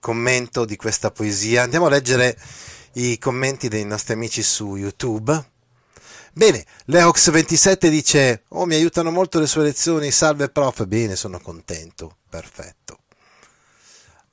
commento 0.00 0.64
di 0.64 0.76
questa 0.76 1.10
poesia. 1.10 1.62
Andiamo 1.62 1.86
a 1.86 1.90
leggere 1.90 2.36
i 2.94 3.18
commenti 3.18 3.68
dei 3.68 3.84
nostri 3.84 4.14
amici 4.14 4.42
su 4.42 4.74
YouTube. 4.74 5.50
Bene, 6.32 6.64
Leox27 6.88 7.88
dice: 7.88 8.44
Oh, 8.48 8.64
mi 8.64 8.74
aiutano 8.74 9.10
molto 9.10 9.38
le 9.38 9.46
sue 9.46 9.64
lezioni. 9.64 10.10
Salve, 10.10 10.48
prof. 10.48 10.86
Bene, 10.86 11.14
sono 11.14 11.38
contento. 11.40 12.16
Perfetto. 12.28 13.00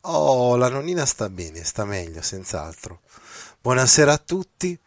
Oh, 0.01 0.55
la 0.55 0.69
nonnina 0.69 1.05
sta 1.05 1.29
bene, 1.29 1.63
sta 1.65 1.83
meglio, 1.83 2.21
senz'altro. 2.21 3.01
Buonasera 3.61 4.13
a 4.13 4.17
tutti. 4.17 4.79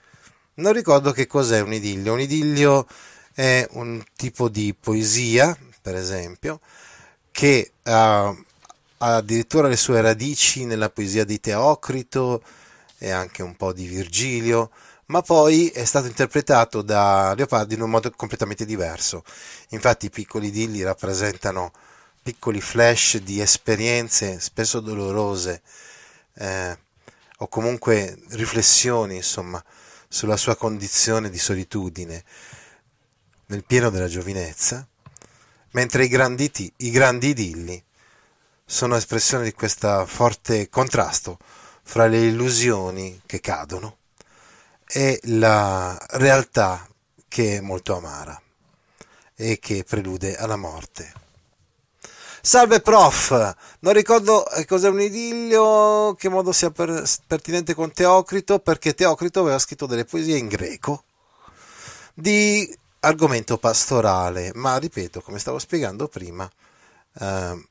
Non 0.54 0.72
ricordo 0.72 1.12
che 1.12 1.26
cos'è 1.26 1.60
un 1.60 1.74
idillio. 1.74 2.14
Un 2.14 2.20
idillio 2.20 2.86
è 3.34 3.68
un 3.72 4.02
tipo 4.16 4.48
di 4.48 4.74
poesia, 4.74 5.56
per 5.82 5.96
esempio, 5.96 6.60
che 7.36 7.72
ha, 7.82 8.28
ha 8.28 9.16
addirittura 9.16 9.68
le 9.68 9.76
sue 9.76 10.00
radici 10.00 10.64
nella 10.64 10.88
poesia 10.88 11.22
di 11.22 11.38
Teocrito 11.38 12.42
e 12.96 13.10
anche 13.10 13.42
un 13.42 13.54
po' 13.56 13.74
di 13.74 13.84
Virgilio, 13.84 14.70
ma 15.08 15.20
poi 15.20 15.68
è 15.68 15.84
stato 15.84 16.06
interpretato 16.06 16.80
da 16.80 17.34
Leopardi 17.34 17.74
in 17.74 17.82
un 17.82 17.90
modo 17.90 18.10
completamente 18.12 18.64
diverso. 18.64 19.22
Infatti 19.70 20.06
i 20.06 20.10
piccoli 20.10 20.50
dilli 20.50 20.82
rappresentano 20.82 21.72
piccoli 22.22 22.62
flash 22.62 23.18
di 23.18 23.38
esperienze 23.38 24.40
spesso 24.40 24.80
dolorose 24.80 25.60
eh, 26.36 26.78
o 27.36 27.48
comunque 27.48 28.18
riflessioni 28.30 29.16
insomma 29.16 29.62
sulla 30.08 30.38
sua 30.38 30.56
condizione 30.56 31.28
di 31.28 31.38
solitudine 31.38 32.24
nel 33.48 33.62
pieno 33.62 33.90
della 33.90 34.08
giovinezza 34.08 34.88
mentre 35.76 36.04
i 36.04 36.08
grandi, 36.08 36.50
i 36.78 36.90
grandi 36.90 37.28
idilli 37.28 37.82
sono 38.64 38.96
espressione 38.96 39.44
di 39.44 39.52
questo 39.52 40.06
forte 40.06 40.70
contrasto 40.70 41.36
fra 41.82 42.06
le 42.06 42.24
illusioni 42.24 43.20
che 43.26 43.40
cadono 43.40 43.98
e 44.86 45.20
la 45.24 45.96
realtà 46.12 46.88
che 47.28 47.58
è 47.58 47.60
molto 47.60 47.94
amara 47.94 48.40
e 49.34 49.58
che 49.58 49.84
prelude 49.86 50.36
alla 50.36 50.56
morte. 50.56 51.12
Salve 52.40 52.80
prof, 52.80 53.54
non 53.80 53.92
ricordo 53.92 54.48
eh, 54.52 54.64
cos'è 54.64 54.88
un 54.88 55.00
idillio, 55.00 56.14
che 56.14 56.30
modo 56.30 56.52
sia 56.52 56.70
per, 56.70 57.04
pertinente 57.26 57.74
con 57.74 57.92
Teocrito, 57.92 58.60
perché 58.60 58.94
Teocrito 58.94 59.40
aveva 59.40 59.58
scritto 59.58 59.84
delle 59.84 60.06
poesie 60.06 60.38
in 60.38 60.46
greco 60.46 61.04
di 62.14 62.66
argomento 63.06 63.56
pastorale, 63.58 64.50
ma 64.54 64.76
ripeto, 64.76 65.20
come 65.20 65.38
stavo 65.38 65.58
spiegando 65.58 66.08
prima, 66.08 66.50
eh, 67.20 67.68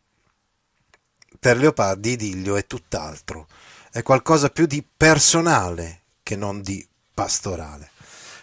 per 1.39 1.57
Leopardi 1.57 2.11
idillio 2.11 2.55
è 2.55 2.65
tutt'altro, 2.65 3.47
è 3.91 4.01
qualcosa 4.01 4.49
più 4.49 4.65
di 4.65 4.83
personale 4.83 6.01
che 6.23 6.36
non 6.36 6.61
di 6.61 6.86
pastorale. 7.13 7.91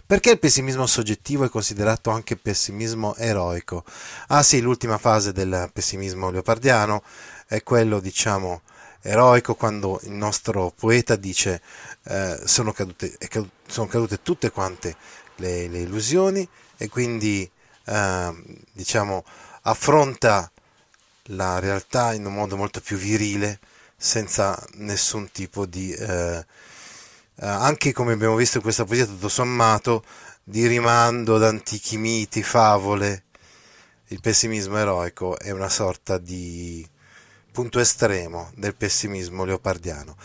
Perché 0.05 0.32
il 0.32 0.38
pessimismo 0.38 0.86
soggettivo 0.86 1.45
è 1.45 1.49
considerato 1.49 2.11
anche 2.11 2.36
pessimismo 2.36 3.14
eroico? 3.16 3.84
Ah 4.28 4.43
sì, 4.43 4.61
l'ultima 4.61 4.99
fase 4.99 5.32
del 5.32 5.70
pessimismo 5.72 6.30
leopardiano 6.30 7.03
è 7.47 7.62
quello, 7.62 7.99
diciamo, 7.99 8.61
eroico 9.01 9.55
quando 9.55 9.99
il 10.05 10.12
nostro 10.12 10.72
poeta 10.76 11.16
dice 11.16 11.62
eh, 12.05 12.40
sono, 12.45 12.72
cadute, 12.72 13.16
sono 13.66 13.86
cadute 13.86 14.22
tutte 14.22 14.51
quante 14.51 14.97
le, 15.36 15.68
le 15.68 15.78
illusioni 15.80 16.47
e 16.83 16.89
quindi 16.89 17.49
eh, 17.85 18.45
diciamo 18.72 19.24
affronta 19.62 20.51
la 21.26 21.61
realtà 21.61 22.12
in 22.12 22.26
un 22.26 22.35
modo 22.35 22.57
molto 22.57 22.80
più 22.80 22.97
virile 22.97 23.61
senza 23.97 24.61
nessun 24.74 25.30
tipo 25.30 25.64
di 25.64 25.93
eh, 25.93 26.45
eh, 27.37 27.47
anche 27.47 27.93
come 27.93 28.12
abbiamo 28.12 28.35
visto 28.35 28.57
in 28.57 28.62
questa 28.62 28.85
poesia 28.85 29.07
tutto 29.07 29.28
sommato 29.28 30.05
di 30.43 30.66
rimando 30.66 31.37
ad 31.37 31.45
antichi 31.45 31.97
miti, 31.97 32.43
favole. 32.43 33.24
Il 34.09 34.20
pessimismo 34.20 34.76
eroico 34.76 35.39
è 35.39 35.51
una 35.51 35.68
sorta 35.68 36.18
di 36.18 36.87
punto 37.53 37.78
estremo 37.78 38.51
del 38.57 38.74
pessimismo 38.74 39.45
leopardiano. 39.45 40.16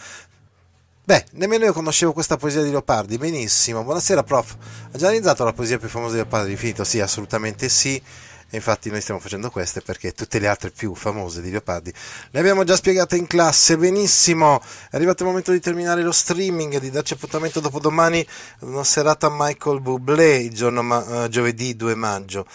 Beh, 1.07 1.23
nemmeno 1.35 1.63
io 1.63 1.71
conoscevo 1.71 2.11
questa 2.11 2.35
poesia 2.35 2.61
di 2.61 2.69
Leopardi, 2.69 3.17
benissimo. 3.17 3.81
Buonasera, 3.81 4.23
prof. 4.23 4.57
Ha 4.91 4.97
già 4.97 5.07
realizzato 5.07 5.45
la 5.45 5.53
poesia 5.53 5.77
più 5.77 5.87
famosa 5.87 6.15
di 6.15 6.17
Leopardi? 6.17 6.57
Finito? 6.57 6.83
Sì, 6.83 6.99
assolutamente 6.99 7.69
sì. 7.69 7.95
E 7.95 8.57
infatti 8.57 8.89
noi 8.89 8.99
stiamo 8.99 9.21
facendo 9.21 9.49
queste 9.49 9.79
perché 9.79 10.11
tutte 10.11 10.37
le 10.39 10.47
altre 10.47 10.69
più 10.69 10.93
famose 10.95 11.41
di 11.41 11.49
Leopardi 11.49 11.93
le 12.31 12.39
abbiamo 12.41 12.65
già 12.65 12.75
spiegate 12.75 13.15
in 13.15 13.25
classe. 13.25 13.77
Benissimo, 13.77 14.59
è 14.59 14.97
arrivato 14.97 15.23
il 15.23 15.29
momento 15.29 15.53
di 15.53 15.61
terminare 15.61 16.01
lo 16.01 16.11
streaming, 16.11 16.77
di 16.77 16.89
darci 16.89 17.13
appuntamento 17.13 17.61
dopo 17.61 17.79
domani 17.79 18.27
una 18.59 18.83
serata 18.83 19.27
a 19.27 19.33
Michael 19.33 19.79
Bublé, 19.79 20.35
il 20.39 20.53
giorno 20.53 20.83
ma- 20.83 21.23
uh, 21.23 21.29
giovedì 21.29 21.77
2 21.77 21.95
maggio. 21.95 22.45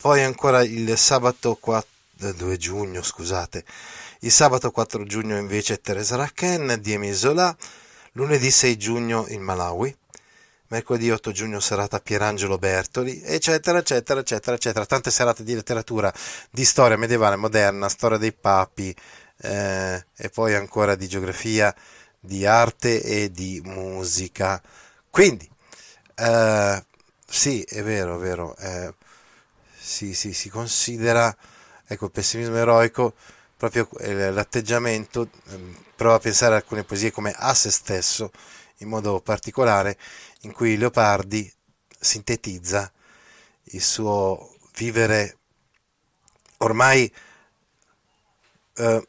Poi 0.00 0.22
ancora 0.22 0.62
il 0.62 0.96
sabato 0.96 1.56
4, 1.56 2.32
2 2.32 2.52
eh, 2.52 2.56
giugno, 2.58 3.02
scusate. 3.02 3.64
Il 4.20 4.30
sabato 4.30 4.70
4 4.70 5.02
giugno 5.02 5.36
invece 5.36 5.80
Teresa 5.80 6.14
Racken 6.14 6.78
di 6.80 6.92
Emisola 6.92 7.56
lunedì 8.12 8.50
6 8.50 8.76
giugno 8.76 9.26
in 9.28 9.42
Malawi, 9.42 9.94
mercoledì 10.68 11.10
8 11.10 11.32
giugno 11.32 11.60
serata 11.60 12.00
Pierangelo 12.00 12.58
Bertoli, 12.58 13.22
eccetera, 13.22 13.78
eccetera, 13.78 14.20
eccetera, 14.20 14.56
eccetera. 14.56 14.86
Tante 14.86 15.10
serate 15.10 15.42
di 15.42 15.54
letteratura, 15.54 16.12
di 16.50 16.64
storia 16.64 16.96
medievale, 16.96 17.36
moderna, 17.36 17.88
storia 17.88 18.18
dei 18.18 18.32
papi 18.32 18.94
eh, 19.42 20.04
e 20.16 20.28
poi 20.30 20.54
ancora 20.54 20.94
di 20.94 21.08
geografia, 21.08 21.74
di 22.18 22.46
arte 22.46 23.02
e 23.02 23.30
di 23.30 23.60
musica. 23.64 24.60
Quindi, 25.10 25.48
eh, 26.16 26.84
sì, 27.26 27.62
è 27.62 27.82
vero, 27.82 28.16
è 28.16 28.18
vero, 28.18 28.56
eh, 28.56 28.94
sì, 29.78 30.14
sì, 30.14 30.32
si 30.32 30.48
considera, 30.48 31.34
ecco, 31.86 32.06
il 32.06 32.10
pessimismo 32.10 32.56
eroico 32.56 33.14
proprio 33.58 33.88
eh, 33.98 34.30
l'atteggiamento, 34.30 35.28
ehm, 35.48 35.76
prova 35.96 36.14
a 36.14 36.20
pensare 36.20 36.54
a 36.54 36.58
alcune 36.58 36.84
poesie 36.84 37.10
come 37.10 37.34
a 37.36 37.52
se 37.54 37.72
stesso, 37.72 38.30
in 38.78 38.88
modo 38.88 39.20
particolare, 39.20 39.98
in 40.42 40.52
cui 40.52 40.76
Leopardi 40.78 41.52
sintetizza 41.98 42.90
il 43.72 43.82
suo 43.82 44.54
vivere 44.76 45.36
ormai 46.58 47.12
eh, 48.76 49.08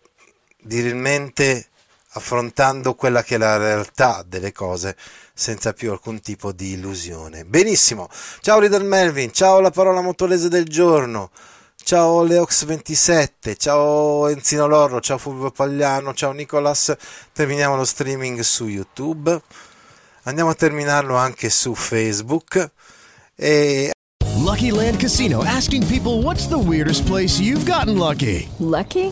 virilmente 0.63 1.67
affrontando 2.13 2.95
quella 2.95 3.21
che 3.21 3.35
è 3.35 3.37
la 3.37 3.57
realtà 3.57 4.23
delle 4.25 4.51
cose 4.51 4.97
senza 5.31 5.73
più 5.73 5.91
alcun 5.91 6.21
tipo 6.21 6.51
di 6.51 6.71
illusione. 6.71 7.45
Benissimo, 7.45 8.09
ciao 8.41 8.59
Riddle 8.59 8.83
Melvin, 8.83 9.31
ciao 9.31 9.59
la 9.59 9.69
parola 9.69 10.01
motolese 10.01 10.49
del 10.49 10.65
giorno. 10.65 11.29
Ciao 11.83 12.23
Leox27, 12.23 13.55
ciao 13.57 14.27
Enzino 14.27 14.67
Lorro, 14.67 14.99
ciao 14.99 15.17
Fulvio 15.17 15.49
Pagliano, 15.49 16.13
ciao 16.13 16.31
Nicolas. 16.31 16.95
Terminiamo 17.33 17.75
lo 17.75 17.83
streaming 17.83 18.39
su 18.41 18.67
YouTube. 18.67 19.41
Andiamo 20.23 20.51
a 20.51 20.53
terminarlo 20.53 21.15
anche 21.15 21.49
su 21.49 21.73
Facebook. 21.73 22.71
E... 23.35 23.91
Lucky 24.37 24.71
Land 24.71 24.99
Casino 24.99 25.43
asking 25.43 25.85
people 25.87 26.21
what's 26.21 26.47
the 26.47 26.57
weirdest 26.57 27.05
place 27.05 27.41
you've 27.41 27.65
gotten 27.65 27.97
lucky? 27.97 28.47
Lucky? 28.59 29.11